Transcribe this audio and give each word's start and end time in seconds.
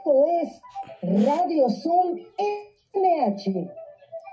Esto 0.00 0.24
es 0.42 0.62
Radio 1.26 1.68
Zoom 1.68 2.20
MH, 2.94 3.70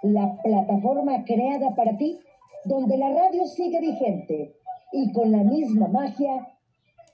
la 0.03 0.41
plataforma 0.41 1.25
creada 1.25 1.75
para 1.75 1.97
ti, 1.97 2.21
donde 2.63 2.97
la 2.97 3.09
radio 3.09 3.45
sigue 3.47 3.81
vigente 3.81 4.55
y 4.93 5.11
con 5.11 5.33
la 5.33 5.39
misma 5.39 5.89
magia 5.89 6.47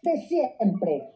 de 0.04 0.22
siempre. 0.28 1.10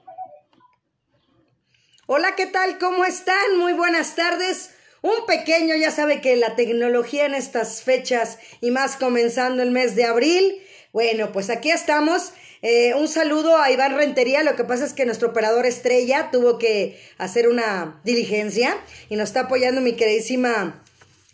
Hola, 2.08 2.30
¿qué 2.36 2.48
tal? 2.48 2.80
¿Cómo 2.80 3.06
están? 3.06 3.60
Muy 3.60 3.74
buenas 3.74 4.16
tardes. 4.16 4.74
Un 5.04 5.28
pequeño, 5.28 5.76
ya 5.76 5.92
sabe 5.92 6.22
que 6.22 6.38
la 6.38 6.56
tecnología 6.56 7.28
en 7.28 7.36
estas 7.36 7.84
fechas 7.84 8.40
y 8.62 8.72
más 8.72 8.98
comenzando 8.98 9.62
el 9.62 9.70
mes 9.70 9.96
de 9.96 10.06
abril. 10.06 10.56
Bueno, 10.98 11.32
pues 11.32 11.52
aquí 11.52 11.70
estamos. 11.70 12.34
Eh, 12.64 12.96
un 12.96 13.08
saludo 13.08 13.58
a 13.58 13.70
Iván 13.70 13.96
Rentería. 13.96 14.42
Lo 14.42 14.56
que 14.56 14.64
pasa 14.64 14.84
es 14.84 14.94
que 14.94 15.06
nuestro 15.06 15.28
operador 15.28 15.68
estrella 15.68 16.32
tuvo 16.32 16.58
que 16.58 17.00
hacer 17.20 17.50
una 17.50 18.02
diligencia 18.04 18.76
y 19.08 19.16
nos 19.16 19.30
está 19.30 19.42
apoyando 19.42 19.80
mi 19.80 19.94
queridísima 19.94 20.84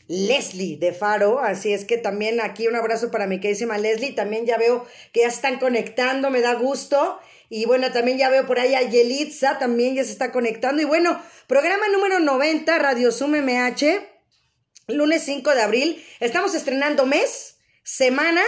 Leslie 0.10 0.76
de 0.76 0.92
Faro. 0.92 1.40
Así 1.40 1.72
es 1.72 1.86
que 1.86 1.98
también 1.98 2.42
aquí 2.42 2.68
un 2.68 2.76
abrazo 2.76 3.10
para 3.10 3.26
mi 3.26 3.40
queridísima 3.40 3.78
Leslie. 3.78 4.12
También 4.12 4.46
ya 4.46 4.58
veo 4.58 4.86
que 5.14 5.22
ya 5.22 5.30
están 5.30 5.60
conectando, 5.60 6.30
me 6.30 6.42
da 6.42 6.56
gusto. 6.56 7.18
Y 7.48 7.64
bueno, 7.64 7.90
también 7.94 8.18
ya 8.18 8.30
veo 8.30 8.46
por 8.46 8.60
ahí 8.60 8.76
a 8.76 8.82
Yelitza, 8.82 9.60
también 9.60 9.96
ya 9.96 10.04
se 10.04 10.12
está 10.12 10.34
conectando. 10.34 10.82
Y 10.82 10.86
bueno, 10.86 11.22
programa 11.48 11.88
número 11.88 12.20
90, 12.20 12.80
Radio 12.80 13.14
Zoom 13.14 13.38
MH, 13.38 14.02
lunes 14.90 15.24
5 15.24 15.56
de 15.56 15.62
abril. 15.62 16.06
Estamos 16.20 16.54
estrenando 16.54 17.06
mes, 17.06 17.56
semana 17.84 18.42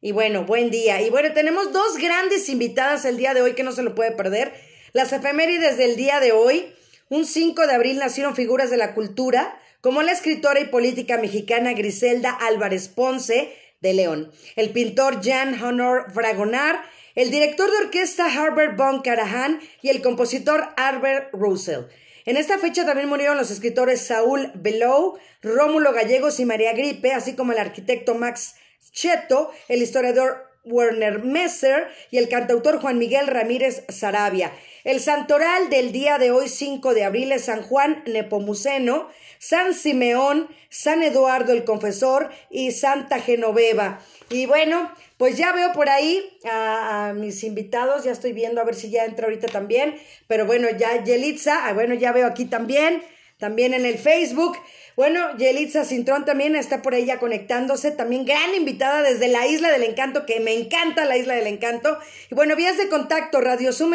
y 0.00 0.12
bueno, 0.12 0.44
buen 0.44 0.70
día. 0.70 1.00
Y 1.02 1.10
bueno, 1.10 1.32
tenemos 1.32 1.72
dos 1.72 1.96
grandes 1.96 2.48
invitadas 2.48 3.04
el 3.04 3.16
día 3.16 3.34
de 3.34 3.42
hoy 3.42 3.54
que 3.54 3.64
no 3.64 3.72
se 3.72 3.82
lo 3.82 3.94
puede 3.94 4.12
perder. 4.12 4.52
Las 4.92 5.12
efemérides 5.12 5.76
del 5.76 5.96
día 5.96 6.20
de 6.20 6.32
hoy. 6.32 6.72
Un 7.10 7.24
5 7.24 7.66
de 7.66 7.72
abril 7.72 7.98
nacieron 7.98 8.36
figuras 8.36 8.70
de 8.70 8.76
la 8.76 8.94
cultura, 8.94 9.58
como 9.80 10.02
la 10.02 10.12
escritora 10.12 10.60
y 10.60 10.66
política 10.66 11.16
mexicana 11.16 11.72
Griselda 11.72 12.30
Álvarez 12.30 12.88
Ponce 12.88 13.54
de 13.80 13.94
León, 13.94 14.30
el 14.56 14.70
pintor 14.70 15.24
Jan 15.24 15.62
Honor 15.62 16.12
Fragonar, 16.12 16.82
el 17.14 17.30
director 17.30 17.70
de 17.70 17.86
orquesta 17.86 18.28
Herbert 18.32 18.76
von 18.76 19.00
Karajan 19.00 19.60
y 19.80 19.88
el 19.88 20.02
compositor 20.02 20.68
Albert 20.76 21.32
Russell. 21.32 21.84
En 22.26 22.36
esta 22.36 22.58
fecha 22.58 22.84
también 22.84 23.08
murieron 23.08 23.38
los 23.38 23.50
escritores 23.50 24.02
Saúl 24.02 24.52
Below, 24.54 25.18
Rómulo 25.42 25.92
Gallegos 25.94 26.38
y 26.40 26.44
María 26.44 26.74
Gripe, 26.74 27.12
así 27.12 27.34
como 27.34 27.52
el 27.52 27.58
arquitecto 27.58 28.14
Max 28.14 28.56
Cheto, 28.98 29.52
el 29.68 29.80
historiador 29.80 30.48
Werner 30.64 31.22
Messer 31.22 31.86
y 32.10 32.18
el 32.18 32.28
cantautor 32.28 32.80
Juan 32.80 32.98
Miguel 32.98 33.28
Ramírez 33.28 33.84
Sarabia. 33.88 34.52
El 34.82 34.98
santoral 34.98 35.70
del 35.70 35.92
día 35.92 36.18
de 36.18 36.32
hoy, 36.32 36.48
5 36.48 36.94
de 36.94 37.04
abril, 37.04 37.30
es 37.30 37.44
San 37.44 37.62
Juan 37.62 38.02
Nepomuceno, 38.06 39.08
San 39.38 39.72
Simeón, 39.72 40.48
San 40.68 41.04
Eduardo 41.04 41.52
el 41.52 41.62
Confesor 41.62 42.30
y 42.50 42.72
Santa 42.72 43.20
Genoveva. 43.20 44.00
Y 44.30 44.46
bueno, 44.46 44.92
pues 45.16 45.36
ya 45.36 45.52
veo 45.52 45.72
por 45.72 45.88
ahí 45.88 46.36
a, 46.44 47.12
mis 47.14 47.44
invitados, 47.44 48.02
ya 48.02 48.10
estoy 48.10 48.32
viendo 48.32 48.60
a 48.60 48.64
ver 48.64 48.74
si 48.74 48.90
ya 48.90 49.04
entra 49.04 49.26
ahorita 49.26 49.46
también, 49.46 49.94
pero 50.26 50.44
bueno, 50.44 50.68
ya 50.76 51.04
Yelitza, 51.04 51.68
ah, 51.68 51.72
bueno, 51.72 51.94
ya 51.94 52.10
veo 52.10 52.26
aquí 52.26 52.46
también, 52.46 53.04
también 53.38 53.74
en 53.74 53.86
el 53.86 53.96
Facebook. 53.96 54.58
Bueno, 54.98 55.36
Yelitza 55.36 55.84
Cintrón 55.84 56.24
también 56.24 56.56
está 56.56 56.82
por 56.82 56.92
ella 56.92 57.20
conectándose, 57.20 57.92
también 57.92 58.24
gran 58.24 58.52
invitada 58.56 59.00
desde 59.00 59.28
la 59.28 59.46
Isla 59.46 59.70
del 59.70 59.84
Encanto, 59.84 60.26
que 60.26 60.40
me 60.40 60.52
encanta 60.54 61.04
la 61.04 61.16
Isla 61.16 61.36
del 61.36 61.46
Encanto. 61.46 61.98
Y 62.32 62.34
bueno, 62.34 62.56
vías 62.56 62.76
de 62.78 62.88
contacto, 62.88 63.40
radiosummh, 63.40 63.94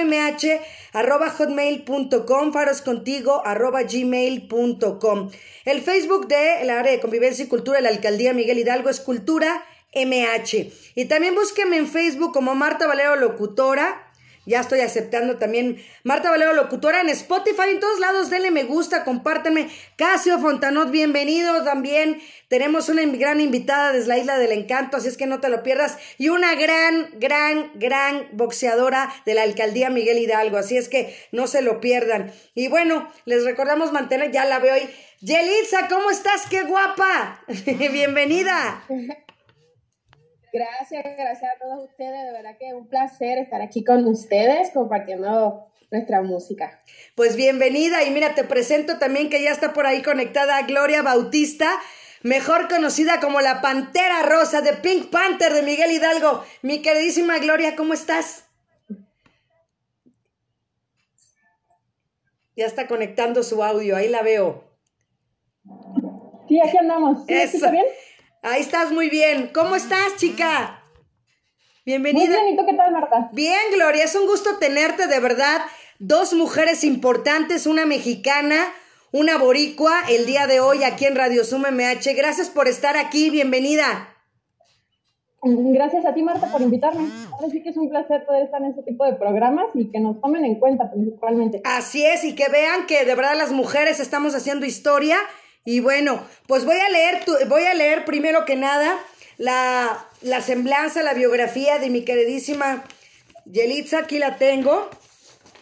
arroba 0.93 1.29
hotmail.com, 1.29 2.53
faroscontigo, 2.53 3.45
arroba 3.45 3.83
gmail.com. 3.83 5.29
El 5.65 5.81
Facebook 5.81 6.29
de 6.29 6.61
el 6.61 6.69
área 6.69 6.93
de 6.93 7.01
convivencia 7.01 7.43
y 7.43 7.49
cultura 7.49 7.79
de 7.79 7.83
la 7.83 7.89
Alcaldía 7.89 8.31
Miguel 8.31 8.59
Hidalgo 8.59 8.89
es 8.89 9.01
Cultura 9.01 9.61
MH. 9.93 10.71
Y 10.95 11.05
también 11.09 11.35
búsqueme 11.35 11.75
en 11.75 11.87
Facebook 11.89 12.31
como 12.31 12.55
Marta 12.55 12.87
Valero 12.87 13.17
Locutora. 13.17 14.02
Ya 14.45 14.59
estoy 14.59 14.81
aceptando 14.81 15.37
también 15.37 15.81
Marta 16.03 16.29
Valero 16.29 16.53
Locutora 16.53 16.99
en 16.99 17.07
Spotify, 17.07 17.69
en 17.69 17.79
todos 17.79 18.01
lados, 18.01 18.29
denle 18.29 18.51
me 18.51 18.63
gusta, 18.63 19.05
compártenme. 19.05 19.69
Casio 19.95 20.37
Fontanot, 20.37 20.91
bienvenido 20.91 21.63
también. 21.63 22.21
Tenemos 22.49 22.89
una 22.89 23.03
gran 23.05 23.39
invitada 23.39 23.93
desde 23.93 24.09
la 24.09 24.17
Isla 24.17 24.37
del 24.37 24.51
Encanto, 24.51 24.97
así 24.97 25.07
es 25.07 25.15
que 25.15 25.27
no 25.27 25.39
te 25.39 25.47
lo 25.47 25.63
pierdas. 25.63 25.97
Y 26.17 26.27
una 26.27 26.55
gran, 26.55 27.11
gran, 27.19 27.71
gran 27.75 28.27
boxeadora 28.33 29.13
de 29.25 29.33
la 29.33 29.43
Alcaldía 29.43 29.89
Miguel 29.89 30.17
Hidalgo, 30.17 30.57
así 30.57 30.75
es 30.75 30.89
que 30.89 31.15
no 31.31 31.47
se 31.47 31.61
lo 31.61 31.79
pierdan. 31.79 32.33
Y 32.53 32.67
bueno, 32.67 33.09
les 33.23 33.45
recordamos 33.45 33.93
mantener, 33.93 34.31
ya 34.31 34.43
la 34.43 34.59
veo 34.59 34.73
hoy. 34.73 34.89
Yelitza, 35.21 35.87
¿cómo 35.87 36.11
estás? 36.11 36.47
¡Qué 36.49 36.63
guapa! 36.63 37.41
Bienvenida. 37.65 38.83
Gracias, 40.53 41.03
gracias 41.17 41.51
a 41.55 41.57
todos 41.57 41.89
ustedes. 41.89 42.25
De 42.25 42.31
verdad 42.31 42.55
que 42.59 42.67
es 42.67 42.75
un 42.75 42.87
placer 42.87 43.39
estar 43.39 43.59
aquí 43.63 43.83
con 43.83 44.05
ustedes 44.05 44.69
compartiendo 44.69 45.65
nuestra 45.89 46.21
música. 46.21 46.79
Pues 47.15 47.35
bienvenida 47.35 48.03
y 48.03 48.11
mira, 48.11 48.35
te 48.35 48.43
presento 48.43 48.99
también 48.99 49.31
que 49.31 49.41
ya 49.41 49.49
está 49.49 49.73
por 49.73 49.87
ahí 49.87 50.03
conectada 50.03 50.61
Gloria 50.61 51.01
Bautista, 51.01 51.67
mejor 52.21 52.69
conocida 52.69 53.19
como 53.19 53.41
la 53.41 53.61
Pantera 53.61 54.21
Rosa 54.21 54.61
de 54.61 54.73
Pink 54.73 55.09
Panther 55.09 55.53
de 55.53 55.63
Miguel 55.63 55.91
Hidalgo. 55.91 56.43
Mi 56.61 56.83
queridísima 56.83 57.39
Gloria, 57.39 57.75
¿cómo 57.75 57.95
estás? 57.95 58.45
Ya 62.55 62.67
está 62.67 62.85
conectando 62.85 63.41
su 63.41 63.63
audio, 63.63 63.95
ahí 63.95 64.07
la 64.07 64.21
veo. 64.21 64.65
Sí, 66.47 66.61
aquí 66.61 66.77
andamos. 66.77 67.25
¿Sí, 67.25 67.59
bien? 67.71 67.85
Ahí 68.45 68.59
estás 68.59 68.91
muy 68.91 69.09
bien. 69.09 69.51
¿Cómo 69.53 69.77
estás, 69.77 70.17
chica? 70.17 70.83
Bienvenida. 71.85 72.25
Muy 72.25 72.27
bien, 72.27 72.53
¿y 72.53 72.57
tú 72.57 72.65
qué 72.65 72.73
tal, 72.73 72.91
Marta? 72.91 73.29
Bien, 73.31 73.61
Gloria, 73.73 74.03
es 74.03 74.15
un 74.15 74.27
gusto 74.27 74.57
tenerte, 74.59 75.07
de 75.07 75.21
verdad. 75.21 75.61
Dos 75.99 76.33
mujeres 76.33 76.83
importantes, 76.83 77.65
una 77.67 77.85
mexicana, 77.85 78.65
una 79.13 79.37
boricua, 79.37 80.01
el 80.09 80.25
día 80.25 80.45
de 80.45 80.59
hoy 80.59 80.83
aquí 80.83 81.05
en 81.05 81.15
Radio 81.15 81.45
Sum 81.45 81.61
MH. 81.61 82.15
Gracias 82.17 82.49
por 82.49 82.67
estar 82.67 82.97
aquí, 82.97 83.29
bienvenida. 83.29 84.09
Gracias 85.41 86.05
a 86.05 86.13
ti, 86.13 86.21
Marta, 86.21 86.51
por 86.51 86.61
invitarme. 86.61 87.09
Ahora 87.31 87.47
sí 87.49 87.63
que 87.63 87.69
es 87.69 87.77
un 87.77 87.89
placer 87.89 88.25
poder 88.25 88.43
estar 88.43 88.61
en 88.61 88.71
este 88.71 88.83
tipo 88.83 89.05
de 89.05 89.13
programas 89.13 89.67
y 89.73 89.89
que 89.89 90.01
nos 90.01 90.19
tomen 90.19 90.43
en 90.43 90.59
cuenta 90.59 90.91
principalmente. 90.91 91.61
Así 91.63 92.05
es, 92.05 92.25
y 92.25 92.35
que 92.35 92.49
vean 92.49 92.87
que 92.87 93.05
de 93.05 93.15
verdad 93.15 93.37
las 93.37 93.53
mujeres 93.53 94.01
estamos 94.01 94.35
haciendo 94.35 94.65
historia 94.65 95.17
y 95.65 95.79
bueno, 95.79 96.25
pues 96.47 96.65
voy 96.65 96.77
a 96.77 96.89
leer, 96.89 97.23
tu, 97.25 97.33
voy 97.47 97.63
a 97.63 97.73
leer 97.73 98.05
primero 98.05 98.45
que 98.45 98.55
nada 98.55 98.99
la, 99.37 100.07
la 100.21 100.41
semblanza, 100.41 101.03
la 101.03 101.13
biografía 101.13 101.79
de 101.79 101.89
mi 101.89 102.03
queridísima 102.03 102.83
Yelitza, 103.45 103.99
aquí 103.99 104.19
la 104.19 104.37
tengo, 104.37 104.89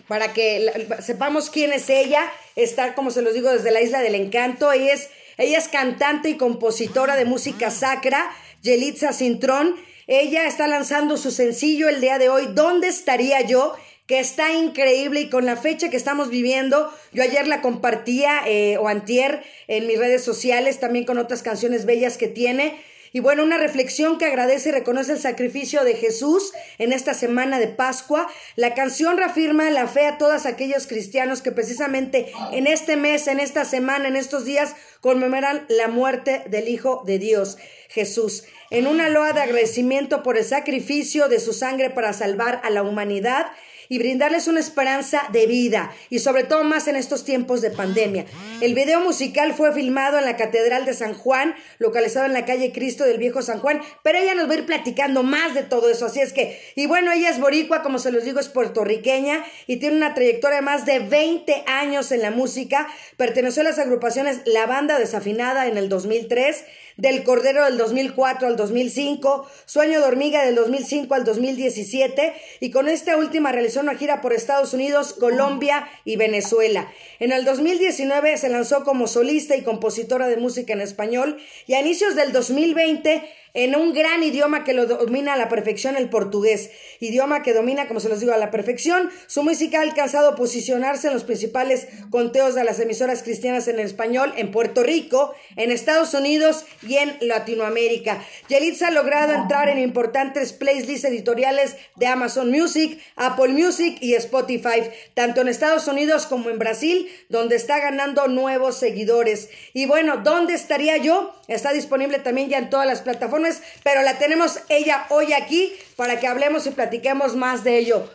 para 0.07 0.34
que 0.34 0.88
sepamos 1.01 1.50
quién 1.50 1.73
es 1.73 1.89
ella. 1.89 2.31
Está, 2.56 2.95
como 2.95 3.12
se 3.12 3.22
los 3.22 3.34
digo, 3.34 3.51
desde 3.51 3.72
la 3.72 3.81
Isla 3.81 4.01
del 4.01 4.16
Encanto. 4.16 4.72
Ella 4.72 4.94
es, 4.94 5.09
ella 5.38 5.57
es 5.57 5.67
cantante 5.67 6.29
y 6.29 6.38
compositora 6.38 7.16
de 7.16 7.25
música 7.25 7.72
sacra, 7.72 8.31
Yelitza 8.62 9.13
Cintrón. 9.13 9.75
Ella 10.07 10.45
está 10.45 10.68
lanzando 10.68 11.18
su 11.18 11.31
sencillo 11.31 11.89
el 11.89 12.01
día 12.01 12.19
de 12.19 12.29
hoy, 12.29 12.50
¿Dónde 12.53 12.88
estaría 12.88 13.41
yo? 13.41 13.75
Que 14.07 14.19
está 14.19 14.51
increíble 14.53 15.22
y 15.22 15.29
con 15.29 15.45
la 15.45 15.56
fecha 15.56 15.89
que 15.89 15.97
estamos 15.97 16.29
viviendo, 16.29 16.94
yo 17.13 17.23
ayer 17.23 17.47
la 17.47 17.62
compartía 17.62 18.41
eh, 18.45 18.78
o 18.78 18.88
antier 18.88 19.44
en 19.67 19.88
mis 19.88 19.97
redes 19.97 20.23
sociales, 20.23 20.79
también 20.79 21.06
con 21.06 21.17
otras 21.17 21.44
canciones 21.44 21.85
bellas 21.85 22.17
que 22.17 22.28
tiene. 22.28 22.81
Y 23.13 23.19
bueno, 23.19 23.44
una 23.44 23.57
reflexión 23.57 24.17
que 24.17 24.25
agradece 24.25 24.69
y 24.69 24.72
reconoce 24.72 25.12
el 25.13 25.19
sacrificio 25.19 25.84
de 25.84 25.95
Jesús 25.95 26.53
en 26.78 26.94
esta 26.94 27.13
semana 27.13 27.59
de 27.59 27.67
Pascua. 27.67 28.28
La 28.56 28.73
canción 28.73 29.17
reafirma 29.17 29.69
la 29.69 29.88
fe 29.88 30.06
a 30.06 30.18
todos 30.18 30.45
aquellos 30.45 30.88
cristianos 30.88 31.41
que 31.41 31.51
precisamente 31.51 32.31
en 32.53 32.68
este 32.68 32.95
mes, 32.95 33.27
en 33.27 33.42
esta 33.42 33.65
semana, 33.65 34.07
en 34.07 34.15
estos 34.15 34.45
días, 34.45 34.75
conmemoran 35.01 35.65
la 35.68 35.89
muerte 35.89 36.44
del 36.47 36.69
Hijo 36.69 37.04
de 37.06 37.19
Dios, 37.19 37.57
Jesús. 37.89 38.45
En 38.69 38.88
una 38.88 39.09
loa 39.09 39.33
de 39.33 39.42
agradecimiento 39.42 40.24
por 40.24 40.38
el 40.38 40.45
sacrificio 40.45 41.27
de 41.27 41.42
su 41.42 41.51
sangre 41.51 41.89
para 41.89 42.13
salvar 42.13 42.62
a 42.63 42.69
la 42.69 42.83
humanidad 42.83 43.47
y 43.92 43.98
brindarles 43.98 44.48
una 44.48 44.62
esperanza 44.62 45.24
de 45.34 45.48
vida 45.48 45.92
y 46.10 46.20
sobre 46.20 46.46
todo 46.46 46.64
más 46.64 46.88
en 46.88 46.96
estos 46.96 47.26
tiempos 47.26 47.60
de 47.60 47.72
pandemia. 47.72 48.26
El 48.62 48.74
video 48.74 49.02
musical 49.02 49.54
fue 49.54 49.74
filmado 49.74 50.18
en 50.18 50.24
la 50.24 50.38
Catedral 50.38 50.86
de 50.86 50.94
San 50.94 51.14
Juan, 51.14 51.56
localizado 51.78 52.26
en 52.26 52.32
la 52.32 52.46
calle 52.46 52.72
Cristo 52.72 53.04
del 53.04 53.18
Viejo 53.18 53.42
San 53.42 53.60
Juan, 53.60 53.82
pero 54.02 54.18
ella 54.18 54.34
nos 54.34 54.48
va 54.48 54.54
a 54.54 54.58
ir 54.60 54.66
platicando 54.66 55.24
más 55.24 55.54
de 55.56 55.64
todo 55.64 55.90
eso, 55.90 56.06
así 56.06 56.22
es 56.22 56.32
que, 56.32 56.58
y 56.76 56.86
bueno, 56.86 57.12
ella 57.12 57.32
es 57.32 57.42
boricua, 57.42 57.84
como 57.84 58.00
se 58.00 58.14
los 58.14 58.24
digo, 58.24 58.40
es 58.40 58.48
puertorriqueña 58.48 59.44
y 59.68 59.76
tiene 59.76 59.98
una 59.98 60.14
trayectoria 60.14 60.60
de 60.60 60.62
más 60.62 60.86
de 60.86 61.00
20 61.00 61.66
años 61.68 62.14
en 62.14 62.22
la 62.22 62.32
música, 62.32 62.88
perteneció 63.18 63.60
a 63.60 63.66
las 63.66 63.78
agrupaciones 63.78 64.40
La 64.46 64.68
Banda 64.68 65.00
Desafinada 65.00 65.68
en 65.68 65.76
el 65.76 65.90
2003, 65.90 66.64
del 66.98 67.24
Cordero 67.24 67.66
del 67.66 67.78
2004 67.78 68.48
al 68.48 68.56
2005, 68.56 69.48
Sueño 69.66 70.00
de 70.00 70.06
Hormiga 70.06 70.46
del 70.46 70.56
2005 70.56 71.14
al 71.14 71.24
2017 71.24 72.34
y 72.60 72.72
con 72.72 72.90
esta 72.90 73.18
última 73.18 73.52
realizó 73.52 73.80
una 73.80 73.96
gira 73.96 74.22
por 74.22 74.34
Estados 74.34 74.74
Unidos, 74.74 75.14
Colombia 75.14 75.88
y 76.06 76.16
Venezuela. 76.16 76.92
En 77.20 77.32
el 77.32 77.46
2019 77.46 78.38
se 78.38 78.50
lanzó 78.50 78.84
como 78.84 79.08
solista 79.08 79.56
y 79.56 79.64
compositora 79.64 80.28
de 80.28 80.38
música 80.38 80.74
en 80.74 80.82
español 80.82 81.38
y 81.68 81.74
a 81.74 81.82
inicios 81.82 82.16
del 82.16 82.32
2020 82.32 83.24
en 83.53 83.75
un 83.75 83.94
gran 83.94 84.24
idioma 84.24 84.63
que 84.63 84.74
lo 84.74 84.86
domina 84.86 85.33
a 85.33 85.38
la 85.38 85.50
perfección 85.50 85.95
el 85.95 86.09
portugués, 86.09 86.71
idioma 87.00 87.44
que 87.44 87.53
domina, 87.53 87.88
como 87.88 88.00
se 88.00 88.09
los 88.09 88.19
digo, 88.19 88.33
a 88.33 88.38
la 88.38 88.51
perfección. 88.51 89.09
Su 89.27 89.44
música 89.44 89.80
ha 89.80 89.81
alcanzado 89.81 90.30
a 90.30 90.36
posicionarse 90.36 91.07
en 91.07 91.13
los 91.13 91.24
principales 91.24 91.88
conteos 92.09 92.56
de 92.56 92.63
las 92.63 92.80
emisoras 92.80 93.24
cristianas 93.24 93.68
en 93.68 93.80
español 93.80 94.33
en 94.38 94.51
Puerto 94.51 94.83
Rico, 94.83 95.33
en 95.56 95.71
Estados 95.71 96.13
Unidos 96.13 96.65
y 96.88 96.98
en 96.98 97.18
Latinoamérica. 97.21 98.24
Yelitza 98.48 98.88
ha 98.88 98.92
logrado 98.92 99.33
entrar 99.33 99.69
en 99.69 99.80
importantes 99.80 100.54
playlists 100.54 101.06
editoriales 101.06 101.75
de 101.95 102.07
Amazon 102.07 102.51
Music, 102.51 103.00
Apple 103.15 103.50
Music 103.50 103.97
y 104.01 104.13
Spotify, 104.15 104.83
tanto 105.13 105.42
en 105.42 105.47
Estados 105.47 105.88
Unidos 105.88 106.25
como 106.25 106.50
en 106.50 106.59
Brasil, 106.59 107.09
donde 107.30 107.56
está 107.56 107.80
ganando 107.80 108.27
nuevos 108.27 108.77
seguidores. 108.77 109.50
Y 109.74 109.86
bueno, 109.86 110.18
¿dónde 110.18 110.54
estaría 110.54 110.97
yo? 110.97 111.33
Está 111.47 111.74
disponible 111.74 112.19
también 112.19 112.50
ya 112.50 112.57
en 112.57 112.69
todas 112.69 112.88
las 112.88 113.01
plataformas, 113.01 113.41
pero 113.84 114.02
la 114.02 114.18
tenemos 114.18 114.60
ella 114.70 115.06
hoy 115.10 115.34
aquí 115.34 115.72
para 115.96 116.20
que 116.20 116.28
hablemos 116.28 116.68
y 116.68 116.72
platiquemos 116.72 117.36
más 117.36 117.64
de 117.64 117.78
ello. 117.78 118.10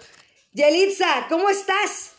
Yelitza, 0.52 1.26
¿cómo 1.28 1.50
estás? 1.50 2.17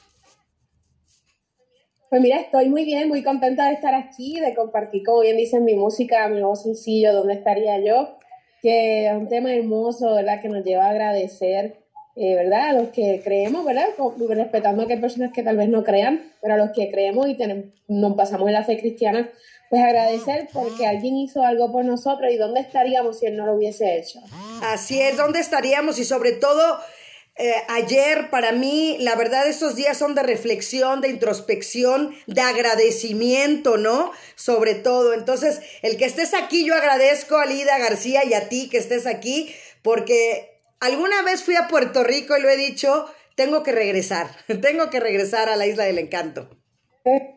Pues 2.10 2.22
mira, 2.22 2.40
estoy 2.40 2.70
muy 2.70 2.86
bien, 2.86 3.10
muy 3.10 3.22
contenta 3.22 3.68
de 3.68 3.74
estar 3.74 3.94
aquí, 3.94 4.40
de 4.40 4.54
compartir, 4.54 5.04
como 5.04 5.22
bien 5.22 5.36
dicen, 5.36 5.66
mi 5.66 5.76
música, 5.76 6.28
mi 6.30 6.40
nuevo 6.40 6.56
sencillo, 6.56 7.14
¿Dónde 7.14 7.34
estaría 7.34 7.80
yo? 7.84 8.18
Que 8.62 9.08
es 9.08 9.14
un 9.14 9.28
tema 9.28 9.54
hermoso, 9.54 10.16
¿verdad? 10.16 10.42
Que 10.42 10.48
nos 10.48 10.64
lleva 10.64 10.86
a 10.86 10.92
agradecer, 10.92 11.80
eh, 12.16 12.36
¿verdad? 12.36 12.70
A 12.70 12.74
los 12.74 12.90
que 12.90 13.22
creemos, 13.24 13.66
¿verdad? 13.66 13.88
Respetando 14.30 14.88
que 14.88 14.94
hay 14.94 15.02
personas 15.02 15.34
que 15.34 15.44
tal 15.44 15.58
vez 15.58 15.68
no 15.68 15.84
crean, 15.84 16.32
pero 16.42 16.54
a 16.54 16.58
los 16.58 16.72
que 16.72 16.90
creemos 16.90 17.28
y 17.28 17.36
tenemos, 17.36 17.66
nos 17.90 18.16
pasamos 18.16 18.48
en 18.48 18.54
la 18.54 18.64
fe 18.64 18.80
cristiana, 18.80 19.30
pues 19.70 19.82
agradecer 19.82 20.48
porque 20.54 20.86
alguien 20.86 21.16
hizo 21.18 21.44
algo 21.44 21.72
por 21.72 21.84
nosotros 21.86 22.32
y 22.32 22.38
dónde 22.38 22.62
estaríamos 22.62 23.20
si 23.20 23.26
él 23.26 23.36
no 23.36 23.46
lo 23.46 23.56
hubiese 23.56 23.98
hecho. 23.98 24.20
Así 24.62 25.02
es, 25.02 25.18
dónde 25.18 25.40
estaríamos 25.40 26.00
y 26.00 26.06
sobre 26.06 26.32
todo 26.32 26.80
eh, 27.40 27.54
ayer 27.68 28.32
para 28.32 28.52
mí, 28.52 28.98
la 29.00 29.16
verdad, 29.16 29.48
estos 29.48 29.76
días 29.76 29.96
son 29.98 30.16
de 30.16 30.24
reflexión, 30.24 31.02
de 31.02 31.10
introspección, 31.10 32.16
de 32.26 32.42
agradecimiento, 32.42 33.78
¿no? 33.78 34.12
Sobre 34.36 34.74
todo. 34.74 35.14
Entonces, 35.14 35.62
el 35.84 35.98
que 35.98 36.06
estés 36.06 36.34
aquí, 36.34 36.66
yo 36.66 36.74
agradezco 36.74 37.38
a 37.38 37.46
Lida 37.46 37.78
García 37.78 38.26
y 38.26 38.34
a 38.34 38.50
ti 38.50 38.70
que 38.70 38.78
estés 38.78 39.06
aquí, 39.06 39.54
porque 39.84 40.62
alguna 40.80 41.22
vez 41.22 41.44
fui 41.44 41.56
a 41.56 41.68
Puerto 41.68 42.04
Rico 42.04 42.36
y 42.36 42.42
lo 42.42 42.50
he 42.50 42.58
dicho, 42.58 43.06
tengo 43.36 43.62
que 43.62 43.72
regresar, 43.72 44.30
tengo 44.62 44.90
que 44.90 45.00
regresar 45.00 45.48
a 45.48 45.56
la 45.56 45.68
Isla 45.68 45.84
del 45.84 46.00
Encanto. 46.00 46.50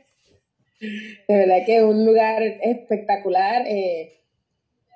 De 0.81 1.37
verdad 1.37 1.65
que 1.67 1.77
es 1.77 1.83
un 1.83 2.05
lugar 2.05 2.43
espectacular. 2.43 3.67
Eh, 3.67 4.17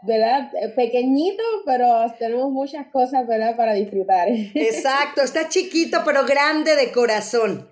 ¿verdad? 0.06 0.50
Pequeñito, 0.76 1.42
pero 1.64 1.86
tenemos 2.18 2.50
muchas 2.50 2.86
cosas, 2.88 3.26
¿verdad? 3.26 3.56
Para 3.56 3.74
disfrutar. 3.74 4.28
Exacto, 4.28 5.22
está 5.22 5.48
chiquito, 5.48 6.02
pero 6.04 6.24
grande 6.26 6.76
de 6.76 6.92
corazón. 6.92 7.68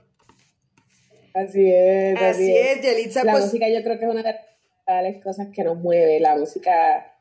Así 1.34 1.70
es. 1.70 2.20
Así, 2.20 2.54
es, 2.54 2.82
Yelitza. 2.82 3.24
La 3.24 3.32
pues 3.32 3.46
música 3.46 3.68
yo 3.68 3.82
creo 3.82 3.98
que 3.98 4.04
es 4.04 4.10
una 4.10 4.22
de 4.22 5.12
las 5.12 5.22
cosas 5.22 5.48
que 5.54 5.64
nos 5.64 5.76
mueve, 5.78 6.20
la 6.20 6.36
música, 6.36 7.14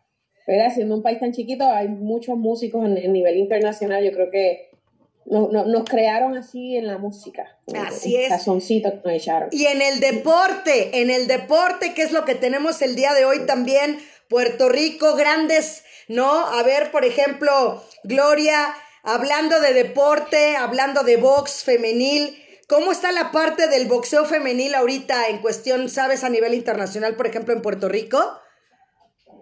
¿verdad? 0.47 0.73
Siendo 0.73 0.95
un 0.95 1.03
país 1.03 1.19
tan 1.19 1.31
chiquito, 1.31 1.65
hay 1.65 1.87
muchos 1.87 2.37
músicos 2.37 2.85
el 2.85 3.13
nivel 3.13 3.37
internacional, 3.37 4.03
yo 4.03 4.11
creo 4.11 4.29
que 4.31 4.70
no, 5.25 5.49
nos 5.49 5.83
crearon 5.85 6.35
así 6.35 6.75
en 6.75 6.87
la 6.87 6.97
música. 6.97 7.57
Así 7.75 8.15
es. 8.15 8.29
Sazoncito 8.29 8.89
que 8.91 9.01
nos 9.05 9.13
echaron. 9.13 9.49
Y 9.51 9.65
en 9.65 9.81
el 9.81 9.99
deporte, 9.99 11.01
en 11.01 11.09
el 11.09 11.27
deporte, 11.27 11.93
que 11.93 12.01
es 12.01 12.11
lo 12.11 12.25
que 12.25 12.35
tenemos 12.35 12.81
el 12.81 12.95
día 12.95 13.13
de 13.13 13.25
hoy 13.25 13.45
también, 13.45 13.99
Puerto 14.29 14.69
Rico, 14.69 15.15
grandes, 15.15 15.83
¿no? 16.07 16.47
A 16.47 16.63
ver, 16.63 16.91
por 16.91 17.05
ejemplo, 17.05 17.83
Gloria, 18.03 18.73
hablando 19.03 19.59
de 19.59 19.73
deporte, 19.73 20.55
hablando 20.55 21.03
de 21.03 21.17
box 21.17 21.63
femenil, 21.63 22.37
¿cómo 22.67 22.91
está 22.91 23.11
la 23.11 23.31
parte 23.31 23.67
del 23.67 23.87
boxeo 23.87 24.25
femenil 24.25 24.73
ahorita 24.75 25.27
en 25.27 25.39
cuestión, 25.39 25.89
sabes, 25.89 26.23
a 26.23 26.29
nivel 26.29 26.53
internacional, 26.53 27.15
por 27.15 27.27
ejemplo, 27.27 27.53
en 27.53 27.61
Puerto 27.61 27.89
Rico? 27.89 28.19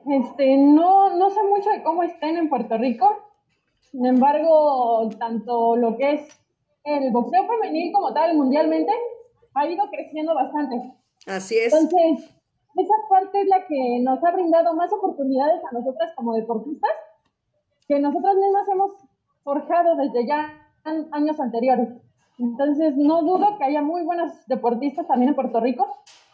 Este, 0.07 0.57
no, 0.57 1.15
no 1.15 1.29
sé 1.29 1.43
mucho 1.43 1.69
de 1.69 1.83
cómo 1.83 2.03
estén 2.03 2.37
en 2.37 2.49
Puerto 2.49 2.77
Rico. 2.77 3.28
Sin 3.91 4.05
embargo, 4.05 5.09
tanto 5.17 5.75
lo 5.75 5.97
que 5.97 6.13
es 6.13 6.21
el 6.83 7.11
boxeo 7.11 7.47
femenil 7.47 7.91
como 7.91 8.13
tal 8.13 8.35
mundialmente 8.35 8.91
ha 9.53 9.67
ido 9.67 9.89
creciendo 9.89 10.35
bastante. 10.35 10.93
Así 11.25 11.57
es. 11.57 11.73
Entonces, 11.73 12.29
esa 12.75 12.93
parte 13.09 13.41
es 13.41 13.47
la 13.47 13.65
que 13.67 13.99
nos 14.01 14.23
ha 14.23 14.31
brindado 14.31 14.73
más 14.75 14.91
oportunidades 14.93 15.61
a 15.69 15.73
nosotras 15.73 16.13
como 16.15 16.33
deportistas 16.33 16.91
que 17.87 17.99
nosotras 17.99 18.35
mismas 18.35 18.67
hemos 18.71 18.91
forjado 19.43 19.95
desde 19.95 20.27
ya 20.27 20.53
años 21.11 21.39
anteriores. 21.39 21.89
Entonces, 22.37 22.95
no 22.95 23.23
dudo 23.23 23.57
que 23.57 23.65
haya 23.65 23.81
muy 23.81 24.03
buenos 24.03 24.31
deportistas 24.47 25.07
también 25.07 25.29
en 25.29 25.35
Puerto 25.35 25.59
Rico 25.59 25.87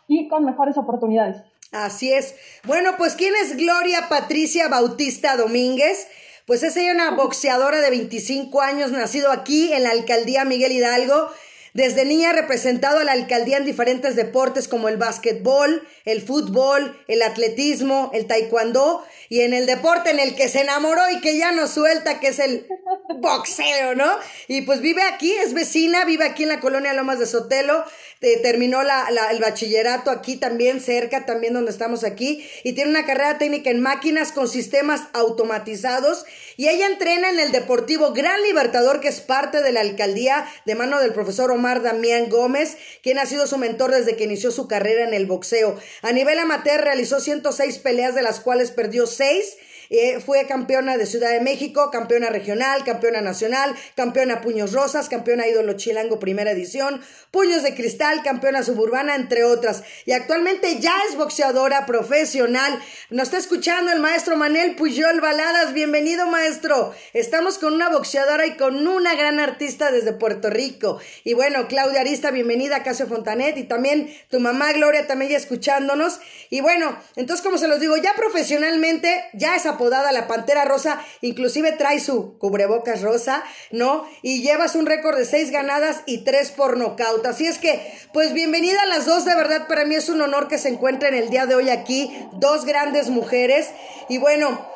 y 0.08 0.28
con 0.28 0.46
mejores 0.46 0.78
oportunidades. 0.78 1.42
Así 1.72 2.12
es. 2.12 2.36
Bueno, 2.66 2.92
pues 2.98 3.16
¿quién 3.16 3.34
es 3.42 3.58
Gloria 3.58 4.08
Patricia 4.10 4.68
Bautista 4.70 5.36
Domínguez? 5.36 6.08
Pues 6.46 6.62
es 6.62 6.78
ella 6.78 6.94
una 6.94 7.10
boxeadora 7.12 7.82
de 7.82 7.90
25 7.90 8.62
años, 8.62 8.92
nacido 8.92 9.32
aquí 9.32 9.74
en 9.74 9.82
la 9.82 9.90
alcaldía 9.90 10.46
Miguel 10.46 10.74
Hidalgo 10.74 11.32
desde 11.76 12.06
niña 12.06 12.30
ha 12.30 12.34
representado 12.34 13.00
a 13.00 13.04
la 13.04 13.12
alcaldía 13.12 13.58
en 13.58 13.66
diferentes 13.66 14.16
deportes 14.16 14.70
como 14.70 14.88
el 14.88 14.96
básquetbol, 14.96 15.86
el 16.06 16.22
fútbol, 16.22 16.98
el 17.10 17.22
atletismo, 17.22 18.12
el 18.14 18.28
taekwondo 18.28 19.06
y 19.28 19.42
en 19.42 19.54
el 19.54 19.66
deporte 19.66 20.10
en 20.10 20.20
el 20.20 20.36
que 20.36 20.48
se 20.48 20.62
enamoró 20.62 21.02
y 21.12 21.20
que 21.20 21.38
ya 21.38 21.52
no 21.52 21.68
suelta, 21.68 22.22
que 22.22 22.30
es 22.30 22.40
el 22.40 22.66
boxeo, 23.20 23.94
¿no? 23.94 24.10
Y 24.48 24.62
pues 24.62 24.80
vive 24.80 25.02
aquí, 25.02 25.34
es 25.34 25.54
vecina, 25.54 26.06
vive 26.06 26.24
aquí 26.24 26.44
en 26.44 26.50
la 26.50 26.62
colonia 26.62 26.94
Lomas 26.94 27.20
de 27.20 27.26
Sotelo, 27.26 27.84
eh, 28.22 28.40
terminó 28.42 28.82
la, 28.82 29.10
el 29.30 29.42
bachillerato 29.42 30.12
aquí 30.12 30.38
también, 30.38 30.80
cerca 30.80 31.26
también 31.26 31.54
donde 31.54 31.72
estamos 31.72 32.06
aquí, 32.06 32.50
y 32.64 32.72
tiene 32.72 32.92
una 32.92 33.06
carrera 33.06 33.38
técnica 33.38 33.70
en 33.70 33.82
máquinas 33.82 34.32
con 34.32 34.48
sistemas 34.48 35.02
automatizados, 35.12 36.26
y 36.56 36.70
ella 36.70 36.88
entrena 36.88 37.30
en 37.32 37.40
el 37.42 37.52
Deportivo 37.52 38.14
Gran 38.14 38.42
Libertador, 38.44 39.02
que 39.02 39.10
es 39.10 39.20
parte 39.20 39.62
de 39.62 39.74
la 39.74 39.82
alcaldía 39.82 40.48
de 40.66 40.76
mano 40.76 41.02
del 41.02 41.12
profesor 41.12 41.52
Omar 41.52 41.65
Damián 41.82 42.30
Gómez, 42.30 42.78
quien 43.02 43.18
ha 43.18 43.26
sido 43.26 43.48
su 43.48 43.58
mentor 43.58 43.92
desde 43.92 44.16
que 44.16 44.26
inició 44.26 44.52
su 44.52 44.68
carrera 44.68 45.04
en 45.04 45.14
el 45.14 45.26
boxeo. 45.26 45.78
A 46.02 46.12
nivel 46.12 46.40
amateur 46.40 46.82
realizó 46.82 47.20
106 47.20 47.80
peleas, 47.80 48.16
de 48.16 48.22
las 48.22 48.40
cuales 48.40 48.72
perdió 48.72 49.08
6 49.08 49.58
eh, 49.90 50.20
fue 50.20 50.46
campeona 50.48 50.98
de 50.98 51.06
Ciudad 51.06 51.32
de 51.32 51.42
México, 51.42 51.90
campeona 51.92 52.30
regional, 52.30 52.84
campeona 52.84 53.22
nacional, 53.22 53.76
campeona 53.96 54.42
Puños 54.42 54.74
Rosas, 54.74 55.10
campeona 55.10 55.48
Ídolo 55.48 55.74
Chilango 55.74 56.20
primera 56.20 56.52
edición, 56.52 57.02
Puños 57.32 57.64
de 57.64 57.76
Cristal, 57.76 58.24
campeona 58.24 58.64
suburbana, 58.64 59.16
entre 59.16 59.44
otras. 59.44 59.84
Y 60.06 60.14
actualmente 60.14 60.80
ya 60.80 60.94
es 61.10 61.18
boxeadora 61.18 61.86
profesional. 61.86 62.80
Nos 63.10 63.24
está 63.28 63.38
escuchando 63.38 63.92
el 63.92 64.00
maestro 64.00 64.38
Manel 64.38 64.76
Puyol 64.76 65.20
Baladas. 65.22 65.74
Bienvenido, 65.74 66.28
maestro. 66.28 66.94
Estamos 67.14 67.58
con 67.58 67.74
una 67.74 67.90
boxeadora 67.90 68.46
y 68.46 68.56
con 68.56 68.88
una 68.88 69.16
gran 69.16 69.40
artista 69.40 69.92
desde 69.92 70.14
Puerto 70.14 70.50
Rico. 70.50 71.00
Y 71.24 71.34
bueno, 71.34 71.68
Claudia 71.68 72.02
Arista, 72.02 72.32
bienvenida 72.32 72.78
a 72.78 72.84
Casio 72.84 73.08
Fontanet. 73.08 73.58
Y 73.58 73.64
también 73.64 74.14
tu 74.30 74.40
mamá 74.40 74.72
Gloria 74.74 75.08
también 75.08 75.32
ya 75.32 75.38
escuchándonos. 75.38 76.20
Y 76.50 76.62
bueno, 76.62 76.98
entonces 77.16 77.44
como 77.44 77.58
se 77.58 77.68
los 77.68 77.80
digo, 77.80 77.98
ya 77.98 78.14
profesionalmente, 78.16 79.26
ya 79.34 79.56
es 79.56 79.66
apodada 79.76 80.12
la 80.12 80.28
Pantera 80.28 80.66
Rosa, 80.66 81.02
inclusive 81.22 81.72
trae 81.74 82.00
su 82.00 82.38
cubrebocas 82.38 83.02
rosa, 83.02 83.44
¿no? 83.72 84.06
Y 84.22 84.42
llevas 84.42 84.76
un 84.76 84.86
récord 84.86 85.18
de 85.18 85.26
seis 85.26 85.52
ganadas 85.52 86.02
y 86.06 86.24
tres 86.24 86.52
por 86.52 86.78
nocaut. 86.78 87.26
Así 87.26 87.48
es 87.48 87.58
que, 87.58 87.94
pues 88.14 88.34
bienvenida 88.34 88.82
a 88.82 88.88
las 88.88 89.06
dos, 89.06 89.26
de 89.26 89.36
verdad 89.36 89.68
para 89.68 89.86
mí 89.86 89.96
es 89.96 90.10
un 90.10 90.22
honor 90.22 90.48
que 90.48 90.58
se 90.58 90.70
encuentren 90.70 91.14
el 91.14 91.30
día 91.30 91.46
de 91.46 91.56
hoy 91.56 91.70
aquí, 91.70 92.16
dos 92.34 92.66
grandes 92.66 93.10
mujeres. 93.10 93.70
Y 94.10 94.18
bueno, 94.18 94.68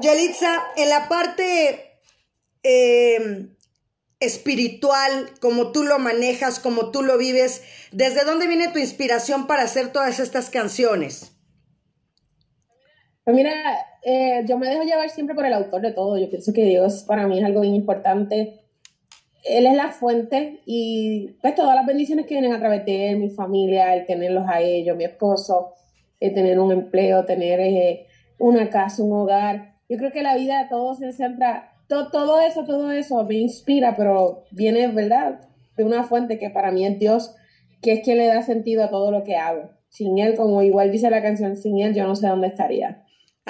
Yalitza, 0.00 0.62
en 0.76 0.88
la 0.88 1.08
parte... 1.08 1.86
Em, 2.62 3.56
espiritual, 4.20 5.32
como 5.40 5.72
tú 5.72 5.82
lo 5.82 5.98
manejas, 5.98 6.60
como 6.60 6.90
tú 6.90 7.02
lo 7.02 7.16
vives, 7.16 7.62
¿desde 7.90 8.24
dónde 8.24 8.46
viene 8.46 8.68
tu 8.68 8.78
inspiración 8.78 9.46
para 9.46 9.62
hacer 9.62 9.92
todas 9.92 10.20
estas 10.20 10.50
canciones? 10.50 11.32
Pues 13.30 13.44
mira, 13.44 13.86
eh, 14.02 14.42
yo 14.44 14.58
me 14.58 14.68
dejo 14.68 14.82
llevar 14.82 15.08
siempre 15.08 15.36
por 15.36 15.46
el 15.46 15.52
autor 15.52 15.82
de 15.82 15.92
todo. 15.92 16.18
Yo 16.18 16.28
pienso 16.28 16.52
que 16.52 16.64
Dios 16.64 17.04
para 17.06 17.28
mí 17.28 17.38
es 17.38 17.44
algo 17.44 17.60
bien 17.60 17.76
importante. 17.76 18.58
Él 19.44 19.66
es 19.66 19.76
la 19.76 19.92
fuente 19.92 20.62
y 20.66 21.36
pues 21.40 21.54
todas 21.54 21.76
las 21.76 21.86
bendiciones 21.86 22.26
que 22.26 22.34
vienen 22.34 22.52
a 22.52 22.58
través 22.58 22.84
de 22.84 23.10
él, 23.10 23.18
mi 23.18 23.30
familia, 23.30 23.94
el 23.94 24.04
tenerlos 24.04 24.48
a 24.48 24.60
ellos, 24.60 24.96
mi 24.96 25.04
esposo, 25.04 25.74
eh, 26.18 26.34
tener 26.34 26.58
un 26.58 26.72
empleo, 26.72 27.24
tener 27.24 27.60
eh, 27.60 28.08
una 28.40 28.68
casa, 28.68 29.00
un 29.04 29.12
hogar. 29.12 29.76
Yo 29.88 29.96
creo 29.96 30.10
que 30.10 30.24
la 30.24 30.34
vida 30.34 30.64
de 30.64 30.68
todos 30.68 30.98
se 30.98 31.12
centra, 31.12 31.70
todo 31.86 32.40
eso, 32.40 32.64
todo 32.64 32.90
eso 32.90 33.22
me 33.22 33.36
inspira, 33.36 33.94
pero 33.96 34.42
viene, 34.50 34.88
¿verdad? 34.88 35.38
De 35.76 35.84
una 35.84 36.02
fuente 36.02 36.36
que 36.40 36.50
para 36.50 36.72
mí 36.72 36.84
es 36.84 36.98
Dios, 36.98 37.36
que 37.80 37.92
es 37.92 38.00
quien 38.00 38.18
le 38.18 38.26
da 38.26 38.42
sentido 38.42 38.82
a 38.82 38.90
todo 38.90 39.12
lo 39.12 39.22
que 39.22 39.36
hago. 39.36 39.70
Sin 39.88 40.18
Él, 40.18 40.34
como 40.34 40.62
igual 40.62 40.90
dice 40.90 41.10
la 41.10 41.22
canción, 41.22 41.56
sin 41.56 41.78
Él 41.78 41.94
yo 41.94 42.08
no 42.08 42.16
sé 42.16 42.26
dónde 42.26 42.48
estaría. 42.48 43.04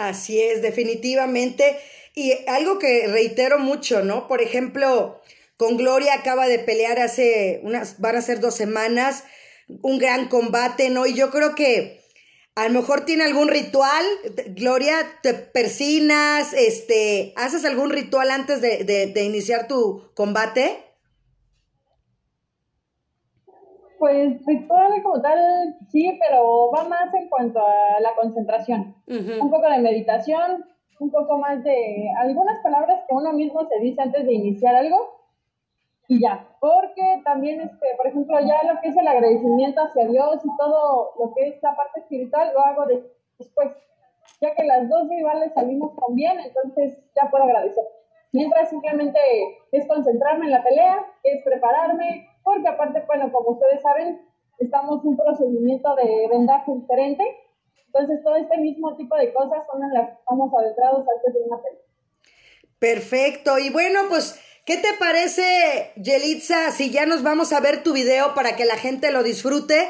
Así 0.09 0.41
es, 0.41 0.63
definitivamente. 0.63 1.77
Y 2.15 2.33
algo 2.49 2.79
que 2.79 3.07
reitero 3.07 3.59
mucho, 3.59 4.03
¿no? 4.03 4.29
Por 4.29 4.41
ejemplo, 4.41 5.21
con 5.59 5.77
Gloria 5.77 6.15
acaba 6.15 6.49
de 6.49 6.59
pelear 6.59 6.99
hace 6.99 7.61
unas, 7.65 8.01
van 8.01 8.17
a 8.17 8.23
ser 8.23 8.41
dos 8.41 8.55
semanas, 8.55 9.25
un 9.83 9.99
gran 9.99 10.29
combate, 10.29 10.89
¿no? 10.89 11.05
Y 11.05 11.13
yo 11.13 11.31
creo 11.31 11.55
que 11.55 12.01
a 12.55 12.67
lo 12.67 12.81
mejor 12.81 13.05
tiene 13.05 13.25
algún 13.25 13.49
ritual, 13.49 14.07
Gloria, 14.49 15.19
te 15.23 15.35
persinas, 15.35 16.55
este, 16.55 17.35
¿haces 17.37 17.67
algún 17.67 17.91
ritual 17.91 18.31
antes 18.31 18.63
de, 18.63 18.85
de 18.85 19.23
iniciar 19.23 19.69
tu 19.69 20.11
combate? 20.15 20.90
Pues 24.01 24.47
ritual 24.47 25.03
como 25.03 25.21
tal, 25.21 25.77
sí, 25.91 26.19
pero 26.27 26.71
va 26.71 26.85
más 26.85 27.13
en 27.13 27.29
cuanto 27.29 27.61
a 27.61 28.01
la 28.01 28.15
concentración. 28.17 28.95
Un 29.07 29.51
poco 29.51 29.69
de 29.69 29.77
meditación, 29.77 30.65
un 31.01 31.11
poco 31.11 31.37
más 31.37 31.63
de 31.63 32.11
algunas 32.17 32.63
palabras 32.63 33.05
que 33.07 33.15
uno 33.15 33.35
mismo 33.35 33.61
se 33.69 33.79
dice 33.79 34.01
antes 34.01 34.25
de 34.25 34.33
iniciar 34.33 34.75
algo 34.75 34.97
y 36.09 36.19
ya. 36.19 36.49
Porque 36.61 37.21
también, 37.25 37.61
este, 37.61 37.89
por 37.99 38.07
ejemplo, 38.07 38.41
ya 38.41 38.73
lo 38.73 38.81
que 38.81 38.89
es 38.89 38.97
el 38.97 39.07
agradecimiento 39.07 39.83
hacia 39.83 40.07
Dios 40.07 40.41
y 40.47 40.57
todo 40.57 41.11
lo 41.19 41.35
que 41.35 41.49
es 41.49 41.63
la 41.63 41.77
parte 41.77 42.01
espiritual 42.01 42.53
lo 42.55 42.61
hago 42.61 42.87
después. 43.39 43.69
Ya 44.41 44.55
que 44.55 44.65
las 44.65 44.89
dos 44.89 45.11
rivales 45.11 45.53
salimos 45.53 45.93
con 45.95 46.15
bien, 46.15 46.41
entonces 46.41 46.99
ya 47.15 47.29
puedo 47.29 47.45
agradecer. 47.45 47.85
Mientras 48.33 48.71
simplemente 48.71 49.21
es 49.73 49.87
concentrarme 49.87 50.47
en 50.47 50.53
la 50.53 50.63
pelea, 50.63 51.05
es 51.23 51.45
prepararme, 51.45 52.30
porque 52.43 52.69
aparte, 52.69 53.03
bueno, 53.07 53.31
como 53.33 53.51
ustedes 53.51 53.83
saben, 53.83 54.21
estamos 54.59 55.03
en 55.03 55.11
un 55.11 55.17
procedimiento 55.17 55.95
de 55.97 56.29
vendaje 56.29 56.73
diferente, 56.73 57.25
entonces 57.87 58.23
todo 58.23 58.37
este 58.37 58.59
mismo 58.59 58.97
tipo 58.97 59.17
de 59.17 59.33
cosas 59.33 59.65
son 59.71 59.83
en 59.83 59.95
las 59.95 60.09
que 60.09 60.15
estamos 60.15 60.53
adentrados 60.55 61.07
antes 61.17 61.35
de 61.35 61.41
una 61.41 61.63
pelea. 61.63 61.81
Perfecto, 62.79 63.59
y 63.59 63.71
bueno, 63.71 64.01
pues, 64.09 64.41
¿qué 64.65 64.77
te 64.77 64.95
parece, 64.99 65.93
Yelitza, 65.97 66.71
si 66.71 66.91
ya 66.91 67.07
nos 67.07 67.23
vamos 67.23 67.53
a 67.53 67.61
ver 67.61 67.83
tu 67.83 67.93
video 67.93 68.35
para 68.35 68.57
que 68.57 68.65
la 68.65 68.77
gente 68.77 69.11
lo 69.11 69.23
disfrute? 69.23 69.89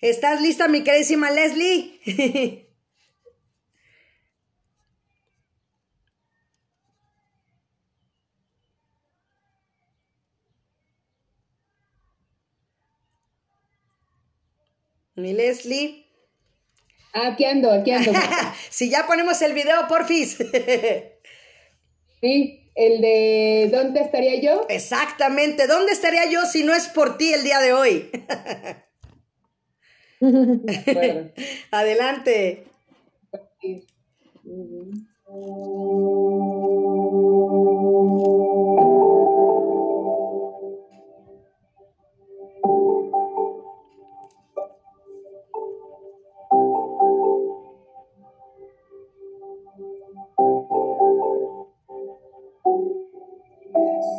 ¿Estás 0.00 0.40
lista, 0.40 0.68
mi 0.68 0.82
queridísima 0.82 1.30
Leslie? 1.30 2.63
Mi 15.24 15.32
Leslie. 15.32 16.04
Aquí 17.14 17.46
ando, 17.46 17.72
aquí 17.72 17.92
ando. 17.92 18.12
si 18.68 18.90
ya 18.90 19.06
ponemos 19.06 19.40
el 19.40 19.54
video, 19.54 19.88
porfis. 19.88 20.36
sí, 22.20 22.70
el 22.74 23.00
de 23.00 23.70
¿dónde 23.72 24.02
estaría 24.02 24.38
yo? 24.42 24.66
Exactamente, 24.68 25.66
¿dónde 25.66 25.92
estaría 25.92 26.30
yo 26.30 26.44
si 26.44 26.62
no 26.62 26.74
es 26.74 26.88
por 26.88 27.16
ti 27.16 27.32
el 27.32 27.42
día 27.42 27.60
de 27.60 27.72
hoy? 27.72 28.10
Adelante. 31.70 32.66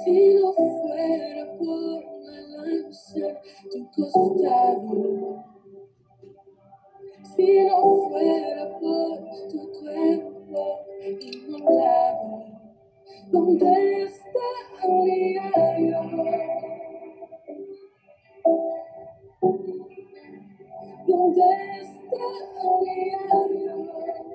Si 0.05 0.35
no 0.35 0.53
fuera 0.53 1.57
por 1.57 2.05
una 2.05 2.37
lanza 2.51 3.41
tu 3.71 3.79
costado. 4.11 5.43
Si 7.35 7.47
no 7.63 7.77
fuera 8.07 8.63
por 8.79 9.15
tu 9.49 9.61
cuerpo 9.79 10.61
inmolado, 11.19 12.45
¿dónde 13.31 13.71
estaría 14.03 15.45
yo? 15.79 16.01
¿Dónde 21.07 21.47
estaría 21.81 23.21
yo? 23.65 24.34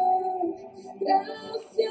Mi 1.01 1.90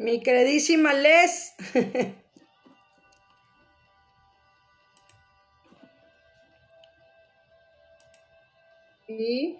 Mi 0.00 0.22
queridísima 0.22 0.94
Les. 0.94 1.52
Sí. 9.06 9.58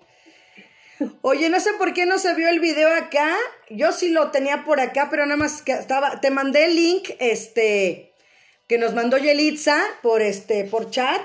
Oye, 1.23 1.51
no 1.51 1.59
sé 1.59 1.73
por 1.73 1.93
qué 1.93 2.07
no 2.07 2.21
se 2.21 2.35
vio 2.35 2.49
el 2.49 2.61
video 2.61 2.89
acá. 2.95 3.37
Yo 3.69 3.91
sí 3.91 4.11
lo 4.11 4.31
tenía 4.31 4.65
por 4.65 4.79
acá, 4.79 5.09
pero 5.11 5.27
nada 5.27 5.37
más 5.37 5.63
que 5.63 5.73
estaba. 5.73 6.21
Te 6.21 6.31
mandé 6.31 6.67
el 6.67 6.77
link, 6.77 7.11
este, 7.19 8.13
que 8.69 8.79
nos 8.79 8.95
mandó 8.95 9.19
Yelitza 9.19 9.77
por 10.03 10.23
este, 10.23 10.65
por 10.65 10.89
chat. 10.91 11.21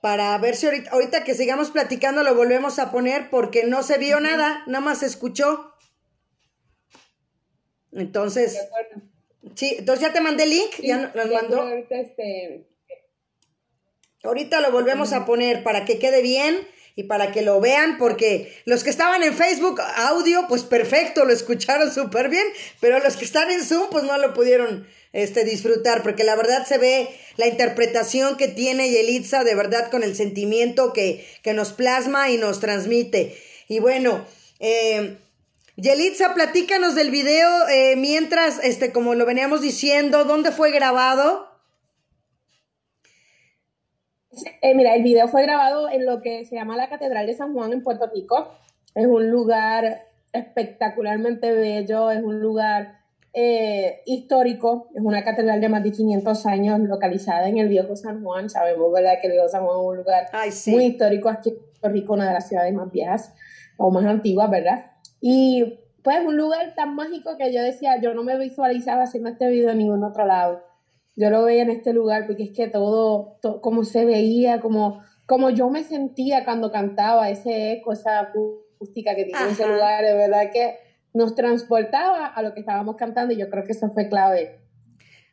Para 0.00 0.36
ver 0.38 0.56
si 0.56 0.66
ahorita, 0.66 0.90
ahorita 0.90 1.22
que 1.22 1.34
sigamos 1.34 1.70
platicando 1.70 2.24
lo 2.24 2.34
volvemos 2.34 2.80
a 2.80 2.90
poner 2.90 3.30
porque 3.30 3.62
no 3.62 3.84
se 3.84 3.96
vio 3.98 4.18
nada, 4.18 4.64
nada 4.66 4.84
más 4.84 4.98
se 4.98 5.06
escuchó. 5.06 5.72
Entonces, 7.92 8.52
De 8.52 8.60
acuerdo. 8.60 9.02
sí, 9.54 9.76
entonces 9.78 10.06
ya 10.06 10.12
te 10.12 10.20
mandé 10.20 10.44
el 10.44 10.50
link, 10.50 10.80
ya 10.82 11.12
nos 11.14 11.30
mandó. 11.30 11.62
ahorita, 11.62 11.96
este, 12.00 12.64
Ahorita 14.24 14.60
lo 14.60 14.72
volvemos 14.72 15.12
a 15.12 15.24
poner 15.24 15.62
para 15.62 15.84
que 15.84 15.98
quede 15.98 16.22
bien 16.22 16.66
y 16.96 17.04
para 17.04 17.30
que 17.30 17.42
lo 17.42 17.60
vean, 17.60 17.96
porque 17.98 18.52
los 18.64 18.82
que 18.82 18.90
estaban 18.90 19.22
en 19.22 19.32
Facebook 19.32 19.80
audio, 19.94 20.46
pues 20.48 20.64
perfecto, 20.64 21.24
lo 21.24 21.32
escucharon 21.32 21.94
súper 21.94 22.28
bien, 22.28 22.44
pero 22.80 22.98
los 22.98 23.16
que 23.16 23.24
están 23.24 23.48
en 23.52 23.64
Zoom, 23.64 23.88
pues 23.90 24.02
no 24.02 24.18
lo 24.18 24.34
pudieron 24.34 24.88
este, 25.12 25.44
disfrutar, 25.44 26.02
porque 26.02 26.24
la 26.24 26.34
verdad 26.34 26.66
se 26.66 26.78
ve 26.78 27.08
la 27.36 27.46
interpretación 27.46 28.36
que 28.36 28.48
tiene 28.48 28.90
Yelitza, 28.90 29.44
de 29.44 29.54
verdad, 29.54 29.88
con 29.90 30.02
el 30.02 30.16
sentimiento 30.16 30.92
que, 30.92 31.24
que 31.44 31.54
nos 31.54 31.72
plasma 31.72 32.30
y 32.30 32.36
nos 32.36 32.58
transmite. 32.58 33.38
Y 33.68 33.78
bueno, 33.78 34.26
eh, 34.58 35.16
Yelitza, 35.80 36.34
platícanos 36.34 36.96
del 36.96 37.12
video 37.12 37.48
eh, 37.68 37.94
mientras, 37.94 38.58
este, 38.64 38.92
como 38.92 39.14
lo 39.14 39.24
veníamos 39.24 39.62
diciendo, 39.62 40.24
¿dónde 40.24 40.50
fue 40.50 40.72
grabado? 40.72 41.46
Eh, 44.60 44.74
mira, 44.74 44.96
el 44.96 45.04
video 45.04 45.28
fue 45.28 45.42
grabado 45.42 45.88
en 45.88 46.04
lo 46.04 46.20
que 46.20 46.44
se 46.46 46.56
llama 46.56 46.76
la 46.76 46.88
Catedral 46.88 47.28
de 47.28 47.34
San 47.34 47.52
Juan 47.52 47.72
en 47.72 47.84
Puerto 47.84 48.10
Rico. 48.12 48.48
Es 48.96 49.06
un 49.06 49.30
lugar 49.30 50.08
espectacularmente 50.32 51.52
bello, 51.52 52.10
es 52.10 52.24
un 52.24 52.40
lugar 52.40 52.98
eh, 53.32 54.02
histórico, 54.04 54.88
es 54.96 55.02
una 55.04 55.22
catedral 55.22 55.60
de 55.60 55.68
más 55.68 55.84
de 55.84 55.92
500 55.92 56.44
años 56.46 56.80
localizada 56.80 57.48
en 57.48 57.58
el 57.58 57.68
viejo 57.68 57.94
San 57.94 58.24
Juan. 58.24 58.50
Sabemos, 58.50 58.92
¿verdad?, 58.92 59.20
que 59.20 59.28
el 59.28 59.34
viejo 59.34 59.48
San 59.48 59.64
Juan 59.64 59.78
es 59.78 59.86
un 59.86 59.96
lugar 59.98 60.26
Ay, 60.32 60.50
sí. 60.50 60.72
muy 60.72 60.86
histórico 60.86 61.28
aquí 61.28 61.50
en 61.50 61.56
Puerto 61.58 61.88
Rico, 61.90 62.14
una 62.14 62.26
de 62.26 62.34
las 62.34 62.48
ciudades 62.48 62.74
más 62.74 62.90
viejas 62.90 63.32
o 63.76 63.92
más 63.92 64.04
antiguas, 64.04 64.50
¿verdad? 64.50 64.97
Y 65.20 65.80
pues 66.02 66.18
un 66.24 66.36
lugar 66.36 66.74
tan 66.74 66.94
mágico 66.94 67.36
que 67.36 67.52
yo 67.52 67.62
decía, 67.62 68.00
yo 68.00 68.14
no 68.14 68.22
me 68.22 68.38
visualizaba 68.38 69.02
haciendo 69.02 69.28
este 69.30 69.48
video 69.48 69.70
en 69.70 69.78
ningún 69.78 70.04
otro 70.04 70.24
lado 70.26 70.62
yo 71.20 71.30
lo 71.30 71.42
veía 71.42 71.62
en 71.64 71.70
este 71.70 71.92
lugar 71.92 72.28
porque 72.28 72.44
es 72.44 72.50
que 72.52 72.68
todo, 72.68 73.38
to- 73.42 73.60
como 73.60 73.82
se 73.82 74.04
veía, 74.04 74.60
como, 74.60 75.02
como 75.26 75.50
yo 75.50 75.68
me 75.68 75.82
sentía 75.82 76.44
cuando 76.44 76.70
cantaba, 76.70 77.28
ese 77.28 77.72
eco, 77.72 77.92
esa 77.92 78.20
acústica 78.20 79.16
que 79.16 79.24
tiene 79.24 79.48
ese 79.50 79.64
Ajá. 79.64 79.72
lugar, 79.72 80.04
de 80.04 80.14
verdad 80.14 80.52
que 80.52 80.78
nos 81.12 81.34
transportaba 81.34 82.24
a 82.26 82.40
lo 82.40 82.54
que 82.54 82.60
estábamos 82.60 82.94
cantando 82.94 83.34
y 83.34 83.36
yo 83.36 83.50
creo 83.50 83.64
que 83.64 83.72
eso 83.72 83.90
fue 83.90 84.08
clave 84.08 84.60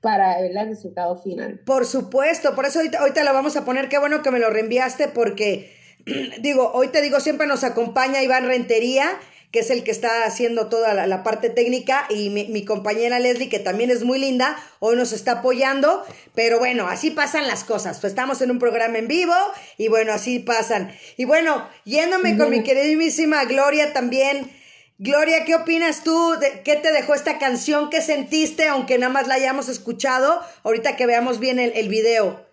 para 0.01 0.39
el 0.39 0.55
resultado 0.67 1.17
final. 1.17 1.59
Por 1.67 1.85
supuesto, 1.85 2.55
por 2.55 2.65
eso 2.65 2.79
ahorita, 2.79 3.01
ahorita 3.01 3.23
lo 3.23 3.33
vamos 3.33 3.55
a 3.55 3.63
poner. 3.63 3.87
Qué 3.87 3.99
bueno 3.99 4.23
que 4.23 4.31
me 4.31 4.39
lo 4.39 4.49
reenviaste 4.49 5.09
porque, 5.09 5.71
digo, 6.41 6.71
hoy 6.73 6.87
te 6.87 7.03
digo, 7.03 7.19
siempre 7.19 7.45
nos 7.45 7.63
acompaña 7.63 8.23
Iván 8.23 8.47
Rentería, 8.47 9.05
que 9.51 9.59
es 9.59 9.69
el 9.69 9.83
que 9.83 9.91
está 9.91 10.25
haciendo 10.25 10.67
toda 10.67 10.93
la, 10.93 11.07
la 11.07 11.23
parte 11.23 11.49
técnica, 11.49 12.05
y 12.09 12.29
mi, 12.29 12.45
mi 12.45 12.65
compañera 12.65 13.19
Leslie, 13.19 13.49
que 13.49 13.59
también 13.59 13.89
es 13.89 14.03
muy 14.03 14.19
linda, 14.19 14.57
hoy 14.79 14.95
nos 14.95 15.13
está 15.13 15.33
apoyando. 15.33 16.05
Pero 16.33 16.59
bueno, 16.59 16.87
así 16.87 17.11
pasan 17.11 17.47
las 17.47 17.63
cosas. 17.63 17.99
Pues 17.99 18.11
estamos 18.11 18.41
en 18.41 18.51
un 18.51 18.59
programa 18.59 18.97
en 18.97 19.07
vivo 19.07 19.33
y 19.77 19.87
bueno, 19.87 20.13
así 20.13 20.39
pasan. 20.39 20.93
Y 21.17 21.25
bueno, 21.25 21.67
yéndome 21.85 22.37
con 22.37 22.49
mi 22.49 22.63
queridísima 22.63 23.45
Gloria 23.45 23.93
también. 23.93 24.51
Gloria, 24.97 25.43
¿qué 25.43 25.55
opinas 25.55 26.03
tú? 26.03 26.35
De, 26.39 26.61
¿Qué 26.63 26.75
te 26.77 26.91
dejó 26.93 27.15
esta 27.15 27.37
canción? 27.37 27.89
¿Qué 27.89 28.01
sentiste, 28.01 28.67
aunque 28.67 28.97
nada 28.97 29.11
más 29.11 29.27
la 29.27 29.35
hayamos 29.35 29.67
escuchado? 29.67 30.41
Ahorita 30.63 30.95
que 30.95 31.05
veamos 31.05 31.39
bien 31.39 31.59
el, 31.59 31.73
el 31.75 31.89
video. 31.89 32.45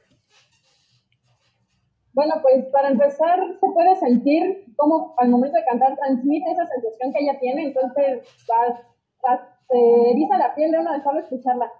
Bueno, 2.14 2.34
pues 2.42 2.64
para 2.72 2.88
empezar, 2.88 3.38
se 3.58 3.66
puede 3.72 3.96
sentir 3.96 4.66
cómo 4.76 5.14
al 5.18 5.28
momento 5.30 5.56
de 5.58 5.64
cantar 5.64 5.96
transmite 5.96 6.50
esa 6.50 6.66
sensación 6.66 7.12
que 7.12 7.24
ella 7.24 7.38
tiene, 7.40 7.64
entonces 7.64 8.20
va- 8.50 8.82
va- 9.26 9.58
se 9.68 10.10
eriza 10.10 10.36
la 10.36 10.54
piel 10.54 10.70
de 10.72 10.78
uno 10.78 10.92
de 10.92 11.02
solo 11.02 11.20
escucharla. 11.20 11.72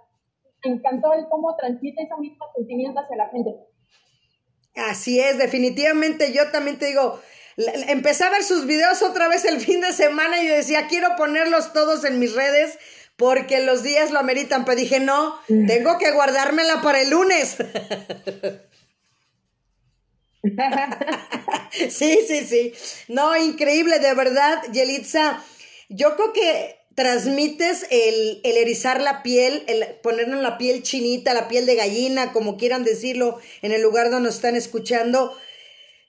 Me 0.65 0.71
encantó 0.71 1.13
el 1.13 1.27
cómo 1.29 1.55
transmite 1.55 2.01
ese 2.03 2.15
mismo 2.19 2.45
sentimiento 2.55 2.99
hacia 2.99 3.17
la 3.17 3.29
gente. 3.29 3.51
Así 4.75 5.19
es, 5.19 5.37
definitivamente 5.37 6.33
yo 6.33 6.49
también 6.51 6.79
te 6.79 6.87
digo, 6.87 7.19
empecé 7.89 8.23
a 8.23 8.31
ver 8.31 8.41
sus 8.41 8.65
videos 8.65 9.03
otra 9.03 9.27
vez 9.27 9.45
el 9.45 9.59
fin 9.59 9.81
de 9.81 9.91
semana 9.91 10.41
y 10.41 10.47
yo 10.47 10.55
decía, 10.55 10.87
quiero 10.87 11.09
ponerlos 11.15 11.73
todos 11.73 12.03
en 12.05 12.17
mis 12.17 12.33
redes 12.35 12.79
porque 13.17 13.63
los 13.63 13.83
días 13.83 14.09
lo 14.09 14.17
ameritan, 14.17 14.65
pero 14.65 14.77
dije, 14.77 14.99
no, 14.99 15.35
tengo 15.67 15.99
que 15.99 16.11
guardármela 16.11 16.81
para 16.81 17.01
el 17.01 17.11
lunes. 17.11 17.57
sí, 21.89 22.19
sí, 22.27 22.45
sí. 22.45 22.73
No, 23.07 23.35
increíble, 23.37 23.99
de 23.99 24.13
verdad, 24.13 24.61
Yelitza. 24.71 25.43
Yo 25.89 26.15
creo 26.15 26.33
que 26.33 26.79
transmites 26.95 27.87
el, 27.89 28.41
el, 28.43 28.57
erizar 28.57 29.01
la 29.01 29.23
piel, 29.23 29.63
el 29.67 29.85
ponernos 30.03 30.41
la 30.41 30.57
piel 30.57 30.83
chinita, 30.83 31.33
la 31.33 31.47
piel 31.47 31.65
de 31.65 31.75
gallina, 31.75 32.33
como 32.33 32.57
quieran 32.57 32.83
decirlo, 32.83 33.39
en 33.61 33.71
el 33.71 33.81
lugar 33.81 34.09
donde 34.09 34.27
nos 34.27 34.35
están 34.35 34.55
escuchando. 34.55 35.35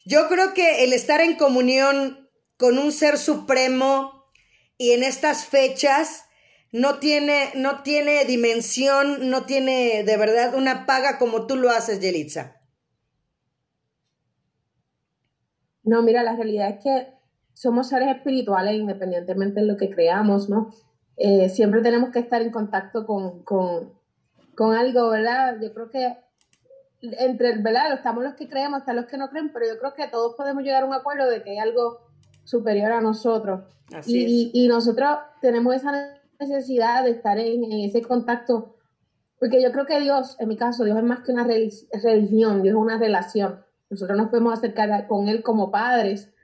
Yo 0.04 0.28
creo 0.28 0.52
que 0.52 0.84
el 0.84 0.92
estar 0.92 1.20
en 1.20 1.36
comunión 1.36 2.28
con 2.56 2.78
un 2.78 2.92
ser 2.92 3.18
supremo 3.18 4.26
y 4.76 4.92
en 4.92 5.02
estas 5.02 5.46
fechas 5.46 6.24
no 6.72 6.98
tiene, 6.98 7.50
no 7.54 7.82
tiene 7.82 8.24
dimensión, 8.24 9.30
no 9.30 9.46
tiene 9.46 10.02
de 10.02 10.16
verdad 10.16 10.54
una 10.54 10.86
paga 10.86 11.18
como 11.18 11.46
tú 11.46 11.56
lo 11.56 11.70
haces, 11.70 12.00
Yelitza. 12.00 12.63
No, 15.84 16.02
mira, 16.02 16.22
la 16.22 16.34
realidad 16.34 16.70
es 16.70 16.82
que 16.82 17.14
somos 17.52 17.88
seres 17.88 18.08
espirituales 18.08 18.74
independientemente 18.74 19.60
de 19.60 19.66
lo 19.66 19.76
que 19.76 19.90
creamos, 19.90 20.48
¿no? 20.48 20.70
Eh, 21.16 21.48
siempre 21.48 21.80
tenemos 21.80 22.10
que 22.10 22.18
estar 22.18 22.42
en 22.42 22.50
contacto 22.50 23.06
con, 23.06 23.42
con, 23.44 23.92
con, 24.56 24.74
algo, 24.74 25.10
¿verdad? 25.10 25.58
Yo 25.62 25.72
creo 25.72 25.88
que 25.88 26.16
entre, 27.00 27.58
¿verdad? 27.58 27.92
Estamos 27.92 28.24
los 28.24 28.34
que 28.34 28.48
creemos, 28.48 28.80
están 28.80 28.96
los 28.96 29.06
que 29.06 29.16
no 29.16 29.28
creen, 29.28 29.52
pero 29.52 29.66
yo 29.66 29.78
creo 29.78 29.94
que 29.94 30.08
todos 30.08 30.34
podemos 30.36 30.64
llegar 30.64 30.82
a 30.82 30.86
un 30.86 30.94
acuerdo 30.94 31.30
de 31.30 31.42
que 31.42 31.50
hay 31.50 31.58
algo 31.58 32.00
superior 32.42 32.90
a 32.90 33.00
nosotros. 33.00 33.60
y, 34.06 34.50
y, 34.52 34.66
nosotros 34.66 35.10
tenemos 35.40 35.74
esa 35.74 35.92
necesidad 36.40 37.04
de 37.04 37.10
estar 37.10 37.38
en, 37.38 37.64
en, 37.64 37.84
ese 37.84 38.02
contacto, 38.02 38.74
porque 39.38 39.62
yo 39.62 39.70
creo 39.70 39.86
que 39.86 40.00
Dios, 40.00 40.36
en 40.40 40.48
mi 40.48 40.56
caso, 40.56 40.84
Dios 40.84 40.96
es 40.96 41.04
más 41.04 41.20
que 41.20 41.32
una 41.32 41.44
religión, 41.44 42.62
Dios 42.62 42.74
es 42.74 42.80
una 42.80 42.98
relación. 42.98 43.62
Nosotros 43.94 44.18
nos 44.18 44.28
podemos 44.28 44.58
acercar 44.58 45.06
con 45.06 45.28
Él 45.28 45.42
como 45.44 45.70
padres, 45.70 46.34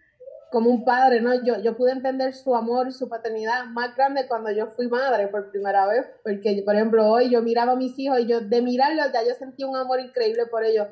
como 0.53 0.71
un 0.71 0.85
padre, 0.85 1.21
¿no? 1.21 1.35
Yo, 1.45 1.61
yo 1.61 1.77
pude 1.77 1.93
entender 1.93 2.33
su 2.33 2.55
amor 2.55 2.89
y 2.89 2.93
su 2.93 3.09
paternidad 3.09 3.67
más 3.67 3.97
grande 3.97 4.27
cuando 4.29 4.53
yo 4.53 4.69
fui 4.69 4.89
madre 4.89 5.27
por 5.27 5.51
primera 5.51 5.87
vez, 5.87 6.07
porque, 6.23 6.63
por 6.65 6.75
ejemplo, 6.75 7.09
hoy 7.09 7.29
yo 7.29 7.43
miraba 7.43 7.73
a 7.73 7.77
mis 7.77 7.99
hijos 7.99 8.21
y 8.21 8.27
yo, 8.27 8.41
de 8.41 8.63
mirarlos, 8.63 9.13
ya 9.13 9.23
yo 9.27 9.35
sentí 9.35 9.65
un 9.65 9.77
amor 9.77 10.01
increíble 10.01 10.47
por 10.47 10.65
ellos. 10.65 10.87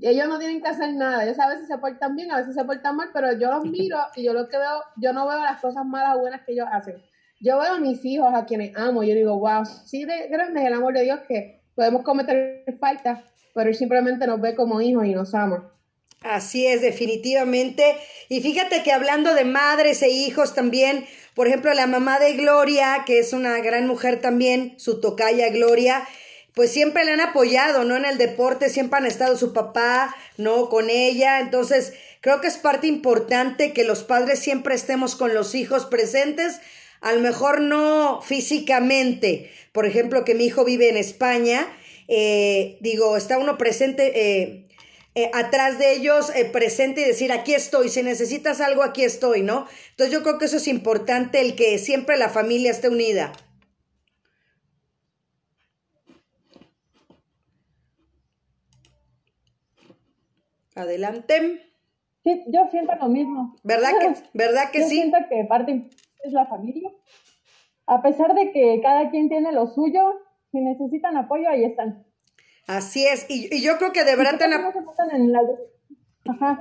Ellos 0.00 0.28
no 0.28 0.38
tienen 0.38 0.60
que 0.60 0.68
hacer 0.68 0.94
nada, 0.94 1.24
ellos 1.24 1.38
a 1.38 1.48
veces 1.48 1.66
se 1.66 1.78
portan 1.78 2.14
bien, 2.14 2.30
a 2.32 2.38
veces 2.38 2.54
se 2.54 2.64
portan 2.64 2.96
mal, 2.96 3.10
pero 3.12 3.32
yo 3.32 3.52
los 3.52 3.64
miro 3.64 3.98
y 4.16 4.24
yo 4.24 4.32
lo 4.32 4.48
que 4.48 4.56
veo, 4.56 4.82
yo 4.96 5.12
no 5.12 5.28
veo 5.28 5.38
las 5.38 5.60
cosas 5.60 5.84
malas 5.84 6.16
o 6.16 6.20
buenas 6.20 6.42
que 6.46 6.52
ellos 6.52 6.66
hacen. 6.70 7.02
Yo 7.40 7.58
veo 7.58 7.74
a 7.74 7.78
mis 7.78 8.04
hijos, 8.04 8.32
a 8.34 8.44
quienes 8.44 8.76
amo, 8.76 9.02
y 9.02 9.08
yo 9.08 9.14
digo, 9.14 9.38
wow, 9.38 9.64
sí 9.64 10.04
de 10.04 10.28
grande 10.28 10.60
es 10.60 10.66
el 10.66 10.74
amor 10.74 10.94
de 10.94 11.02
Dios 11.02 11.20
que 11.26 11.62
podemos 11.74 12.02
cometer 12.02 12.64
faltas, 12.78 13.20
pero 13.54 13.68
Él 13.68 13.74
simplemente 13.74 14.26
nos 14.26 14.40
ve 14.40 14.54
como 14.54 14.80
hijos 14.80 15.04
y 15.06 15.14
nos 15.14 15.34
ama. 15.34 15.72
Así 16.22 16.66
es, 16.66 16.82
definitivamente. 16.82 17.96
Y 18.28 18.42
fíjate 18.42 18.82
que 18.82 18.92
hablando 18.92 19.34
de 19.34 19.44
madres 19.44 20.02
e 20.02 20.10
hijos 20.10 20.54
también, 20.54 21.06
por 21.34 21.48
ejemplo, 21.48 21.72
la 21.72 21.86
mamá 21.86 22.18
de 22.18 22.34
Gloria, 22.34 23.04
que 23.06 23.18
es 23.18 23.32
una 23.32 23.58
gran 23.60 23.86
mujer 23.86 24.20
también, 24.20 24.74
su 24.76 25.00
tocaya 25.00 25.48
Gloria, 25.48 26.06
pues 26.52 26.70
siempre 26.72 27.04
le 27.06 27.12
han 27.12 27.22
apoyado, 27.22 27.84
¿no? 27.84 27.96
En 27.96 28.04
el 28.04 28.18
deporte 28.18 28.68
siempre 28.68 28.98
han 28.98 29.06
estado 29.06 29.34
su 29.38 29.54
papá, 29.54 30.14
¿no? 30.36 30.68
Con 30.68 30.90
ella. 30.90 31.40
Entonces, 31.40 31.94
creo 32.20 32.42
que 32.42 32.48
es 32.48 32.58
parte 32.58 32.86
importante 32.86 33.72
que 33.72 33.84
los 33.84 34.04
padres 34.04 34.40
siempre 34.40 34.74
estemos 34.74 35.16
con 35.16 35.32
los 35.32 35.54
hijos 35.54 35.86
presentes, 35.86 36.60
a 37.00 37.14
lo 37.14 37.20
mejor 37.20 37.62
no 37.62 38.20
físicamente. 38.20 39.50
Por 39.72 39.86
ejemplo, 39.86 40.26
que 40.26 40.34
mi 40.34 40.44
hijo 40.44 40.66
vive 40.66 40.90
en 40.90 40.98
España, 40.98 41.66
eh, 42.08 42.76
digo, 42.80 43.16
está 43.16 43.38
uno 43.38 43.56
presente. 43.56 44.12
Eh, 44.14 44.66
eh, 45.14 45.30
atrás 45.34 45.78
de 45.78 45.92
ellos 45.92 46.34
eh, 46.36 46.44
presente 46.44 47.00
y 47.00 47.04
decir, 47.04 47.32
aquí 47.32 47.52
estoy, 47.54 47.88
si 47.88 48.02
necesitas 48.02 48.60
algo, 48.60 48.82
aquí 48.82 49.02
estoy, 49.02 49.42
¿no? 49.42 49.66
Entonces 49.90 50.12
yo 50.12 50.22
creo 50.22 50.38
que 50.38 50.44
eso 50.44 50.56
es 50.56 50.68
importante, 50.68 51.40
el 51.40 51.56
que 51.56 51.78
siempre 51.78 52.16
la 52.16 52.28
familia 52.28 52.70
esté 52.70 52.88
unida. 52.88 53.32
Adelante. 60.76 61.62
Sí, 62.22 62.44
yo 62.46 62.68
siento 62.70 62.94
lo 63.00 63.08
mismo. 63.08 63.56
¿Verdad 63.64 63.90
que, 63.98 64.14
¿verdad 64.34 64.70
que 64.70 64.80
yo 64.80 64.88
sí? 64.88 64.94
siento 64.96 65.18
que 65.28 65.44
parte 65.44 65.88
es 66.22 66.32
la 66.32 66.46
familia. 66.46 66.90
A 67.86 68.02
pesar 68.02 68.34
de 68.34 68.52
que 68.52 68.80
cada 68.82 69.10
quien 69.10 69.28
tiene 69.28 69.50
lo 69.52 69.66
suyo, 69.66 70.20
si 70.52 70.60
necesitan 70.60 71.16
apoyo, 71.16 71.48
ahí 71.48 71.64
están. 71.64 72.04
Así 72.70 73.04
es, 73.04 73.26
y, 73.28 73.60
yo 73.60 73.78
creo 73.78 73.90
que 73.90 74.04
de 74.04 74.14
verdad 74.14 74.38
te 74.38 74.44
han, 74.44 74.52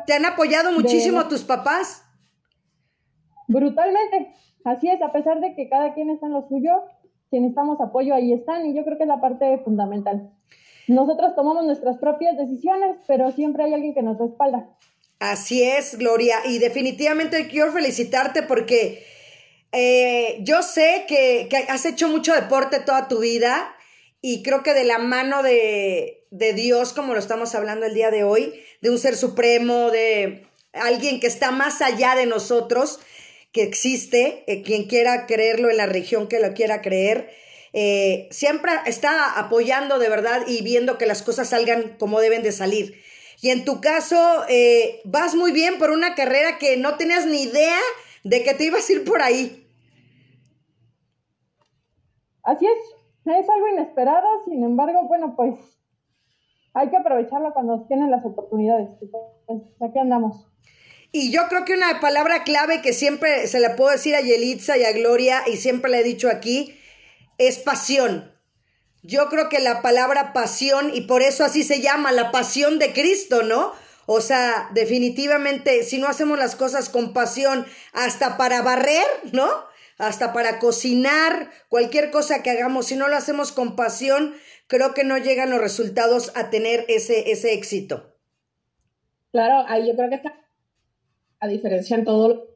¿Te 0.07 0.13
han 0.13 0.25
apoyado 0.25 0.71
muchísimo 0.71 1.27
tus 1.27 1.43
papás. 1.43 2.03
Brutalmente, 3.47 4.33
así 4.63 4.89
es, 4.89 4.99
a 5.03 5.11
pesar 5.11 5.39
de 5.39 5.53
que 5.53 5.69
cada 5.69 5.93
quien 5.93 6.09
está 6.09 6.25
en 6.25 6.33
lo 6.33 6.47
suyo, 6.47 6.71
si 7.29 7.39
necesitamos 7.39 7.79
apoyo, 7.79 8.15
ahí 8.15 8.33
están, 8.33 8.65
y 8.65 8.73
yo 8.73 8.83
creo 8.85 8.97
que 8.97 9.03
es 9.03 9.07
la 9.07 9.21
parte 9.21 9.59
fundamental. 9.59 10.31
Nosotros 10.87 11.35
tomamos 11.35 11.63
nuestras 11.65 11.99
propias 11.99 12.35
decisiones, 12.35 12.97
pero 13.05 13.31
siempre 13.31 13.65
hay 13.65 13.75
alguien 13.75 13.93
que 13.93 14.01
nos 14.01 14.17
respalda. 14.17 14.67
Así 15.19 15.61
es, 15.61 15.95
Gloria, 15.95 16.37
y 16.43 16.57
definitivamente 16.57 17.47
quiero 17.47 17.71
felicitarte 17.71 18.41
porque 18.41 19.03
eh, 19.71 20.39
yo 20.41 20.63
sé 20.63 21.05
que, 21.07 21.45
que 21.51 21.57
has 21.71 21.85
hecho 21.85 22.07
mucho 22.07 22.33
deporte 22.33 22.79
toda 22.79 23.07
tu 23.07 23.19
vida 23.19 23.75
y 24.21 24.43
creo 24.43 24.63
que 24.63 24.73
de 24.73 24.83
la 24.83 24.97
mano 24.97 25.43
de, 25.43 26.25
de 26.31 26.53
Dios, 26.53 26.93
como 26.93 27.13
lo 27.13 27.19
estamos 27.19 27.55
hablando 27.55 27.85
el 27.85 27.93
día 27.93 28.11
de 28.11 28.23
hoy, 28.23 28.61
de 28.81 28.89
un 28.89 28.99
ser 28.99 29.15
supremo, 29.15 29.91
de 29.91 30.45
alguien 30.73 31.19
que 31.19 31.27
está 31.27 31.51
más 31.51 31.81
allá 31.81 32.15
de 32.15 32.25
nosotros, 32.25 32.99
que 33.51 33.63
existe, 33.63 34.43
eh, 34.47 34.61
quien 34.61 34.85
quiera 34.85 35.25
creerlo 35.25 35.69
en 35.69 35.77
la 35.77 35.87
región 35.87 36.27
que 36.27 36.39
lo 36.39 36.53
quiera 36.53 36.81
creer, 36.81 37.29
eh, 37.73 38.27
siempre 38.31 38.71
está 38.85 39.39
apoyando 39.39 39.99
de 39.99 40.09
verdad 40.09 40.43
y 40.47 40.61
viendo 40.61 40.97
que 40.97 41.05
las 41.05 41.21
cosas 41.21 41.49
salgan 41.49 41.95
como 41.97 42.19
deben 42.19 42.43
de 42.43 42.51
salir. 42.51 43.01
Y 43.41 43.51
en 43.51 43.63
tu 43.63 43.79
caso, 43.79 44.43
eh, 44.49 45.01
vas 45.05 45.35
muy 45.35 45.51
bien 45.51 45.77
por 45.77 45.91
una 45.91 46.13
carrera 46.13 46.57
que 46.57 46.77
no 46.77 46.97
tenías 46.97 47.25
ni 47.25 47.43
idea 47.43 47.79
de 48.23 48.43
que 48.43 48.53
te 48.53 48.65
ibas 48.65 48.89
a 48.89 48.91
ir 48.91 49.03
por 49.05 49.21
ahí. 49.21 49.65
Así 52.43 52.65
es, 52.65 52.98
es 53.33 53.49
algo 53.49 53.67
inesperado, 53.67 54.27
sin 54.45 54.63
embargo, 54.63 55.03
bueno, 55.07 55.35
pues 55.35 55.55
hay 56.73 56.89
que 56.89 56.97
aprovecharlo 56.97 57.53
cuando 57.53 57.85
tienen 57.87 58.11
las 58.11 58.25
oportunidades. 58.25 58.89
Pues, 59.45 59.61
aquí 59.81 59.99
andamos. 59.99 60.47
Y 61.11 61.31
yo 61.31 61.47
creo 61.49 61.65
que 61.65 61.73
una 61.73 61.99
palabra 61.99 62.43
clave 62.43 62.81
que 62.81 62.93
siempre 62.93 63.47
se 63.47 63.59
la 63.59 63.75
puedo 63.75 63.91
decir 63.91 64.15
a 64.15 64.21
Yelitza 64.21 64.77
y 64.77 64.83
a 64.83 64.91
Gloria, 64.91 65.41
y 65.47 65.57
siempre 65.57 65.89
le 65.89 65.99
he 65.99 66.03
dicho 66.03 66.29
aquí, 66.29 66.77
es 67.37 67.57
pasión. 67.57 68.31
Yo 69.01 69.27
creo 69.29 69.49
que 69.49 69.59
la 69.59 69.81
palabra 69.81 70.33
pasión, 70.33 70.91
y 70.93 71.01
por 71.01 71.21
eso 71.23 71.43
así 71.43 71.63
se 71.63 71.81
llama, 71.81 72.11
la 72.11 72.31
pasión 72.31 72.77
de 72.77 72.93
Cristo, 72.93 73.41
¿no? 73.41 73.71
O 74.05 74.21
sea, 74.21 74.69
definitivamente, 74.73 75.83
si 75.83 75.97
no 75.99 76.07
hacemos 76.07 76.37
las 76.37 76.55
cosas 76.55 76.89
con 76.89 77.13
pasión, 77.13 77.65
hasta 77.93 78.37
para 78.37 78.61
barrer, 78.61 79.05
¿no? 79.33 79.47
Hasta 79.99 80.31
para 80.31 80.59
cocinar, 80.59 81.51
cualquier 81.67 82.09
cosa 82.09 82.41
que 82.41 82.49
hagamos, 82.49 82.87
si 82.87 82.95
no 82.95 83.09
lo 83.09 83.17
hacemos 83.17 83.51
con 83.51 83.75
pasión, 83.75 84.33
creo 84.67 84.93
que 84.93 85.03
no 85.03 85.17
llegan 85.17 85.51
los 85.51 85.59
resultados 85.59 86.31
a 86.35 86.49
tener 86.49 86.85
ese, 86.87 87.31
ese 87.31 87.53
éxito. 87.53 88.15
Claro, 89.31 89.65
ahí 89.67 89.87
yo 89.87 89.95
creo 89.95 90.09
que 90.09 90.15
está 90.15 90.33
a 91.41 91.47
diferencia 91.47 91.95
en 91.95 92.05
todo, 92.05 92.47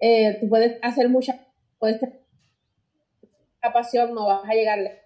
eh, 0.00 0.38
tú 0.40 0.48
puedes 0.48 0.78
hacer 0.82 1.08
mucha, 1.08 1.46
puedes 1.78 2.00
tener 2.00 2.20
pasión, 3.72 4.14
no 4.14 4.26
vas 4.26 4.42
a 4.44 4.52
llegarle. 4.52 5.00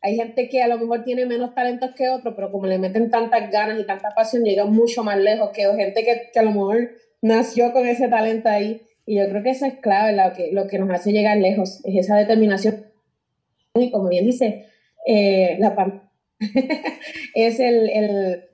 Hay 0.00 0.16
gente 0.16 0.48
que 0.48 0.62
a 0.62 0.68
lo 0.68 0.78
mejor 0.78 1.04
tiene 1.04 1.24
menos 1.26 1.54
talentos 1.54 1.92
que 1.94 2.08
otros, 2.08 2.34
pero 2.34 2.50
como 2.50 2.66
le 2.66 2.78
meten 2.78 3.10
tantas 3.10 3.50
ganas 3.50 3.78
y 3.78 3.86
tanta 3.86 4.10
pasión, 4.14 4.44
llega 4.44 4.64
mucho 4.64 5.04
más 5.04 5.18
lejos 5.18 5.50
que 5.50 5.62
gente 5.76 6.04
que, 6.04 6.30
que 6.32 6.38
a 6.38 6.42
lo 6.42 6.50
mejor 6.50 6.90
nació 7.22 7.72
con 7.72 7.86
ese 7.86 8.08
talento 8.08 8.48
ahí 8.48 8.82
y 9.06 9.16
yo 9.16 9.28
creo 9.28 9.42
que 9.42 9.50
eso 9.50 9.66
es 9.66 9.74
clave, 9.74 10.16
lo 10.16 10.32
que, 10.34 10.52
lo 10.52 10.66
que 10.66 10.78
nos 10.78 10.90
hace 10.90 11.12
llegar 11.12 11.36
lejos, 11.38 11.80
es 11.84 11.96
esa 11.96 12.16
determinación. 12.16 12.86
Y 13.74 13.90
como 13.90 14.08
bien 14.08 14.24
dice, 14.24 14.66
eh, 15.06 15.56
la 15.58 16.02
es 17.34 17.60
el, 17.60 17.90
el 17.90 18.44